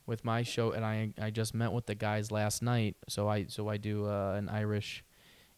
with 0.07 0.25
my 0.25 0.43
show, 0.43 0.73
and 0.73 0.85
I 0.85 1.13
I 1.21 1.31
just 1.31 1.55
met 1.55 1.71
with 1.73 1.87
the 1.87 1.95
guys 1.95 2.33
last 2.33 2.63
night. 2.63 2.97
So 3.09 3.29
I 3.29 3.45
so 3.47 3.69
I 3.69 3.77
do 3.77 4.07
uh, 4.07 4.35
an 4.37 4.49
Irish 4.49 5.05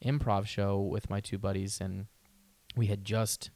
improv 0.04 0.46
show 0.46 0.80
with 0.80 1.08
my 1.08 1.20
two 1.20 1.38
buddies, 1.38 1.80
and 1.80 2.06
we 2.76 2.86
had 2.86 3.04
just 3.04 3.50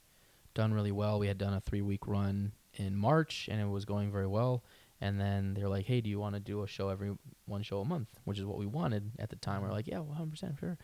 done 0.54 0.72
really 0.72 0.92
well. 0.92 1.18
We 1.18 1.26
had 1.26 1.38
done 1.38 1.54
a 1.54 1.60
three 1.60 1.82
week 1.82 2.06
run 2.06 2.52
in 2.74 2.96
March, 2.96 3.48
and 3.50 3.60
it 3.60 3.68
was 3.68 3.84
going 3.84 4.10
very 4.10 4.26
well. 4.26 4.64
And 5.00 5.20
then 5.20 5.54
they're 5.54 5.68
like, 5.68 5.86
"Hey, 5.86 6.00
do 6.00 6.08
you 6.08 6.18
want 6.18 6.34
to 6.34 6.40
do 6.40 6.62
a 6.62 6.66
show 6.66 6.88
every 6.88 7.12
one 7.46 7.62
show 7.62 7.80
a 7.80 7.84
month?" 7.84 8.08
Which 8.24 8.38
is 8.38 8.44
what 8.44 8.58
we 8.58 8.66
wanted 8.66 9.12
at 9.18 9.30
the 9.30 9.36
time. 9.36 9.62
We're 9.62 9.70
like, 9.70 9.86
"Yeah, 9.86 9.98
100% 9.98 10.58
sure." 10.58 10.78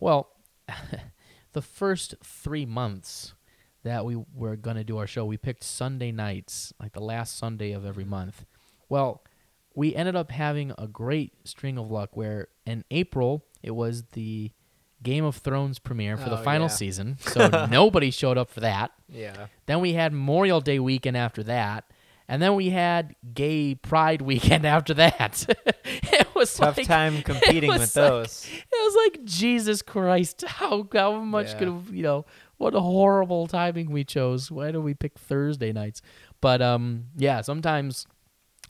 Well, 0.00 0.30
the 1.52 1.62
first 1.62 2.14
3 2.22 2.66
months 2.66 3.34
that 3.84 4.04
we 4.04 4.16
were 4.34 4.56
going 4.56 4.76
to 4.76 4.84
do 4.84 4.98
our 4.98 5.06
show, 5.06 5.24
we 5.24 5.36
picked 5.36 5.64
Sunday 5.64 6.12
nights, 6.12 6.72
like 6.80 6.92
the 6.92 7.00
last 7.00 7.36
Sunday 7.36 7.72
of 7.72 7.84
every 7.84 8.04
month. 8.04 8.44
Well, 8.88 9.22
we 9.74 9.94
ended 9.94 10.16
up 10.16 10.30
having 10.30 10.72
a 10.78 10.86
great 10.86 11.46
string 11.46 11.78
of 11.78 11.90
luck 11.90 12.16
where 12.16 12.48
in 12.66 12.84
April 12.90 13.44
it 13.62 13.72
was 13.72 14.04
the 14.12 14.52
Game 15.02 15.24
of 15.24 15.36
Thrones 15.36 15.78
premiere 15.78 16.16
for 16.16 16.28
the 16.30 16.38
Oh, 16.38 16.42
final 16.42 16.66
yeah. 16.68 16.74
season. 16.74 17.16
So 17.20 17.48
nobody 17.70 18.10
showed 18.10 18.38
up 18.38 18.50
for 18.50 18.60
that. 18.60 18.92
Yeah. 19.08 19.46
Then 19.66 19.80
we 19.80 19.92
had 19.94 20.12
Memorial 20.12 20.60
Day 20.60 20.78
weekend 20.78 21.16
after 21.16 21.42
that. 21.44 21.84
And 22.28 22.40
then 22.40 22.54
we 22.54 22.70
had 22.70 23.14
Gay 23.34 23.74
Pride 23.74 24.22
weekend 24.30 24.64
after 24.64 24.94
that. 24.94 25.44
it 25.84 26.28
was 26.34 26.54
Tough 26.54 26.76
like 26.78 26.86
time 26.86 27.20
competing 27.22 27.68
was 27.68 27.80
with 27.80 27.96
like- 27.96 28.10
those. 28.10 28.48
it 28.50 28.64
was 28.70 28.94
like 29.12 29.24
Jesus 29.24 29.82
Christ, 29.82 30.44
how 30.46 30.88
how 30.92 31.16
much 31.20 31.48
Yeah. 31.48 31.58
could 31.58 31.68
have 31.68 31.92
you 31.92 32.02
know 32.02 32.24
what 32.58 32.74
a 32.74 32.80
horrible 32.80 33.48
timing 33.48 33.90
we 33.90 34.04
chose. 34.04 34.50
Why 34.50 34.70
do 34.70 34.80
we 34.80 34.94
pick 34.94 35.18
Thursday 35.18 35.72
nights? 35.72 36.00
But 36.40 36.62
um 36.62 37.06
yeah, 37.16 37.40
sometimes 37.42 38.06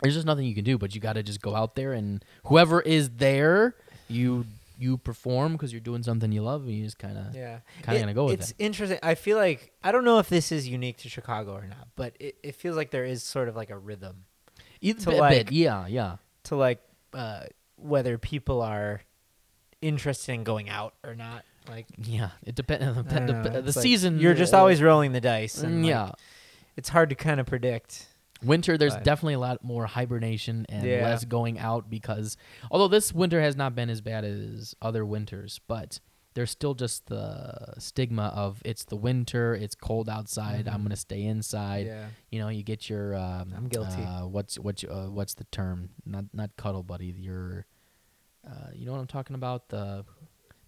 there's 0.00 0.14
just 0.14 0.26
nothing 0.26 0.46
you 0.46 0.54
can 0.54 0.64
do, 0.64 0.78
but 0.78 0.94
you 0.96 1.00
got 1.00 1.12
to 1.12 1.22
just 1.22 1.40
go 1.42 1.54
out 1.54 1.76
there 1.76 1.92
and 1.92 2.24
whoever 2.46 2.80
is 2.80 3.10
there, 3.10 3.76
you 4.08 4.46
you 4.82 4.98
perform 4.98 5.52
because 5.52 5.72
you're 5.72 5.80
doing 5.80 6.02
something 6.02 6.32
you 6.32 6.42
love, 6.42 6.62
and 6.62 6.72
you 6.72 6.84
just 6.84 6.98
kind 6.98 7.16
of 7.16 7.34
Yeah. 7.34 7.60
Kinda 7.82 8.00
gonna 8.00 8.14
go 8.14 8.24
with 8.24 8.34
it's 8.34 8.50
it. 8.50 8.54
It's 8.54 8.60
interesting. 8.60 8.98
I 9.02 9.14
feel 9.14 9.38
like 9.38 9.72
I 9.82 9.92
don't 9.92 10.04
know 10.04 10.18
if 10.18 10.28
this 10.28 10.52
is 10.52 10.68
unique 10.68 10.98
to 10.98 11.08
Chicago 11.08 11.54
or 11.54 11.66
not, 11.66 11.88
but 11.96 12.14
it, 12.18 12.36
it 12.42 12.54
feels 12.56 12.76
like 12.76 12.90
there 12.90 13.04
is 13.04 13.22
sort 13.22 13.48
of 13.48 13.56
like 13.56 13.70
a 13.70 13.78
rhythm 13.78 14.24
to 14.82 15.10
like- 15.10 15.46
bit, 15.46 15.52
yeah, 15.52 15.86
yeah, 15.86 16.16
to 16.44 16.56
like 16.56 16.80
uh, 17.14 17.44
whether 17.76 18.18
people 18.18 18.62
are 18.62 19.02
interested 19.80 20.32
in 20.32 20.44
going 20.44 20.68
out 20.68 20.94
or 21.04 21.14
not. 21.14 21.44
Like 21.68 21.86
yeah. 21.98 22.30
It 22.44 22.54
depends. 22.54 22.82
The, 23.12 23.20
the, 23.20 23.62
the 23.62 23.62
like 23.62 23.72
season. 23.74 24.18
you're 24.18 24.34
just 24.34 24.54
uh, 24.54 24.58
always 24.58 24.82
rolling 24.82 25.12
the 25.12 25.20
dice. 25.20 25.62
And 25.62 25.76
mm, 25.76 25.82
like, 25.84 25.90
yeah. 25.90 26.10
it's 26.76 26.88
hard 26.88 27.10
to 27.10 27.14
kind 27.14 27.38
of 27.38 27.46
predict. 27.46 28.06
Winter, 28.44 28.76
there's 28.78 28.94
But- 28.94 29.05
definitely 29.05 29.35
a 29.35 29.38
lot 29.38 29.62
more 29.64 29.87
hibernation 29.87 30.66
and 30.68 30.87
Yeah. 30.87 31.02
less 31.05 31.24
going 31.24 31.59
out 31.59 31.88
because, 31.90 32.37
although 32.70 32.88
this 32.88 33.12
winter 33.12 33.40
has 33.40 33.57
not 33.57 33.74
been 33.74 33.88
as 33.90 34.00
bad 34.00 34.24
as 34.24 34.74
other 34.83 35.05
winters, 35.05 35.61
but 35.68 36.00
there's 36.35 36.50
still 36.50 36.74
just 36.74 37.07
the 37.09 37.74
stigma 37.78 38.33
of 38.35 38.62
it's 38.64 38.85
the 38.85 38.96
winter, 38.96 39.55
it's 39.55 39.74
cold 39.74 40.09
outside, 40.09 40.66
I'm 40.66 40.81
Mhm. 40.81 40.85
gonna 40.85 40.96
stay 40.96 41.22
inside. 41.24 41.87
yeah. 41.87 42.07
You 42.31 42.38
know, 42.40 42.48
you 42.48 42.62
get 42.62 42.88
your 42.88 43.14
um, 43.14 43.52
I'm 43.57 43.68
guilty. 43.68 44.02
Uh, 44.02 44.26
what's 44.26 44.59
what's 44.59 44.83
uh, 44.83 45.09
what's 45.11 45.35
the 45.35 45.44
term? 45.44 45.90
Not 46.07 46.24
not 46.33 46.57
cuddle 46.57 46.83
buddy. 46.83 47.07
Your, 47.07 47.66
uh, 48.46 48.68
you 48.74 48.87
know 48.87 48.92
what 48.92 49.00
I'm 49.00 49.07
talking 49.07 49.35
about? 49.37 49.68
The 49.68 50.05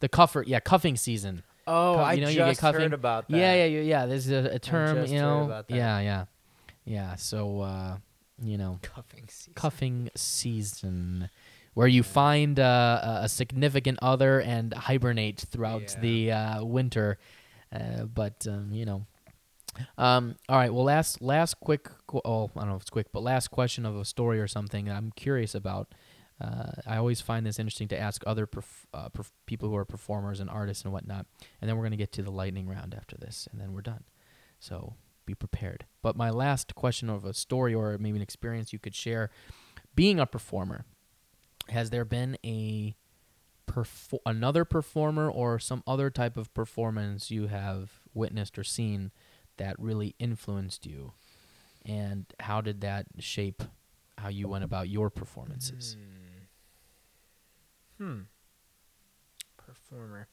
the 0.00 0.08
cuffer, 0.08 0.42
yeah, 0.46 0.60
cuffing 0.60 0.96
season. 0.96 1.42
Oh, 1.66 1.94
Cuff- 1.94 2.06
I 2.06 2.12
you 2.12 2.20
know, 2.20 2.28
you 2.28 2.36
just 2.36 2.60
get 2.60 2.66
cuffing. 2.66 2.80
heard 2.82 2.92
about 2.92 3.26
that. 3.30 3.36
Yeah, 3.38 3.54
yeah, 3.54 3.64
yeah, 3.64 3.80
yeah. 3.80 4.06
There's 4.06 4.28
a, 4.28 4.54
a 4.56 4.58
term, 4.58 5.06
you 5.06 5.18
know. 5.18 5.44
about 5.44 5.68
that. 5.68 5.74
Yeah, 5.74 5.98
yeah, 6.00 6.24
yeah. 6.84 7.16
So, 7.16 7.60
uh, 7.60 7.96
you 8.42 8.58
know, 8.58 8.78
Cuffing 8.82 9.24
season. 9.28 9.52
cuffing 9.54 10.10
season 10.16 11.30
where 11.74 11.86
you 11.88 12.02
find 12.02 12.58
uh, 12.60 13.20
a- 13.22 13.28
significant 13.28 13.98
other 14.02 14.40
and 14.40 14.72
hibernate 14.74 15.40
throughout 15.40 15.82
Yeah. 15.94 16.00
the 16.00 16.32
uh, 16.32 16.64
winter. 16.64 17.18
Uh, 17.72 18.04
but 18.04 18.46
um, 18.48 18.70
you 18.72 18.84
know, 18.84 19.06
um, 19.98 20.36
all 20.48 20.56
right. 20.56 20.72
Well, 20.72 20.84
last 20.84 21.20
last 21.20 21.58
quick. 21.60 21.88
qu- 22.06 22.20
Oh, 22.24 22.50
I 22.56 22.60
don't 22.60 22.68
know 22.70 22.76
if 22.76 22.82
it's 22.82 22.90
quick, 22.90 23.08
but 23.12 23.22
last 23.22 23.48
question 23.50 23.84
of 23.86 23.96
a 23.96 24.04
story 24.04 24.38
or 24.40 24.46
something 24.46 24.88
I'm 24.90 25.10
curious 25.16 25.54
about. 25.54 25.92
Uh, 26.40 26.72
I 26.86 26.96
always 26.96 27.20
find 27.20 27.46
this 27.46 27.58
interesting 27.60 27.88
to 27.88 27.98
ask 27.98 28.22
other 28.26 28.46
perf- 28.46 28.86
uh, 28.92 29.08
perf- 29.08 29.30
people 29.46 29.68
who 29.68 29.76
are 29.76 29.84
performers 29.84 30.40
and 30.40 30.50
artists 30.50 30.82
and 30.84 30.92
whatnot. 30.92 31.26
And 31.60 31.68
then 31.68 31.76
we're 31.76 31.84
gonna 31.84 31.96
get 31.96 32.12
to 32.12 32.22
the 32.22 32.30
lightning 32.32 32.68
round 32.68 32.94
after 32.94 33.16
this, 33.16 33.48
and 33.52 33.60
then 33.60 33.72
we're 33.72 33.82
done. 33.82 34.02
So 34.58 34.94
be 35.26 35.34
prepared. 35.34 35.86
But 36.02 36.16
my 36.16 36.30
last 36.30 36.74
question 36.74 37.08
of 37.08 37.24
a 37.24 37.34
story 37.34 37.74
or 37.74 37.96
maybe 37.98 38.16
an 38.16 38.22
experience 38.22 38.72
you 38.72 38.78
could 38.78 38.94
share 38.94 39.30
being 39.94 40.18
a 40.18 40.26
performer, 40.26 40.84
has 41.68 41.90
there 41.90 42.04
been 42.04 42.36
a 42.44 42.94
another 44.26 44.64
performer 44.64 45.28
or 45.28 45.58
some 45.58 45.82
other 45.86 46.10
type 46.10 46.36
of 46.36 46.52
performance 46.54 47.30
you 47.30 47.46
have 47.46 48.00
witnessed 48.12 48.58
or 48.58 48.64
seen 48.64 49.10
that 49.56 49.78
really 49.78 50.14
influenced 50.18 50.86
you? 50.86 51.12
And 51.84 52.26
how 52.40 52.60
did 52.60 52.80
that 52.82 53.06
shape 53.18 53.62
how 54.18 54.28
you 54.28 54.48
went 54.48 54.64
about 54.64 54.88
your 54.88 55.10
performances? 55.10 55.96
Hmm. 57.98 58.20
Performer. 59.56 60.28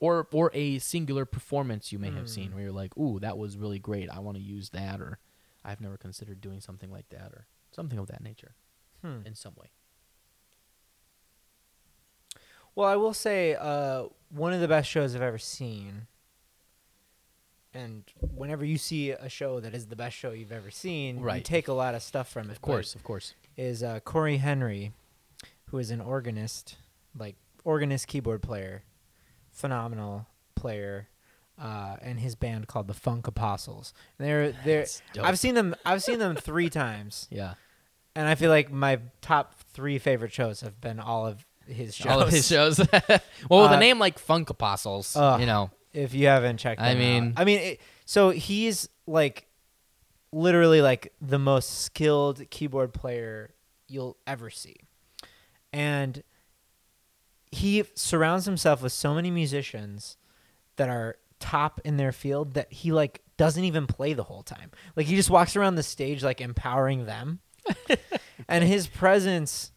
Or 0.00 0.28
or 0.32 0.50
a 0.54 0.78
singular 0.80 1.24
performance 1.24 1.92
you 1.92 1.98
may 1.98 2.10
have 2.10 2.28
seen 2.28 2.48
Hmm. 2.50 2.54
where 2.56 2.64
you're 2.64 2.72
like, 2.72 2.96
"Ooh, 2.98 3.18
that 3.20 3.38
was 3.38 3.56
really 3.56 3.78
great. 3.78 4.10
I 4.10 4.18
want 4.18 4.36
to 4.36 4.42
use 4.42 4.70
that," 4.70 5.00
or 5.00 5.18
"I've 5.64 5.80
never 5.80 5.96
considered 5.96 6.40
doing 6.40 6.60
something 6.60 6.90
like 6.90 7.08
that," 7.10 7.32
or 7.32 7.46
something 7.70 7.98
of 7.98 8.06
that 8.08 8.22
nature 8.22 8.54
Hmm. 9.02 9.20
in 9.24 9.34
some 9.34 9.54
way. 9.54 9.70
Well, 12.74 12.88
I 12.88 12.96
will 12.96 13.14
say 13.14 13.54
uh, 13.54 14.08
one 14.30 14.52
of 14.52 14.60
the 14.60 14.68
best 14.68 14.88
shows 14.90 15.14
I've 15.14 15.22
ever 15.22 15.38
seen. 15.38 16.06
And 17.72 18.04
whenever 18.20 18.64
you 18.64 18.78
see 18.78 19.10
a 19.10 19.28
show 19.28 19.58
that 19.60 19.74
is 19.74 19.86
the 19.88 19.96
best 19.96 20.16
show 20.16 20.30
you've 20.30 20.52
ever 20.52 20.70
seen, 20.70 21.18
you 21.18 21.40
take 21.40 21.66
a 21.68 21.72
lot 21.72 21.94
of 21.94 22.02
stuff 22.02 22.28
from 22.28 22.48
it. 22.48 22.52
Of 22.52 22.60
course, 22.62 22.94
of 22.94 23.02
course. 23.02 23.34
is 23.56 23.82
uh, 23.82 24.00
Cory 24.00 24.36
Henry, 24.38 24.92
who 25.66 25.78
is 25.78 25.90
an 25.90 26.00
organist, 26.00 26.76
like 27.16 27.36
organist 27.64 28.06
keyboard 28.08 28.42
player, 28.42 28.82
phenomenal 29.54 30.26
player, 30.54 31.08
uh, 31.60 31.96
and 32.02 32.20
his 32.20 32.34
band 32.34 32.66
called 32.66 32.86
the 32.88 32.94
Funk 32.94 33.26
Apostles. 33.26 33.94
And 34.18 34.28
they're 34.28 34.52
they're 34.64 34.86
I've 35.22 35.38
seen 35.38 35.54
them 35.54 35.74
I've 35.84 36.02
seen 36.02 36.18
them 36.18 36.36
three 36.36 36.68
times, 36.82 37.26
Yeah. 37.30 37.54
and 38.14 38.28
I 38.28 38.34
feel 38.34 38.50
like 38.50 38.70
my 38.70 38.98
top 39.20 39.54
three 39.72 39.98
favorite 39.98 40.32
shows 40.32 40.60
have 40.60 40.80
been 40.80 41.00
all 41.00 41.26
of 41.26 41.46
his 41.66 41.94
shows. 41.94 42.12
All 42.12 42.20
of 42.20 42.28
his 42.30 42.46
shows. 42.46 42.78
well, 43.48 43.62
with 43.62 43.70
Uh, 43.72 43.76
a 43.76 43.80
name 43.80 43.98
like 43.98 44.18
Funk 44.18 44.50
Apostles, 44.50 45.16
ugh. 45.16 45.40
you 45.40 45.46
know. 45.46 45.70
If 45.92 46.12
you 46.12 46.26
haven't 46.26 46.56
checked, 46.58 46.80
I 46.80 46.92
them 46.94 46.96
out. 46.96 47.00
mean- 47.22 47.34
I 47.36 47.44
mean, 47.44 47.58
it, 47.60 47.80
so 48.04 48.30
he's 48.30 48.88
like 49.06 49.46
literally 50.32 50.82
like 50.82 51.12
the 51.20 51.38
most 51.38 51.82
skilled 51.82 52.50
keyboard 52.50 52.92
player 52.92 53.54
you'll 53.86 54.16
ever 54.26 54.50
see, 54.50 54.74
and 55.72 56.22
he 57.54 57.84
surrounds 57.94 58.44
himself 58.46 58.82
with 58.82 58.92
so 58.92 59.14
many 59.14 59.30
musicians 59.30 60.16
that 60.76 60.88
are 60.88 61.16
top 61.40 61.80
in 61.84 61.96
their 61.96 62.12
field 62.12 62.54
that 62.54 62.72
he 62.72 62.92
like 62.92 63.20
doesn't 63.36 63.64
even 63.64 63.86
play 63.86 64.12
the 64.12 64.24
whole 64.24 64.42
time. 64.42 64.70
Like 64.96 65.06
he 65.06 65.16
just 65.16 65.30
walks 65.30 65.56
around 65.56 65.74
the 65.74 65.82
stage 65.82 66.22
like 66.22 66.40
empowering 66.40 67.06
them. 67.06 67.40
and 68.48 68.64
his 68.64 68.86
presence 68.86 69.72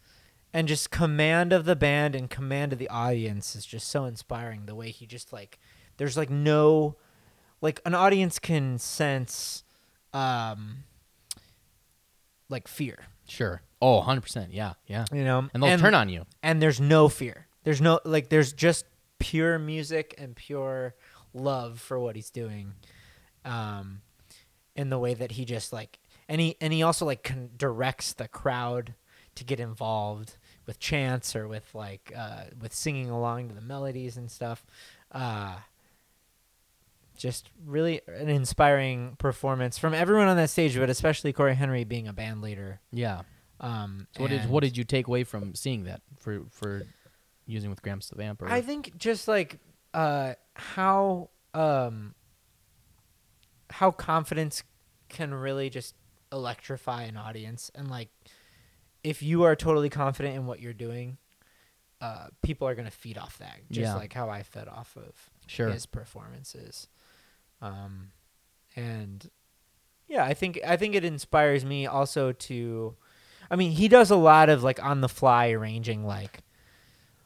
and 0.54 0.68
just 0.68 0.92
command 0.92 1.54
of 1.54 1.66
the 1.66 1.76
band 1.76 2.16
and 2.16 2.30
command 2.30 2.74
of 2.74 2.80
the 2.80 2.90
audience 2.90 3.56
is 3.56 3.66
just 3.66 3.88
so 3.90 4.06
inspiring 4.06 4.66
the 4.66 4.76
way 4.76 4.90
he 4.90 5.06
just 5.06 5.32
like 5.32 5.58
there's 5.98 6.18
like 6.18 6.30
no 6.30 6.96
like 7.62 7.80
an 7.86 7.94
audience 7.94 8.40
can 8.40 8.78
sense 8.78 9.64
um 10.14 10.84
like 12.50 12.68
fear, 12.68 13.00
Sure. 13.28 13.62
Oh, 13.82 14.02
100%. 14.02 14.48
Yeah, 14.52 14.74
yeah. 14.88 15.06
you 15.12 15.24
know? 15.24 15.50
And 15.54 15.62
they'll 15.62 15.78
turn 15.78 15.94
on 15.94 16.10
you. 16.10 16.26
and 16.42 16.62
there's 16.62 16.80
no 16.80 17.10
fear. 17.10 17.47
There's 17.68 17.82
no 17.82 18.00
like 18.06 18.30
there's 18.30 18.54
just 18.54 18.86
pure 19.20 19.60
music 19.60 20.16
and 20.18 20.34
pure 20.34 20.96
love 21.34 21.82
for 21.82 22.00
what 22.00 22.16
he's 22.16 22.30
doing. 22.30 22.72
Um 23.44 24.00
in 24.74 24.90
the 24.90 24.98
way 24.98 25.14
that 25.14 25.32
he 25.34 25.44
just 25.44 25.74
like 25.74 26.00
and 26.30 26.40
he 26.40 26.56
and 26.62 26.72
he 26.72 26.82
also 26.82 27.06
like 27.06 27.24
con- 27.24 27.50
directs 27.58 28.14
the 28.14 28.30
crowd 28.30 28.94
to 29.36 29.44
get 29.44 29.60
involved 29.60 30.38
with 30.66 30.80
chants 30.80 31.36
or 31.36 31.46
with 31.50 31.76
like 31.76 32.14
uh 32.16 32.44
with 32.58 32.74
singing 32.74 33.10
along 33.10 33.50
to 33.50 33.54
the 33.56 33.60
melodies 33.60 34.16
and 34.16 34.32
stuff. 34.32 34.66
Uh 35.12 35.58
just 37.18 37.50
really 37.66 38.00
an 38.08 38.30
inspiring 38.30 39.18
performance 39.18 39.78
from 39.78 39.94
everyone 39.94 40.28
on 40.30 40.38
that 40.38 40.52
stage, 40.52 40.78
but 40.78 40.90
especially 40.90 41.34
Cory 41.34 41.56
Henry 41.56 41.84
being 41.84 42.08
a 42.08 42.14
band 42.14 42.42
leader. 42.42 42.80
Yeah. 42.94 43.24
Um, 43.60 44.08
So 44.16 44.22
what 44.22 44.30
did 44.30 44.50
what 44.50 44.64
did 44.64 44.78
you 44.78 44.86
take 44.86 45.08
away 45.08 45.26
from 45.26 45.54
seeing 45.54 45.84
that 45.84 46.02
for 46.18 46.44
for 46.52 46.84
using 47.48 47.70
with 47.70 47.82
Gramps 47.82 48.10
the? 48.10 48.44
Or, 48.44 48.50
I 48.50 48.62
think 48.62 48.98
just 48.98 49.28
like 49.28 49.60
uh, 49.94 50.34
how 50.54 51.30
um, 51.54 52.14
how 53.70 53.92
confidence 53.92 54.64
can 55.10 55.34
really 55.34 55.70
just 55.70 55.96
electrify 56.32 57.04
an 57.04 57.18
audience, 57.18 57.72
and 57.74 57.90
like 57.90 58.10
if 59.04 59.24
you 59.24 59.44
are 59.44 59.56
totally 59.56 59.90
confident 59.90 60.36
in 60.36 60.46
what 60.46 60.60
you're 60.60 60.74
doing, 60.74 61.18
uh, 62.02 62.28
people 62.44 62.68
are 62.68 62.76
gonna 62.76 62.92
feed 62.92 63.18
off 63.18 63.38
that. 63.40 63.58
Just 63.72 63.94
Yeah. 63.94 63.96
like 63.96 64.14
how 64.14 64.30
I 64.30 64.44
fed 64.44 64.68
off 64.68 64.96
of 64.98 65.30
sure. 65.48 65.70
his 65.70 65.86
performances, 65.86 66.88
um, 67.62 68.12
and 68.76 69.30
yeah, 70.08 70.24
I 70.24 70.34
think 70.34 70.60
I 70.66 70.78
think 70.78 70.96
it 70.96 71.04
inspires 71.06 71.66
me 71.66 71.88
also 71.88 72.32
to 72.34 72.96
I 73.50 73.56
mean, 73.56 73.72
he 73.72 73.88
does 73.88 74.12
a 74.12 74.16
lot 74.16 74.50
of 74.50 74.64
like 74.64 74.84
on 74.84 75.02
the 75.02 75.10
fly 75.10 75.50
arranging 75.52 76.06
like 76.06 76.40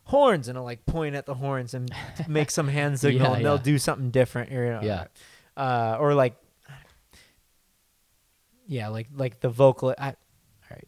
horns 0.03 0.47
and 0.47 0.57
he'll 0.57 0.63
like 0.63 0.85
point 0.85 1.15
at 1.15 1.25
the 1.25 1.33
horns 1.35 1.73
and 1.73 1.89
make 2.27 2.51
some 2.51 2.67
hand 2.67 2.99
signal 2.99 3.29
Yeah, 3.31 3.35
and 3.37 3.45
they'll 3.45 3.55
yeah. 3.55 3.61
do 3.61 3.77
something 3.77 4.11
different. 4.11 4.51
You 4.51 4.57
know, 4.65 4.81
Yeah. 4.83 5.05
Uh, 5.55 5.97
or 5.99 6.13
like, 6.13 6.35
yeah, 8.67 8.87
like 8.87 9.07
like 9.15 9.39
the 9.41 9.49
vocal. 9.49 9.93
I, 9.97 10.07
all 10.09 10.15
right, 10.71 10.87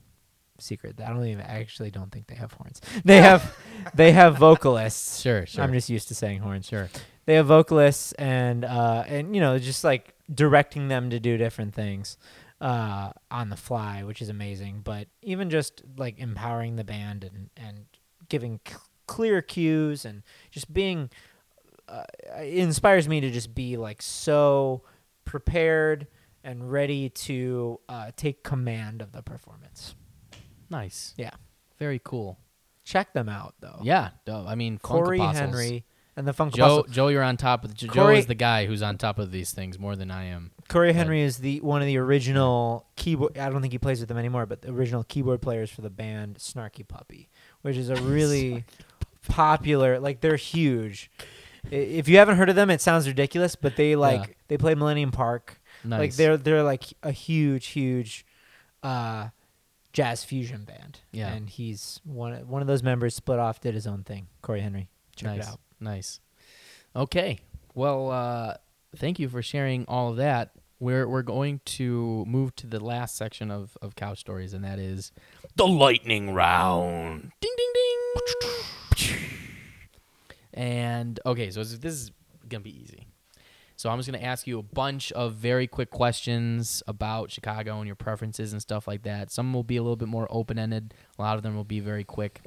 secret. 0.60 1.00
I 1.02 1.10
don't 1.10 1.26
even 1.26 1.44
I 1.44 1.60
actually 1.60 1.92
don't 1.92 2.12
think 2.12 2.28
they 2.28 2.36
have 2.36 2.54
horns. 2.54 2.82
They 3.06 3.22
have 3.22 3.56
they 3.94 4.12
have 4.14 4.38
vocalists. 4.38 5.22
Sure, 5.22 5.46
sure. 5.46 5.64
I'm 5.64 5.74
just 5.74 5.90
used 5.90 6.08
to 6.10 6.16
saying 6.16 6.40
horns. 6.40 6.68
sure. 6.68 6.90
They 7.26 7.36
have 7.36 7.48
vocalists 7.48 8.12
and 8.14 8.66
uh 8.66 9.04
and 9.08 9.36
you 9.36 9.42
know 9.42 9.58
just 9.60 9.84
like 9.84 10.14
directing 10.34 10.88
them 10.88 11.10
to 11.10 11.20
do 11.20 11.38
different 11.38 11.74
things 11.74 12.18
uh 12.62 13.12
on 13.30 13.50
the 13.50 13.58
fly, 13.58 14.04
which 14.04 14.22
is 14.22 14.30
amazing. 14.30 14.82
But 14.84 15.08
even 15.22 15.50
just 15.50 15.84
like 15.98 16.20
empowering 16.20 16.76
the 16.78 16.84
band 16.84 17.24
and 17.24 17.50
and 17.58 17.86
giving 18.30 18.60
clear 19.08 19.42
cues 19.42 20.06
and 20.06 20.24
just 20.52 20.72
being 20.74 21.10
uh, 21.88 22.04
it 22.40 22.58
inspires 22.58 23.08
me 23.08 23.20
to 23.22 23.30
just 23.30 23.54
be 23.54 23.78
like 23.78 24.02
so 24.02 24.84
prepared 25.26 26.08
and 26.44 26.72
ready 26.72 27.10
to 27.10 27.80
uh, 27.90 28.12
take 28.16 28.44
command 28.44 29.02
of 29.02 29.12
the 29.12 29.22
performance. 29.22 29.96
Nice. 30.70 31.14
Yeah. 31.18 31.32
Very 31.80 32.02
cool. 32.04 32.40
Check 32.84 33.14
them 33.14 33.30
out 33.30 33.56
though. 33.60 33.80
Yeah. 33.84 34.10
dope. 34.26 34.48
I 34.48 34.56
mean, 34.56 34.78
Cory. 34.78 35.20
Henry 35.20 35.86
and 36.16 36.28
the 36.28 36.34
Funk 36.34 36.54
Joe, 36.54 36.86
Joe, 36.90 37.08
you're 37.08 37.24
on 37.24 37.38
top 37.38 37.64
of. 37.64 37.74
Joe 37.74 37.88
Corey- 37.88 38.20
is 38.20 38.28
the 38.28 38.36
guy 38.36 38.66
who's 38.66 38.84
on 38.84 38.98
top 38.98 39.20
of 39.20 39.32
these 39.32 39.52
things 39.52 39.80
more 39.80 39.96
than 39.96 40.12
I 40.12 40.26
am. 40.26 40.52
Cory 40.68 40.94
Henry 40.94 41.22
is 41.22 41.38
the 41.38 41.60
one 41.62 41.82
of 41.82 41.88
the 41.88 41.98
original 41.98 42.88
keyboard. 42.96 43.38
I 43.38 43.50
don't 43.50 43.62
think 43.62 43.74
he 43.74 43.80
plays 43.80 44.00
with 44.00 44.10
them 44.10 44.18
anymore, 44.18 44.46
but 44.46 44.62
the 44.62 44.72
original 44.72 45.04
keyboard 45.04 45.42
players 45.42 45.72
for 45.72 45.82
the 45.82 45.90
band 45.90 46.38
Snarky 46.38 46.88
Puppy, 46.88 47.30
which 47.62 47.78
is 47.78 47.90
a 47.90 47.96
really 47.96 48.64
popular. 49.28 50.00
Like 50.00 50.22
they're 50.22 50.36
huge. 50.36 51.10
If 51.72 52.10
you 52.10 52.18
haven't 52.18 52.38
heard 52.38 52.50
of 52.50 52.56
them, 52.56 52.70
it 52.70 52.82
sounds 52.82 53.08
ridiculous, 53.08 53.56
but 53.56 53.76
they 53.76 53.96
like 53.96 54.38
they 54.48 54.58
play 54.58 54.76
Millennium 54.76 55.12
Park. 55.12 55.62
Nice. 55.84 56.00
Like 56.00 56.14
they're 56.14 56.38
they're 56.38 56.64
like 56.64 56.86
a 57.04 57.12
huge, 57.12 57.68
huge 57.68 58.26
uh, 58.84 59.30
jazz 59.94 60.24
fusion 60.24 60.66
band. 60.66 61.00
Yeah. 61.12 61.34
and 61.34 61.50
he's 61.50 62.02
one 62.04 62.34
one 62.48 62.62
of 62.62 62.68
those 62.68 62.84
members. 62.84 63.16
Split 63.16 63.40
off, 63.40 63.62
did 63.62 63.74
his 63.74 63.88
own 63.88 64.04
thing. 64.04 64.28
Cory 64.42 64.62
Henry, 64.62 64.90
check 65.16 65.38
nice. 65.38 65.48
it 65.48 65.52
out. 65.52 65.60
Nice. 65.80 66.20
Okay. 66.96 67.40
Well, 67.74 68.12
uh, 68.12 68.56
thank 68.96 69.20
you 69.20 69.30
for 69.30 69.42
sharing 69.42 69.86
all 69.86 70.10
of 70.10 70.18
that. 70.18 70.52
We're 70.80 71.08
we're 71.08 71.22
going 71.24 71.62
to 71.66 72.26
move 72.28 72.56
to 72.58 72.68
the 72.68 72.84
last 72.84 73.16
section 73.16 73.50
of 73.52 73.78
of 73.82 73.96
couch 73.96 74.20
stories, 74.20 74.54
and 74.54 74.64
that 74.66 74.80
is 74.80 75.12
the 75.56 75.68
lightning 75.68 76.34
round. 76.34 77.32
Ding 77.40 77.54
ding 77.58 77.72
ding. 77.74 78.52
And 80.54 81.20
okay, 81.26 81.50
so 81.52 81.64
this 81.64 81.94
is 81.94 82.12
gonna 82.48 82.64
be 82.64 82.82
easy. 82.82 83.08
So 83.76 83.90
I'm 83.90 83.98
just 83.98 84.10
gonna 84.10 84.24
ask 84.24 84.46
you 84.46 84.60
a 84.60 84.64
bunch 84.64 85.12
of 85.14 85.34
very 85.34 85.68
quick 85.68 85.90
questions 85.90 86.84
about 86.88 87.32
Chicago 87.32 87.80
and 87.80 87.88
your 87.88 87.96
preferences 87.96 88.54
and 88.54 88.62
stuff 88.62 88.88
like 88.88 89.04
that. 89.04 89.32
Some 89.32 89.54
will 89.54 89.64
be 89.64 89.78
a 89.78 89.82
little 89.82 89.96
bit 89.96 90.08
more 90.08 90.28
open 90.30 90.60
ended. 90.60 90.94
A 91.18 91.22
lot 91.22 91.38
of 91.38 91.44
them 91.44 91.56
will 91.56 91.64
be 91.64 91.80
very 91.80 92.04
quick. 92.04 92.42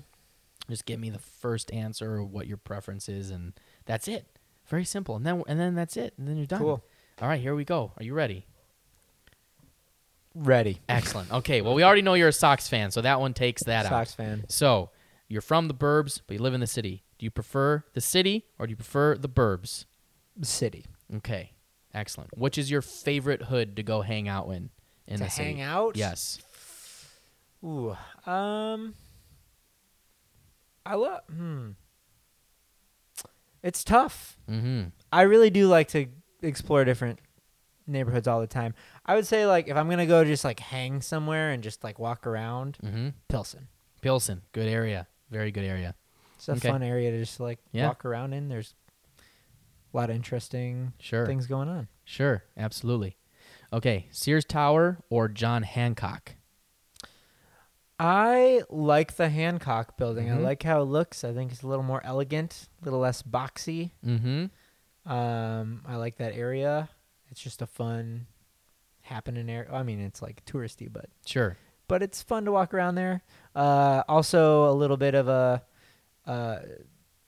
Just 0.68 0.84
give 0.84 0.98
me 0.98 1.10
the 1.10 1.18
first 1.18 1.72
answer 1.72 2.18
of 2.18 2.32
what 2.32 2.46
your 2.46 2.56
preference 2.56 3.08
is, 3.08 3.30
and 3.30 3.52
that's 3.84 4.08
it. 4.08 4.26
Very 4.66 4.84
simple. 4.84 5.16
And 5.16 5.24
then 5.24 5.42
and 5.46 5.58
then 5.58 5.74
that's 5.74 5.96
it. 5.96 6.14
And 6.18 6.26
then 6.26 6.36
you're 6.36 6.46
done. 6.46 6.60
Cool. 6.60 6.84
All 7.20 7.28
right, 7.28 7.40
here 7.40 7.54
we 7.54 7.64
go. 7.64 7.92
Are 7.96 8.04
you 8.04 8.14
ready? 8.14 8.46
Ready, 10.34 10.82
Excellent. 10.86 11.32
Okay. 11.32 11.62
Well, 11.62 11.72
we 11.72 11.82
already 11.82 12.02
know 12.02 12.12
you're 12.12 12.28
a 12.28 12.32
Sox 12.32 12.68
fan, 12.68 12.90
so 12.90 13.00
that 13.00 13.20
one 13.20 13.32
takes 13.32 13.62
that 13.62 13.86
out. 13.86 13.90
Sox 13.90 14.12
fan. 14.12 14.44
So 14.50 14.90
you're 15.28 15.40
from 15.40 15.66
the 15.66 15.72
burbs, 15.72 16.20
but 16.26 16.34
you 16.34 16.42
live 16.42 16.52
in 16.52 16.60
the 16.60 16.66
city. 16.66 17.04
Do 17.18 17.24
you 17.24 17.30
prefer 17.30 17.84
the 17.94 18.00
city 18.00 18.44
or 18.58 18.66
do 18.66 18.70
you 18.70 18.76
prefer 18.76 19.16
the 19.16 19.28
burbs? 19.28 19.84
The 20.36 20.46
city 20.46 20.84
Okay. 21.14 21.52
Excellent. 21.94 22.36
Which 22.36 22.58
is 22.58 22.70
your 22.70 22.82
favorite 22.82 23.42
hood 23.44 23.76
to 23.76 23.82
go 23.82 24.02
hang 24.02 24.28
out 24.28 24.48
in 24.50 24.70
in 25.06 25.18
to 25.18 25.24
the 25.24 25.30
city? 25.30 25.48
hang 25.54 25.60
out. 25.62 25.96
Yes. 25.96 26.38
Ooh, 27.64 27.96
um, 28.26 28.94
I 30.84 30.94
love. 30.94 31.22
Hmm. 31.34 31.70
It's 33.62 33.82
tough. 33.82 34.36
Mm-hmm. 34.48 34.88
I 35.12 35.22
really 35.22 35.50
do 35.50 35.66
like 35.68 35.88
to 35.88 36.06
explore 36.42 36.84
different 36.84 37.18
neighborhoods 37.86 38.28
all 38.28 38.40
the 38.40 38.46
time. 38.46 38.74
I 39.06 39.14
would 39.14 39.26
say 39.26 39.46
like 39.46 39.68
if 39.68 39.76
I'm 39.76 39.88
gonna 39.88 40.06
go 40.06 40.24
just 40.24 40.44
like 40.44 40.60
hang 40.60 41.00
somewhere 41.00 41.50
and 41.50 41.62
just 41.62 41.82
like 41.82 41.98
walk 41.98 42.26
around, 42.26 42.78
Mm-hmm. 42.84 43.08
Pilsen. 43.28 43.68
Pilsen. 44.02 44.42
Good 44.52 44.68
area. 44.68 45.06
Very 45.30 45.50
good 45.50 45.64
area. 45.64 45.94
It's 46.48 46.62
a 46.64 46.66
Okay. 46.66 46.70
fun 46.70 46.82
area 46.82 47.10
to 47.10 47.18
just 47.18 47.40
like 47.40 47.58
Yeah. 47.72 47.88
walk 47.88 48.04
around 48.04 48.32
in. 48.32 48.48
There's 48.48 48.74
a 49.92 49.96
lot 49.96 50.10
of 50.10 50.16
interesting 50.16 50.92
Sure. 50.98 51.26
things 51.26 51.46
going 51.46 51.68
on. 51.68 51.88
Sure. 52.04 52.44
Absolutely. 52.56 53.16
Okay. 53.72 54.06
Sears 54.12 54.44
Tower 54.44 54.98
or 55.10 55.28
John 55.28 55.62
Hancock? 55.64 56.34
I 57.98 58.62
like 58.68 59.16
the 59.16 59.30
Hancock 59.30 59.96
building. 59.96 60.30
I 60.30 60.36
Mhm. 60.36 60.42
like 60.42 60.62
how 60.62 60.82
it 60.82 60.86
looks. 60.86 61.24
I 61.24 61.32
think 61.32 61.50
it's 61.50 61.62
a 61.62 61.66
little 61.66 61.82
more 61.84 62.04
elegant, 62.04 62.68
a 62.82 62.84
little 62.84 63.00
less 63.00 63.22
boxy. 63.22 63.92
Mm-hmm. 64.04 65.10
Um, 65.10 65.82
I 65.86 65.96
like 65.96 66.16
that 66.16 66.34
area. 66.34 66.90
It's 67.30 67.40
just 67.40 67.62
a 67.62 67.66
fun, 67.66 68.26
happening 69.02 69.48
area. 69.48 69.72
I 69.72 69.82
mean, 69.82 70.00
it's 70.00 70.20
like 70.20 70.44
touristy, 70.44 70.92
but 70.92 71.06
Sure. 71.24 71.56
but 71.88 72.02
it's 72.02 72.22
fun 72.22 72.44
to 72.44 72.52
walk 72.52 72.74
around 72.74 72.96
there. 72.96 73.22
Uh, 73.54 74.02
also 74.08 74.68
a 74.70 74.74
little 74.74 74.96
bit 74.98 75.14
of 75.14 75.26
a 75.28 75.62
uh, 76.26 76.58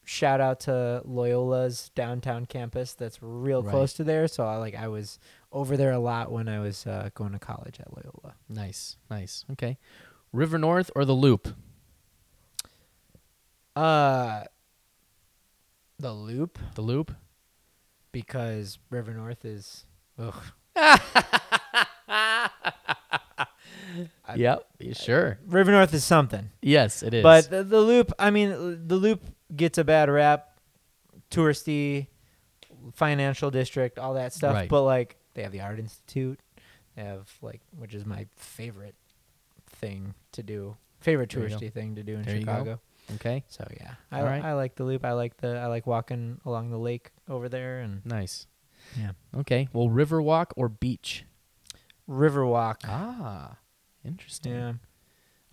shout 0.05 0.41
out 0.41 0.61
to 0.61 1.03
Loyola's 1.05 1.91
downtown 1.95 2.47
campus. 2.47 2.95
That's 2.95 3.19
real 3.23 3.63
Right. 3.63 3.71
close 3.71 3.93
to 3.95 4.05
there. 4.05 4.27
So 4.29 4.45
I 4.47 4.57
like 4.57 4.75
I 4.75 4.89
was 4.89 5.19
over 5.53 5.77
there 5.77 5.93
a 5.93 5.99
lot 5.99 6.31
when 6.33 6.49
I 6.49 6.61
was 6.61 6.87
uh, 6.87 7.11
going 7.15 7.33
to 7.33 7.39
college 7.39 7.79
at 7.81 7.93
Loyola. 7.95 8.35
Nice. 8.49 8.97
Nice. 9.11 9.45
Okay. 9.53 9.79
River 10.33 10.59
North 10.59 10.91
or 10.97 11.05
the 11.05 11.15
Loop? 11.15 11.49
Uh, 13.77 14.45
the 15.99 16.13
Loop 16.13 16.59
The 16.75 16.83
Loop. 16.83 17.13
because 18.13 18.79
River 18.91 19.15
North 19.15 19.45
is. 19.45 19.85
Ugh. 20.19 20.35
I- 24.26 24.34
Yep. 24.34 24.66
Sure. 24.93 25.39
River 25.47 25.70
North 25.72 25.93
is 25.95 26.05
something. 26.05 26.51
Yes, 26.62 27.03
it 27.03 27.14
is. 27.14 27.22
But 27.22 27.51
the, 27.51 27.64
the 27.64 27.80
loop, 27.80 28.12
I 28.18 28.30
mean, 28.30 28.86
the 28.86 28.97
loop 28.97 29.22
gets 29.55 29.78
a 29.78 29.84
bad 29.84 30.09
rap, 30.11 30.59
touristy, 31.30 32.07
financial 32.95 33.51
district, 33.51 33.99
all 33.99 34.14
that 34.14 34.32
stuff. 34.32 34.55
Right. 34.55 34.68
But 34.68 34.82
like, 34.82 35.16
they 35.34 35.43
have 35.43 35.53
the 35.53 35.61
Art 35.61 35.78
Institute. 35.78 36.39
They 36.97 37.03
have 37.05 37.30
like, 37.43 37.61
which 37.76 37.95
is 37.95 38.05
my 38.07 38.26
favorite 38.36 38.95
thing 39.66 40.14
to 40.32 40.43
do, 40.43 40.76
favorite 41.01 41.30
There 41.30 41.43
you 41.45 41.49
go. 41.49 41.57
touristy 41.57 41.72
thing 41.72 41.95
to 41.97 42.03
do 42.03 42.14
in 42.16 42.22
There. 42.22 42.39
Chicago. 42.41 42.80
okay. 43.16 43.45
So 43.49 43.66
yeah, 43.80 43.95
I, 44.11 44.22
right. 44.22 44.45
I 44.45 44.55
like 44.55 44.74
the 44.74 44.84
loop. 44.84 45.05
I 45.05 45.12
like 45.12 45.36
the 45.36 45.57
I 45.59 45.66
like 45.66 45.86
walking 45.86 46.41
along 46.45 46.70
the 46.70 46.78
lake 46.78 47.11
over 47.28 47.49
there 47.49 47.80
and 47.80 48.05
Nice. 48.05 48.47
yeah, 48.99 49.12
Okay. 49.36 49.68
Well, 49.72 49.89
river 49.89 50.20
walk 50.20 50.53
or 50.57 50.68
beach? 50.68 51.24
Riverwalk. 52.11 52.76
Ah, 52.84 53.57
interesting. 54.05 54.53
Yeah, 54.53 54.73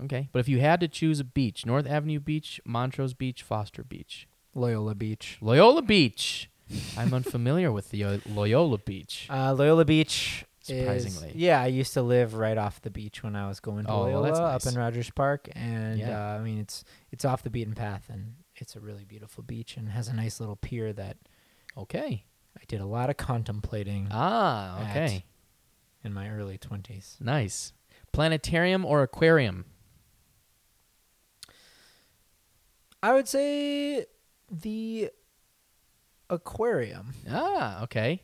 Okay. 0.03 0.29
But 0.31 0.39
if 0.39 0.49
you 0.49 0.59
had 0.59 0.79
to 0.81 0.87
choose 0.87 1.19
a 1.19 1.23
beach, 1.23 1.65
North 1.65 1.87
Avenue 1.87 2.19
Beach, 2.19 2.59
Montrose 2.65 3.13
Beach, 3.13 3.41
Foster 3.43 3.83
Beach, 3.83 4.27
Loyola 4.53 4.93
Beach. 4.95 5.37
Loyola 5.41 5.81
Beach. 5.81 6.49
I'm 6.97 7.13
unfamiliar 7.13 7.71
with 7.71 7.91
the 7.91 8.03
uh, 8.03 8.17
Loyola 8.27 8.77
Beach. 8.79 9.27
Uh, 9.29 9.53
Loyola 9.53 9.85
Beach. 9.85 10.45
is- 10.67 10.67
Surprisingly. 10.79 11.31
yeah, 11.35 11.61
I 11.61 11.67
used 11.67 11.93
to 11.93 12.01
live 12.01 12.33
right 12.33 12.57
off 12.57 12.81
the 12.81 12.89
beach 12.89 13.21
when 13.21 13.35
I 13.35 13.47
was 13.47 13.59
going 13.59 13.85
to 13.85 13.91
Oh, 13.91 13.97
well, 14.05 14.21
Loyola 14.21 14.51
that's 14.51 14.65
up 14.65 14.73
in 14.73 14.79
Rogers 14.79 15.11
Park, 15.11 15.47
and 15.53 15.99
Yeah. 15.99 16.33
uh, 16.33 16.39
I 16.39 16.41
mean 16.41 16.57
it's 16.57 16.83
it's 17.11 17.23
off 17.23 17.43
the 17.43 17.51
beaten 17.51 17.75
path, 17.75 18.09
and 18.11 18.33
it's 18.55 18.75
a 18.75 18.79
really 18.79 19.05
beautiful 19.05 19.43
beach, 19.43 19.77
and 19.77 19.89
has 19.89 20.07
a 20.07 20.13
nice 20.13 20.39
little 20.39 20.55
pier 20.55 20.91
that 20.93 21.17
Okay. 21.77 22.25
I 22.59 22.63
did 22.67 22.81
a 22.81 22.85
lot 22.87 23.11
of 23.11 23.17
contemplating 23.17 24.07
Ah, 24.09 24.79
At- 24.79 24.89
okay. 24.89 25.25
in 26.03 26.13
my 26.13 26.29
early 26.31 26.57
twenties. 26.57 27.15
Nice. 27.21 27.71
Planetarium 28.15 28.85
or 28.85 29.03
aquarium? 29.03 29.65
I 33.03 33.13
would 33.13 33.27
say 33.27 34.05
the 34.49 35.09
aquarium, 36.29 37.13
Ah, 37.29 37.83
okay. 37.83 38.21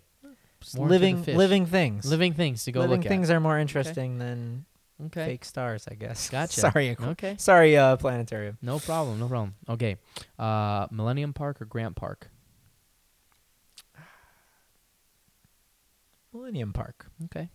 More 0.76 0.88
living 0.88 1.24
living 1.24 1.66
things. 1.66 2.06
Living 2.06 2.34
things 2.34 2.64
to 2.66 2.72
go 2.72 2.80
living 2.82 3.02
look 3.02 3.08
things 3.08 3.30
are 3.30 3.40
more 3.40 3.60
interesting 3.60 4.18
than. 4.18 4.66
Okay. 5.08 5.26
fake 5.26 5.46
stars, 5.46 5.88
I 5.90 5.96
guess. 5.96 6.30
Gotcha. 6.38 6.62
Sorry, 6.62 6.96
aqu- 6.96 7.10
Okay. 7.14 7.36
sorry, 7.40 7.76
uh, 7.76 7.98
planetarium. 7.98 8.58
No 8.62 8.78
problem. 8.80 9.20
No 9.20 9.28
problem. 9.28 9.56
Okay. 9.68 9.98
Uh, 10.38 10.86
Millennium 10.92 11.34
Park 11.34 11.60
or 11.62 11.66
Grant 11.66 11.96
Park? 11.96 12.30
Millennium 16.32 16.72
Park. 16.72 17.08
Okay. 17.26 17.50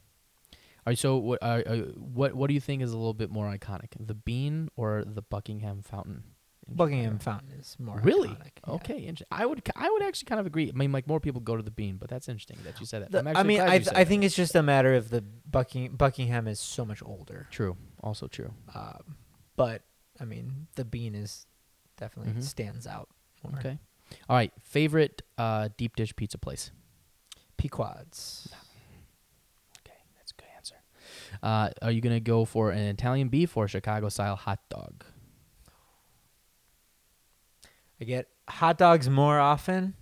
All 0.87 0.91
right, 0.93 0.99
so 0.99 1.17
what 1.17 1.43
uh, 1.43 1.63
uh, 1.67 1.77
what 1.97 2.35
what 2.35 2.47
do 2.47 2.55
you 2.55 2.61
think 2.61 2.81
is 2.83 2.93
a 2.93 2.97
little 2.97 3.15
bit 3.15 3.31
more 3.31 3.47
iconic, 3.53 3.89
the 3.99 4.15
Bean 4.15 4.69
or 4.77 5.03
the 5.05 5.23
Buckingham 5.23 5.83
Fountain? 5.83 6.23
Buckingham 6.69 7.19
Fountain 7.21 7.51
is 7.59 7.77
more 7.79 8.01
Really? 8.03 8.29
iconic, 8.29 8.51
yeah. 8.67 8.75
Okay, 8.75 9.07
inter- 9.07 9.25
I 9.31 9.47
would 9.47 9.63
I 9.77 9.89
would 9.91 10.03
actually 10.03 10.27
kind 10.27 10.41
of 10.41 10.47
agree. 10.47 10.69
I 10.69 10.77
mean, 10.77 10.93
like 10.93 11.07
more 11.09 11.19
people 11.21 11.41
go 11.41 11.57
to 11.57 11.63
the 11.63 11.71
Bean, 11.73 11.97
but 11.97 12.09
that's 12.09 12.29
interesting 12.29 12.59
that 12.65 12.79
you 12.81 12.87
said 12.87 13.03
that. 13.03 13.11
The- 13.25 13.37
I 13.39 13.43
mean, 13.43 13.61
I 13.61 13.79
th- 13.79 13.95
I 13.97 14.05
think 14.05 14.23
it's 14.25 14.35
just 14.37 14.55
a 14.55 14.63
matter 14.63 14.95
of 14.95 15.11
the 15.11 15.23
Bucking- 15.23 15.97
Buckingham 15.97 16.47
is 16.47 16.61
so 16.61 16.85
much 16.85 17.03
older. 17.05 17.47
true. 17.51 17.77
Also 18.03 18.27
true. 18.29 18.53
Um, 18.75 19.17
but 19.57 19.83
I 20.21 20.25
mean, 20.25 20.67
the 20.77 20.85
bean 20.85 21.15
is 21.17 21.47
definitely 21.97 22.33
Mhm. 22.35 22.43
stands 22.45 22.87
out. 22.87 23.09
More. 23.45 23.59
Okay. 23.59 23.79
All 24.29 24.37
right. 24.37 24.53
Favorite 24.63 25.23
uh, 25.39 25.69
deep 25.77 25.97
dish 25.97 26.15
pizza 26.17 26.39
place. 26.39 26.71
Pequod's. 27.57 28.49
Okay, 29.81 29.97
that's 30.17 30.33
a 30.33 30.35
good 30.35 30.49
answer. 30.57 30.77
Uh, 31.43 31.71
are 31.83 31.91
you 31.91 32.01
gonna 32.01 32.21
go 32.21 32.45
for 32.45 32.71
an 32.71 32.83
Italian 32.85 33.29
beef 33.29 33.57
or 33.57 33.69
Chicago 33.69 34.09
style 34.09 34.37
hot 34.37 34.61
dog? 34.71 35.05
I 38.01 38.05
get 38.05 38.29
hot 38.49 38.79
dogs 38.79 39.09
more 39.09 39.39
often, 39.39 39.95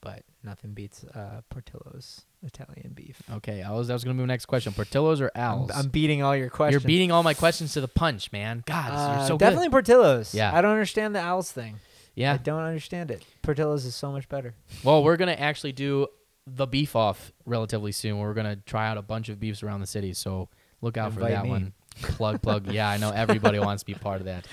but 0.00 0.22
nothing 0.42 0.72
beats 0.74 1.04
uh, 1.04 1.42
Portillo's 1.48 2.22
Italian 2.42 2.92
beef. 2.94 3.22
Okay, 3.34 3.62
I 3.62 3.70
was 3.72 3.88
that 3.88 3.94
was 3.94 4.04
gonna 4.04 4.14
be 4.14 4.20
my 4.22 4.26
next 4.26 4.46
question. 4.46 4.72
Portillo's 4.72 5.20
or 5.20 5.30
I'm, 5.34 5.40
Al's? 5.42 5.70
I'm 5.74 5.88
beating 5.88 6.22
all 6.22 6.34
your 6.36 6.50
questions. 6.50 6.82
You're 6.82 6.86
beating 6.88 7.12
all 7.12 7.22
my 7.22 7.34
questions 7.34 7.72
to 7.74 7.80
the 7.80 7.88
punch, 7.88 8.32
man. 8.32 8.64
God, 8.66 8.90
Uh, 8.92 9.18
you're 9.18 9.28
so 9.28 9.38
definitely 9.38 9.66
good. 9.68 9.72
Portillo's. 9.72 10.34
Yeah. 10.34 10.52
I 10.52 10.60
don't 10.60 10.72
understand 10.72 11.14
the 11.14 11.20
owls 11.20 11.52
thing. 11.52 11.76
Yeah, 12.14 12.32
I 12.32 12.36
don't 12.38 12.62
understand 12.62 13.12
it. 13.12 13.24
Portillo's 13.42 13.84
is 13.84 13.94
so 13.94 14.10
much 14.10 14.28
better. 14.28 14.54
Well, 14.82 15.04
we're 15.04 15.16
gonna 15.16 15.32
actually 15.32 15.70
do 15.72 16.08
the 16.54 16.66
beef 16.66 16.96
off 16.96 17.32
relatively 17.44 17.92
soon. 17.92 18.18
We're 18.18 18.34
gonna 18.34 18.56
try 18.56 18.88
out 18.88 18.96
a 18.98 19.02
bunch 19.02 19.28
of 19.28 19.38
beefs 19.40 19.62
around 19.62 19.80
the 19.80 19.86
city, 19.86 20.12
so 20.14 20.48
look 20.80 20.96
out 20.96 21.12
for 21.14 21.20
that 21.20 21.44
me. 21.44 21.50
one. 21.50 21.72
Plug, 22.02 22.40
plug. 22.42 22.66
Yeah, 22.72 22.88
I 22.88 22.96
know 22.96 23.10
everybody 23.10 23.58
wants 23.58 23.82
to 23.82 23.86
be 23.86 23.94
part 23.94 24.20
of 24.20 24.26
that. 24.26 24.46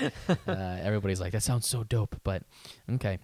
Uh, 0.47 0.51
everybody's 0.81 1.21
like, 1.21 1.33
that 1.33 1.43
sounds 1.43 1.67
so 1.67 1.83
dope. 1.83 2.15
But 2.23 2.43
okay. 2.93 3.19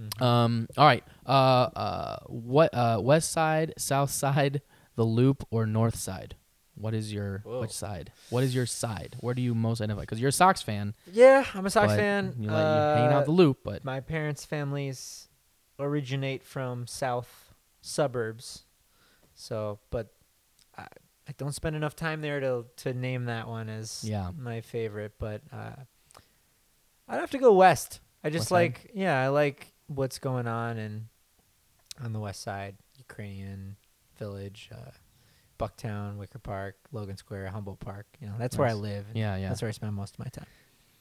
Mm-hmm. 0.00 0.22
Um. 0.22 0.68
All 0.76 0.86
right. 0.86 1.04
Uh. 1.26 1.30
Uh. 1.30 2.16
What? 2.26 2.74
Uh. 2.74 3.00
West 3.02 3.30
side, 3.32 3.74
south 3.78 4.10
side, 4.10 4.60
the 4.96 5.04
loop, 5.04 5.44
or 5.50 5.66
north 5.66 5.96
side? 5.96 6.36
What 6.74 6.94
is 6.94 7.12
your 7.12 7.40
Whoa. 7.44 7.60
which 7.60 7.70
side? 7.70 8.12
What 8.30 8.42
is 8.44 8.54
your 8.54 8.64
side? 8.66 9.16
Where 9.20 9.34
do 9.34 9.42
you 9.42 9.54
most 9.54 9.80
identify? 9.80 10.00
Because 10.02 10.20
you're 10.20 10.30
a 10.30 10.32
Sox 10.32 10.62
fan. 10.62 10.94
Yeah, 11.12 11.44
I'm 11.54 11.66
a 11.66 11.70
Sox 11.70 11.92
fan. 11.94 12.34
You 12.38 12.48
like 12.48 12.56
you 12.58 12.96
hanging 13.00 13.12
out 13.12 13.22
Uh, 13.22 13.26
the 13.26 13.30
loop, 13.32 13.58
but 13.62 13.84
My 13.84 14.00
parents' 14.00 14.44
families 14.44 15.28
originate 15.78 16.42
from 16.44 16.86
south 16.86 17.41
suburbs, 17.82 18.64
so 19.34 19.78
but 19.90 20.14
I, 20.78 20.82
I 21.28 21.32
don't 21.36 21.52
spend 21.54 21.76
enough 21.76 21.94
time 21.94 22.22
there 22.22 22.40
to 22.40 22.64
to 22.78 22.94
name 22.94 23.26
that 23.26 23.46
one 23.48 23.68
as 23.68 24.02
Yeah. 24.02 24.30
my 24.38 24.62
favorite. 24.62 25.12
But 25.18 25.42
uh, 25.52 25.74
I'd 27.08 27.20
have 27.20 27.30
to 27.32 27.38
go 27.38 27.52
west. 27.52 28.00
I 28.24 28.30
just 28.30 28.42
West 28.42 28.48
side? 28.48 28.54
like 28.54 28.90
yeah, 28.94 29.20
I 29.20 29.28
like 29.28 29.72
what's 29.88 30.18
going 30.18 30.46
on 30.46 30.78
and 30.78 31.06
on 32.02 32.12
the 32.14 32.20
west 32.20 32.40
side, 32.42 32.76
Ukrainian 32.96 33.76
village, 34.18 34.70
uh, 34.72 34.90
Bucktown, 35.58 36.16
Wicker 36.16 36.38
Park, 36.38 36.76
Logan 36.92 37.16
Square, 37.16 37.48
Humboldt 37.48 37.80
Park. 37.80 38.06
You 38.20 38.28
know, 38.28 38.34
that's 38.38 38.56
where 38.56 38.66
I 38.68 38.72
live. 38.72 39.06
yeah, 39.14 39.36
yeah. 39.36 39.48
That's 39.48 39.60
where 39.62 39.68
I 39.68 39.72
spend 39.72 39.92
most 39.94 40.14
of 40.14 40.18
my 40.20 40.30
time. 40.32 40.46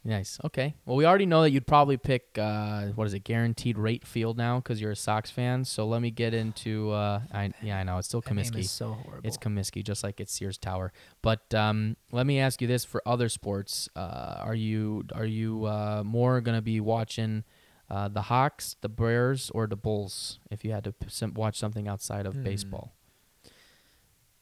Nice. 0.03 0.39
Okay. 0.43 0.73
Well, 0.85 0.95
we 0.97 1.05
already 1.05 1.27
know 1.27 1.43
that 1.43 1.51
you'd 1.51 1.67
probably 1.67 1.95
pick 1.95 2.35
uh, 2.39 2.87
what 2.95 3.05
is 3.05 3.13
it, 3.13 3.23
guaranteed 3.23 3.77
rate 3.77 4.03
field 4.07 4.35
now 4.35 4.57
because 4.57 4.81
you're 4.81 4.91
a 4.91 4.95
Sox 4.95 5.29
fan. 5.29 5.63
So 5.63 5.85
let 5.85 6.01
me 6.01 6.09
get 6.09 6.33
into. 6.33 6.89
Uh, 6.89 7.21
I 7.31 7.51
yeah, 7.61 7.77
I 7.77 7.83
know 7.83 7.99
it's 7.99 8.07
still 8.07 8.21
Comiskey. 8.21 8.65
so 8.65 8.93
horrible. 8.93 9.27
It's 9.27 9.37
Comiskey, 9.37 9.83
just 9.83 10.03
like 10.03 10.19
it's 10.19 10.33
Sears 10.33 10.57
Tower. 10.57 10.91
But 11.21 11.53
um, 11.53 11.97
let 12.11 12.25
me 12.25 12.39
ask 12.39 12.61
you 12.63 12.67
this: 12.67 12.83
for 12.83 13.03
other 13.05 13.29
sports, 13.29 13.89
uh, 13.95 14.37
are 14.39 14.55
you 14.55 15.03
are 15.13 15.25
you 15.25 15.65
uh, 15.65 16.01
more 16.03 16.41
gonna 16.41 16.63
be 16.63 16.79
watching 16.79 17.43
uh, 17.87 18.07
the 18.07 18.23
Hawks, 18.23 18.77
the 18.81 18.89
Bears, 18.89 19.51
or 19.53 19.67
the 19.67 19.75
Bulls 19.75 20.39
if 20.49 20.65
you 20.65 20.71
had 20.71 20.83
to 20.85 20.93
p- 20.93 21.25
watch 21.35 21.57
something 21.59 21.87
outside 21.87 22.25
of 22.25 22.33
Hmm. 22.33 22.43
baseball? 22.43 22.95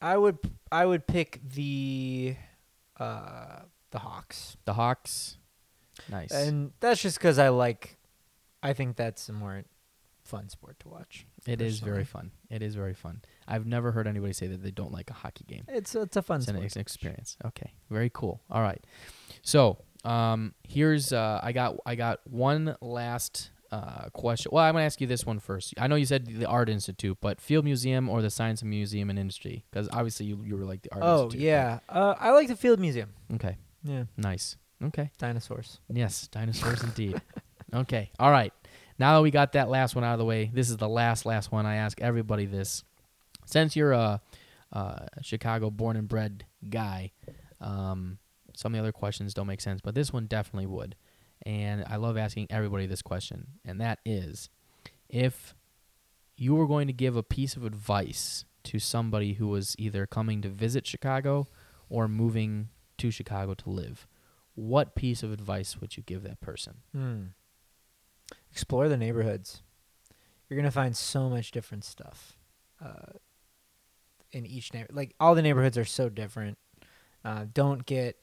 I 0.00 0.16
would 0.16 0.38
I 0.72 0.86
would 0.86 1.06
pick 1.06 1.40
the 1.46 2.36
uh 2.98 3.60
the 3.90 3.98
Hawks. 3.98 4.56
The 4.64 4.72
Hawks. 4.74 5.36
Nice. 6.08 6.30
And 6.32 6.72
that's 6.80 7.02
just 7.02 7.18
cuz 7.20 7.38
I 7.38 7.48
like 7.48 7.98
I 8.62 8.72
think 8.72 8.96
that's 8.96 9.28
a 9.28 9.32
more 9.32 9.64
fun 10.22 10.48
sport 10.48 10.78
to 10.80 10.88
watch. 10.88 11.26
it 11.46 11.60
is 11.60 11.80
very 11.80 12.04
fun. 12.04 12.30
It 12.50 12.62
is 12.62 12.74
very 12.74 12.94
fun. 12.94 13.22
I've 13.48 13.66
never 13.66 13.90
heard 13.92 14.06
anybody 14.06 14.32
say 14.32 14.46
that 14.48 14.62
they 14.62 14.70
don't 14.70 14.92
like 14.92 15.10
a 15.10 15.14
hockey 15.14 15.44
game. 15.48 15.64
It's 15.68 15.94
it's 15.94 16.16
a 16.16 16.22
fun 16.22 16.40
It's 16.40 16.48
an 16.48 16.62
ex- 16.62 16.76
experience. 16.76 17.36
Okay, 17.44 17.72
very 17.90 18.10
cool. 18.12 18.40
All 18.50 18.62
right, 18.62 18.84
so 19.42 19.78
um, 20.04 20.54
here's 20.68 21.12
uh, 21.12 21.40
I 21.42 21.52
got 21.52 21.76
I 21.84 21.94
got 21.96 22.20
one 22.26 22.76
last 22.80 23.50
uh, 23.72 24.08
question. 24.12 24.50
Well, 24.52 24.64
I'm 24.64 24.74
gonna 24.74 24.84
ask 24.84 25.00
you 25.00 25.06
this 25.06 25.24
one 25.26 25.38
first. 25.40 25.74
I 25.78 25.86
know 25.88 25.94
you 25.96 26.06
said 26.06 26.26
the 26.26 26.46
Art 26.46 26.68
Institute, 26.68 27.18
but 27.20 27.40
Field 27.40 27.64
Museum 27.64 28.08
or 28.08 28.20
the 28.22 28.30
Science 28.30 28.62
Museum 28.62 29.10
and 29.10 29.18
Industry? 29.18 29.64
Because 29.70 29.88
obviously 29.92 30.26
you 30.26 30.42
you 30.44 30.56
were 30.56 30.64
like 30.64 30.82
the 30.82 30.92
Art 30.92 31.02
Oh, 31.04 31.24
Institute. 31.24 31.40
yeah. 31.42 31.78
Uh 31.88 32.14
I 32.18 32.30
like 32.32 32.48
the 32.48 32.56
Field 32.56 32.78
Museum. 32.78 33.10
Okay. 33.34 33.56
Yeah, 33.82 34.04
Nice. 34.16 34.56
Okay. 34.82 35.10
dinosaurs. 35.18 35.80
Yes, 35.88 36.28
dinosaurs 36.28 36.82
indeed. 36.82 37.20
Okay. 37.72 38.10
All 38.18 38.30
right. 38.30 38.52
Now 38.98 39.16
that 39.16 39.22
we 39.22 39.30
got 39.30 39.52
that 39.52 39.68
last 39.68 39.94
one 39.94 40.04
out 40.04 40.14
of 40.14 40.18
the 40.18 40.24
way, 40.24 40.50
this 40.52 40.70
is 40.70 40.76
the 40.76 40.88
last 40.88 41.24
last 41.24 41.52
one. 41.52 41.66
I 41.66 41.76
ask 41.76 42.00
everybody 42.00 42.46
this. 42.46 42.82
Since 43.46 43.76
you're 43.76 43.92
a, 43.92 44.20
a 44.72 45.08
Chicago 45.22 45.70
born 45.70 45.96
and 45.96 46.08
bred 46.08 46.44
guy, 46.68 47.12
um, 47.60 48.18
some 48.54 48.72
of 48.72 48.76
the 48.76 48.80
other 48.80 48.92
questions 48.92 49.34
don't 49.34 49.46
make 49.46 49.60
sense, 49.60 49.80
but 49.80 49.94
this 49.94 50.12
one 50.12 50.26
definitely 50.26 50.66
would. 50.66 50.96
And 51.46 51.84
I 51.86 51.96
love 51.96 52.16
asking 52.18 52.48
everybody 52.50 52.86
this 52.86 53.02
question, 53.02 53.46
and 53.64 53.80
that 53.80 54.00
is 54.04 54.50
if 55.08 55.54
you 56.36 56.54
were 56.54 56.66
going 56.66 56.86
to 56.86 56.92
give 56.92 57.16
a 57.16 57.22
piece 57.22 57.56
of 57.56 57.64
advice 57.64 58.44
to 58.64 58.78
somebody 58.78 59.34
who 59.34 59.48
was 59.48 59.74
either 59.78 60.06
coming 60.06 60.42
to 60.42 60.48
visit 60.48 60.86
Chicago 60.86 61.46
or 61.88 62.08
moving 62.08 62.68
to 62.98 63.10
Chicago 63.10 63.54
to 63.54 63.70
live, 63.70 64.06
what 64.54 64.94
piece 64.94 65.22
of 65.22 65.32
advice 65.32 65.80
would 65.80 65.96
you 65.96 66.02
give 66.02 66.22
that 66.24 66.40
person? 66.40 66.78
Hmm. 66.92 67.22
Explore 68.50 68.88
the 68.88 68.96
neighborhoods. 68.96 69.62
You're 70.48 70.58
gonna 70.58 70.70
find 70.70 70.96
so 70.96 71.28
much 71.30 71.50
different 71.52 71.84
stuff 71.84 72.36
uh, 72.84 73.12
in 74.32 74.44
each 74.46 74.72
neighborhood. 74.74 74.96
Like 74.96 75.14
all 75.20 75.34
the 75.34 75.42
neighborhoods 75.42 75.78
are 75.78 75.84
so 75.84 76.08
different. 76.08 76.58
Uh, 77.24 77.46
don't 77.52 77.84
get 77.86 78.16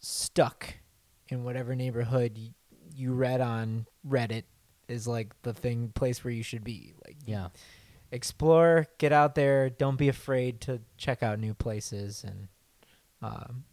stuck 0.00 0.74
in 1.28 1.44
whatever 1.44 1.74
neighborhood 1.74 2.32
y- 2.36 2.54
you 2.94 3.12
read 3.12 3.40
on 3.40 3.86
Reddit 4.06 4.44
is 4.88 5.06
like 5.06 5.34
the 5.42 5.52
thing 5.54 5.90
place 5.94 6.22
where 6.22 6.32
you 6.32 6.42
should 6.42 6.64
be. 6.64 6.94
Like 7.06 7.16
Yeah. 7.26 7.48
explore, 8.10 8.86
get 8.98 9.12
out 9.12 9.34
there. 9.34 9.70
Don't 9.70 9.96
be 9.96 10.08
afraid 10.08 10.60
to 10.62 10.80
check 10.96 11.22
out 11.22 11.38
new 11.38 11.54
places 11.54 12.22
and 12.24 12.48
um, 13.22 13.64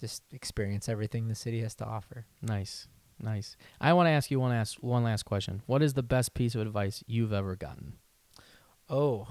just 0.00 0.22
experience 0.32 0.88
everything 0.88 1.28
the 1.28 1.34
city 1.34 1.60
has 1.60 1.74
to 1.76 1.84
offer. 1.84 2.26
Nice. 2.42 2.88
Nice. 3.22 3.56
I 3.80 3.92
want 3.92 4.06
to 4.06 4.10
ask 4.10 4.30
you 4.30 4.40
one 4.40 4.50
last 4.50 4.82
one 4.82 5.04
last 5.04 5.24
question. 5.24 5.62
What 5.66 5.82
is 5.82 5.94
the 5.94 6.02
best 6.02 6.34
piece 6.34 6.54
of 6.54 6.62
advice 6.62 7.04
you've 7.06 7.32
ever 7.32 7.54
gotten? 7.54 7.94
Oh. 8.88 9.28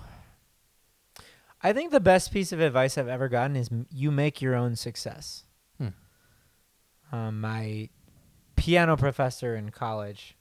I 1.62 1.74
think 1.74 1.92
the 1.92 2.00
best 2.00 2.32
piece 2.32 2.52
of 2.52 2.62
advice 2.62 2.98
I've 2.98 3.08
ever 3.08 3.28
gotten 3.28 3.56
is 3.56 3.70
m- 3.70 3.88
you 3.92 4.12
make 4.12 4.42
your 4.42 4.56
own 4.56 4.76
success. 4.76 5.44
Hmm. 5.78 5.90
Um, 7.12 7.42
my 7.42 7.90
piano 8.56 8.96
professor 8.96 9.56
in 9.56 9.70
college 9.72 10.38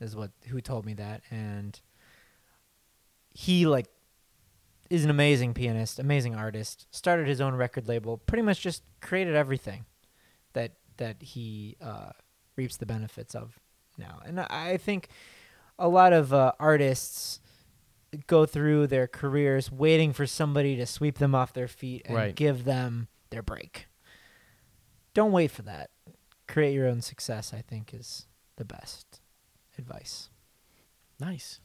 is 0.00 0.14
what 0.14 0.30
who 0.48 0.60
told 0.60 0.84
me 0.86 0.94
that, 0.94 1.22
and 1.30 1.80
he 3.30 3.66
like 3.66 3.86
is 4.92 5.04
an 5.04 5.10
amazing 5.10 5.54
pianist, 5.54 5.98
amazing 5.98 6.34
artist. 6.34 6.86
Started 6.90 7.26
his 7.26 7.40
own 7.40 7.54
record 7.54 7.88
label, 7.88 8.18
pretty 8.18 8.42
much 8.42 8.60
just 8.60 8.82
created 9.00 9.34
everything 9.34 9.86
that 10.52 10.72
that 10.98 11.22
he 11.22 11.76
uh, 11.80 12.10
reaps 12.56 12.76
the 12.76 12.86
benefits 12.86 13.34
of 13.34 13.58
now. 13.96 14.20
And 14.24 14.38
I 14.40 14.76
think 14.76 15.08
a 15.78 15.88
lot 15.88 16.12
of 16.12 16.32
uh, 16.34 16.52
artists 16.60 17.40
go 18.26 18.44
through 18.44 18.86
their 18.88 19.06
careers 19.06 19.72
waiting 19.72 20.12
for 20.12 20.26
somebody 20.26 20.76
to 20.76 20.84
sweep 20.84 21.16
them 21.18 21.34
off 21.34 21.54
their 21.54 21.68
feet 21.68 22.02
and 22.04 22.14
Right. 22.14 22.34
give 22.34 22.64
them 22.64 23.08
their 23.30 23.42
break. 23.42 23.86
Don't 25.14 25.32
wait 25.32 25.50
for 25.50 25.62
that. 25.62 25.88
Create 26.46 26.74
your 26.74 26.86
own 26.86 27.00
success, 27.00 27.54
I 27.54 27.62
think, 27.62 27.94
is 27.94 28.26
the 28.56 28.64
best 28.66 29.20
advice. 29.78 30.28
Nice. 31.18 31.60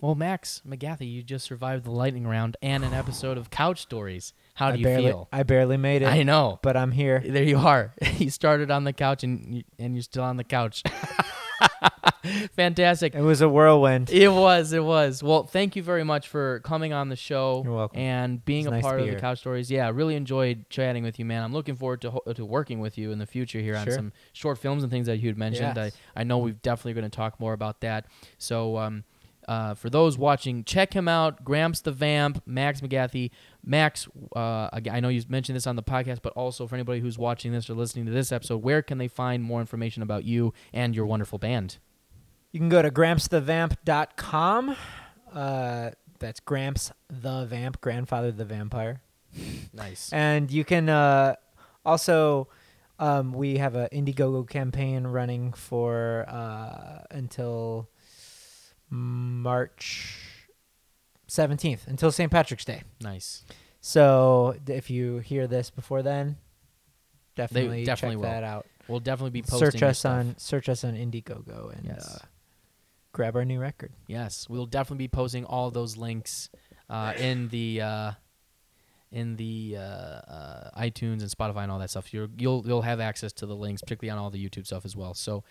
Well, 0.00 0.14
Max 0.14 0.62
McGathy, 0.66 1.10
you 1.10 1.24
just 1.24 1.44
survived 1.44 1.84
the 1.84 1.90
lightning 1.90 2.24
round 2.24 2.56
and 2.62 2.84
an 2.84 2.94
episode 2.94 3.36
of 3.36 3.50
Couch 3.50 3.80
Stories. 3.82 4.32
How 4.54 4.68
do 4.70 4.74
I 4.74 4.76
you 4.76 4.84
barely, 4.84 5.06
feel? 5.06 5.28
I 5.32 5.42
barely 5.42 5.76
made 5.76 6.02
it, 6.02 6.06
I 6.06 6.22
know. 6.22 6.60
but 6.62 6.76
I'm 6.76 6.92
here. 6.92 7.20
There 7.26 7.42
you 7.42 7.58
are. 7.58 7.94
you 8.16 8.30
started 8.30 8.70
on 8.70 8.84
the 8.84 8.92
couch 8.92 9.24
and 9.24 9.56
you, 9.56 9.64
and 9.76 9.96
you're 9.96 10.04
still 10.04 10.22
on 10.22 10.36
the 10.36 10.44
couch. 10.44 10.84
Fantastic. 12.54 13.16
It 13.16 13.22
was 13.22 13.40
a 13.40 13.48
whirlwind. 13.48 14.10
It 14.10 14.28
was, 14.28 14.72
it 14.72 14.84
was. 14.84 15.20
Well, 15.20 15.42
thank 15.42 15.74
you 15.74 15.82
very 15.82 16.04
much 16.04 16.28
for 16.28 16.60
coming 16.60 16.92
on 16.92 17.08
the 17.08 17.16
show. 17.16 17.62
You're 17.64 17.74
welcome. 17.74 17.98
And 17.98 18.44
being 18.44 18.66
It's 18.66 18.68
a 18.68 18.70
nice 18.70 18.82
part 18.82 19.00
of 19.00 19.06
the. 19.06 19.16
Couch 19.16 19.40
Stories. 19.40 19.68
Yeah, 19.68 19.86
I 19.86 19.90
really 19.90 20.14
enjoyed 20.14 20.70
chatting 20.70 21.02
with 21.02 21.18
you, 21.18 21.24
man. 21.24 21.42
I'm 21.42 21.52
looking 21.52 21.74
forward 21.74 22.02
to 22.02 22.12
ho- 22.12 22.32
to 22.32 22.44
working 22.44 22.78
with 22.78 22.98
you 22.98 23.10
in 23.10 23.18
the 23.18 23.26
future 23.26 23.58
here 23.58 23.76
on 23.76 23.90
some 23.90 24.12
short 24.32 24.58
films 24.58 24.84
and 24.84 24.92
things 24.92 25.06
that 25.08 25.18
you 25.18 25.28
had 25.28 25.38
mentioned. 25.38 25.76
Yes. 25.76 25.96
I, 26.14 26.20
I 26.20 26.24
know 26.24 26.38
we're 26.38 26.52
definitely 26.54 26.92
going 26.94 27.10
to 27.10 27.16
talk 27.16 27.40
more 27.40 27.52
about 27.52 27.80
that. 27.80 28.06
So, 28.38 28.76
um, 28.76 29.02
uh, 29.48 29.72
for 29.72 29.88
those 29.88 30.18
watching, 30.18 30.62
check 30.62 30.92
him 30.92 31.08
out. 31.08 31.42
Gramps 31.42 31.80
the 31.80 31.90
Vamp, 31.90 32.42
Max 32.46 32.82
McGathy. 32.82 33.30
Max, 33.64 34.06
uh, 34.36 34.68
I 34.72 35.00
know 35.00 35.08
you 35.08 35.22
mentioned 35.28 35.56
this 35.56 35.66
on 35.66 35.74
the 35.74 35.82
podcast, 35.82 36.20
but 36.22 36.34
also 36.34 36.66
for 36.66 36.74
anybody 36.74 37.00
who's 37.00 37.16
watching 37.18 37.50
this 37.50 37.70
or 37.70 37.74
listening 37.74 38.04
to 38.04 38.12
this 38.12 38.30
episode, 38.30 38.58
where 38.58 38.82
can 38.82 38.98
they 38.98 39.08
find 39.08 39.42
more 39.42 39.60
information 39.60 40.02
about 40.02 40.24
you 40.24 40.52
and 40.74 40.94
your 40.94 41.06
wonderful 41.06 41.38
band? 41.38 41.78
You 42.52 42.60
can 42.60 42.68
go 42.68 42.82
to 42.82 42.90
grampsthevamp.com. 42.90 44.76
Uh, 45.32 45.90
that's 46.18 46.40
Gramps 46.40 46.92
the 47.08 47.46
Vamp, 47.46 47.80
grandfather 47.80 48.30
the 48.30 48.44
vampire. 48.44 49.00
Nice. 49.72 50.12
And 50.12 50.50
you 50.50 50.64
can 50.64 50.88
uh, 50.88 51.36
also, 51.84 52.48
um, 52.98 53.32
we 53.32 53.58
have 53.58 53.76
a 53.76 53.88
Indiegogo 53.92 54.48
campaign 54.48 55.06
running 55.06 55.52
for 55.52 56.24
uh, 56.28 57.04
until 57.10 57.88
March 58.90 60.16
17th, 61.28 61.86
until 61.86 62.10
St. 62.10 62.30
Patrick's 62.30 62.64
Day. 62.64 62.82
Nice. 63.02 63.44
So 63.80 64.56
if 64.66 64.90
you 64.90 65.18
hear 65.18 65.46
this 65.46 65.70
before 65.70 66.02
then, 66.02 66.36
definitely, 67.36 67.84
definitely 67.84 68.16
check 68.16 68.22
will. 68.22 68.30
that 68.30 68.44
out. 68.44 68.66
We'll 68.88 69.00
definitely 69.00 69.30
be 69.30 69.42
posting. 69.42 69.70
Search 69.72 69.82
us 69.82 70.04
on 70.04 70.34
search 70.38 70.68
us 70.68 70.82
on 70.82 70.94
Indiegogo 70.94 71.76
and 71.76 71.84
Yes. 71.86 72.16
uh, 72.22 72.26
grab 73.12 73.36
our 73.36 73.44
new 73.44 73.60
record. 73.60 73.92
Yes, 74.06 74.46
we'll 74.48 74.66
definitely 74.66 75.04
be 75.04 75.08
posting 75.08 75.44
all 75.44 75.70
those 75.70 75.96
links 75.96 76.48
uh, 76.88 77.12
in 77.18 77.48
the 77.48 77.82
uh, 77.82 78.12
in 79.10 79.36
the 79.36 79.76
uh, 79.78 79.80
uh, 79.80 80.70
iTunes 80.78 81.20
and 81.20 81.30
Spotify 81.30 81.62
and 81.62 81.72
all 81.72 81.78
that 81.78 81.90
stuff. 81.90 82.12
You're, 82.12 82.28
you'll 82.36 82.62
you'll 82.66 82.82
have 82.82 83.00
access 83.00 83.32
to 83.34 83.46
the 83.46 83.56
links, 83.56 83.80
particularly 83.80 84.10
on 84.10 84.22
all 84.22 84.30
the 84.30 84.44
YouTube 84.44 84.66
stuff 84.66 84.84
as 84.84 84.94
well. 84.94 85.14
So, 85.14 85.44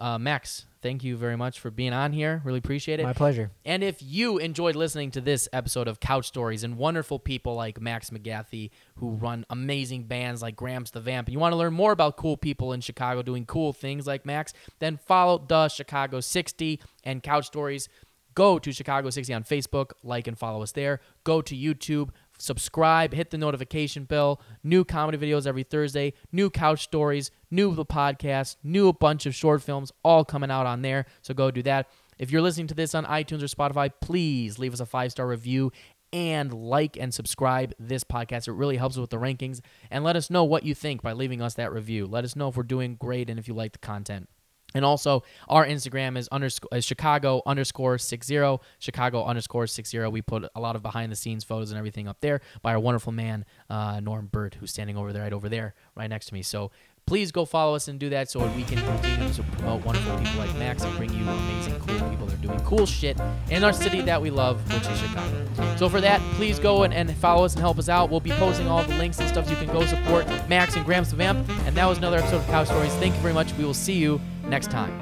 uh, 0.00 0.18
Max, 0.18 0.66
thank 0.82 1.04
you 1.04 1.16
very 1.16 1.36
much 1.36 1.60
for 1.60 1.70
being 1.70 1.92
on 1.92 2.12
here. 2.12 2.42
Really 2.44 2.58
appreciate 2.58 2.98
it. 2.98 3.04
My 3.04 3.12
pleasure. 3.12 3.52
And 3.64 3.84
if 3.84 4.02
you 4.02 4.38
enjoyed 4.38 4.74
listening 4.74 5.12
to 5.12 5.20
this 5.20 5.48
episode 5.52 5.86
of 5.86 6.00
Couch 6.00 6.26
Stories 6.26 6.64
and 6.64 6.76
wonderful 6.76 7.18
people 7.18 7.54
like 7.54 7.80
Max 7.80 8.10
McGathy, 8.10 8.70
who 8.96 9.10
run 9.10 9.46
amazing 9.48 10.04
bands 10.04 10.42
like 10.42 10.56
Gramps 10.56 10.90
the 10.90 11.00
Vamp, 11.00 11.28
and 11.28 11.32
you 11.32 11.38
want 11.38 11.52
to 11.52 11.56
learn 11.56 11.72
more 11.72 11.92
about 11.92 12.16
cool 12.16 12.36
people 12.36 12.72
in 12.72 12.80
Chicago 12.80 13.22
doing 13.22 13.46
cool 13.46 13.72
things 13.72 14.06
like 14.06 14.26
Max, 14.26 14.52
then 14.80 14.96
follow 14.96 15.38
the 15.38 15.68
Chicago 15.68 16.20
60 16.20 16.80
and 17.04 17.22
Couch 17.22 17.46
Stories. 17.46 17.88
Go 18.34 18.58
to 18.58 18.72
Chicago 18.72 19.10
60 19.10 19.32
on 19.32 19.44
Facebook, 19.44 19.92
like 20.02 20.26
and 20.26 20.36
follow 20.36 20.62
us 20.62 20.72
there. 20.72 21.00
Go 21.22 21.40
to 21.42 21.54
YouTube, 21.56 22.10
subscribe, 22.44 23.12
hit 23.12 23.30
the 23.30 23.38
notification 23.38 24.04
bell. 24.04 24.40
New 24.62 24.84
comedy 24.84 25.18
videos 25.18 25.46
every 25.46 25.62
Thursday, 25.62 26.12
new 26.30 26.50
couch 26.50 26.84
stories, 26.84 27.30
new 27.50 27.74
the 27.74 27.84
podcast, 27.84 28.56
new 28.62 28.88
a 28.88 28.92
bunch 28.92 29.26
of 29.26 29.34
short 29.34 29.62
films, 29.62 29.92
all 30.02 30.24
coming 30.24 30.50
out 30.50 30.66
on 30.66 30.82
there. 30.82 31.06
So 31.22 31.34
go 31.34 31.50
do 31.50 31.62
that. 31.62 31.88
If 32.18 32.30
you're 32.30 32.42
listening 32.42 32.68
to 32.68 32.74
this 32.74 32.94
on 32.94 33.04
iTunes 33.06 33.42
or 33.42 33.46
Spotify, 33.46 33.90
please 34.00 34.58
leave 34.58 34.72
us 34.72 34.80
a 34.80 34.86
five 34.86 35.10
star 35.10 35.26
review 35.26 35.72
and 36.12 36.52
like 36.52 36.96
and 36.96 37.12
subscribe 37.12 37.74
this 37.78 38.04
podcast. 38.04 38.46
It 38.46 38.52
really 38.52 38.76
helps 38.76 38.96
with 38.96 39.10
the 39.10 39.16
rankings. 39.16 39.60
And 39.90 40.04
let 40.04 40.14
us 40.14 40.30
know 40.30 40.44
what 40.44 40.62
you 40.62 40.74
think 40.74 41.02
by 41.02 41.12
leaving 41.12 41.42
us 41.42 41.54
that 41.54 41.72
review. 41.72 42.06
Let 42.06 42.24
us 42.24 42.36
know 42.36 42.48
if 42.48 42.56
we're 42.56 42.62
doing 42.62 42.94
great 42.94 43.28
and 43.28 43.38
if 43.38 43.48
you 43.48 43.54
like 43.54 43.72
the 43.72 43.78
content. 43.78 44.28
And 44.74 44.84
also, 44.84 45.22
our 45.48 45.64
Instagram 45.64 46.18
is 46.18 46.28
underscore 46.28 46.68
is 46.72 46.84
Chicago 46.84 47.42
underscore 47.46 47.96
six 47.98 48.26
zero 48.26 48.60
Chicago 48.80 49.24
underscore 49.24 49.66
six 49.66 49.88
zero. 49.88 50.10
We 50.10 50.20
put 50.20 50.44
a 50.54 50.60
lot 50.60 50.74
of 50.74 50.82
behind 50.82 51.12
the 51.12 51.16
scenes 51.16 51.44
photos 51.44 51.70
and 51.70 51.78
everything 51.78 52.08
up 52.08 52.20
there 52.20 52.40
by 52.60 52.72
our 52.74 52.80
wonderful 52.80 53.12
man 53.12 53.44
uh, 53.70 54.00
Norm 54.00 54.26
Burt, 54.26 54.54
who's 54.54 54.70
standing 54.72 54.96
over 54.96 55.12
there, 55.12 55.22
right 55.22 55.32
over 55.32 55.48
there, 55.48 55.74
right 55.96 56.10
next 56.10 56.26
to 56.26 56.34
me. 56.34 56.42
So 56.42 56.72
please 57.06 57.30
go 57.30 57.44
follow 57.44 57.74
us 57.74 57.86
and 57.88 58.00
do 58.00 58.08
that 58.08 58.30
so 58.30 58.40
we 58.56 58.62
can 58.64 58.78
continue 58.78 59.32
to 59.32 59.42
promote 59.42 59.84
wonderful 59.84 60.18
people 60.18 60.38
like 60.38 60.54
Max 60.56 60.82
and 60.82 60.96
bring 60.96 61.12
you 61.12 61.22
amazing, 61.22 61.78
cool 61.80 62.10
people 62.10 62.26
that 62.26 62.34
are 62.34 62.42
doing 62.42 62.58
cool 62.60 62.86
shit 62.86 63.18
in 63.50 63.62
our 63.62 63.72
city 63.72 64.00
that 64.00 64.20
we 64.20 64.30
love, 64.30 64.60
which 64.72 64.88
is 64.88 64.98
Chicago. 64.98 65.76
So 65.76 65.88
for 65.88 66.00
that, 66.00 66.20
please 66.36 66.58
go 66.58 66.82
and, 66.82 66.94
and 66.94 67.14
follow 67.16 67.44
us 67.44 67.54
and 67.54 67.60
help 67.60 67.78
us 67.78 67.88
out. 67.88 68.10
We'll 68.10 68.20
be 68.20 68.30
posting 68.32 68.68
all 68.68 68.82
the 68.82 68.96
links 68.96 69.20
and 69.20 69.28
stuff 69.28 69.50
you 69.50 69.56
can 69.56 69.66
go 69.66 69.84
support 69.84 70.26
Max 70.48 70.76
and 70.76 70.84
Gramps 70.84 71.10
the 71.10 71.16
Vamp. 71.16 71.48
And 71.66 71.76
that 71.76 71.86
was 71.86 71.98
another 71.98 72.18
episode 72.18 72.36
of 72.36 72.46
Couch 72.46 72.68
Stories. 72.68 72.92
Thank 72.94 73.14
you 73.14 73.20
very 73.20 73.34
much. 73.34 73.52
We 73.54 73.64
will 73.64 73.74
see 73.74 73.94
you 73.94 74.20
next 74.48 74.70
time. 74.70 74.92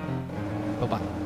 Bye 0.80 0.86
bye. 0.86 1.21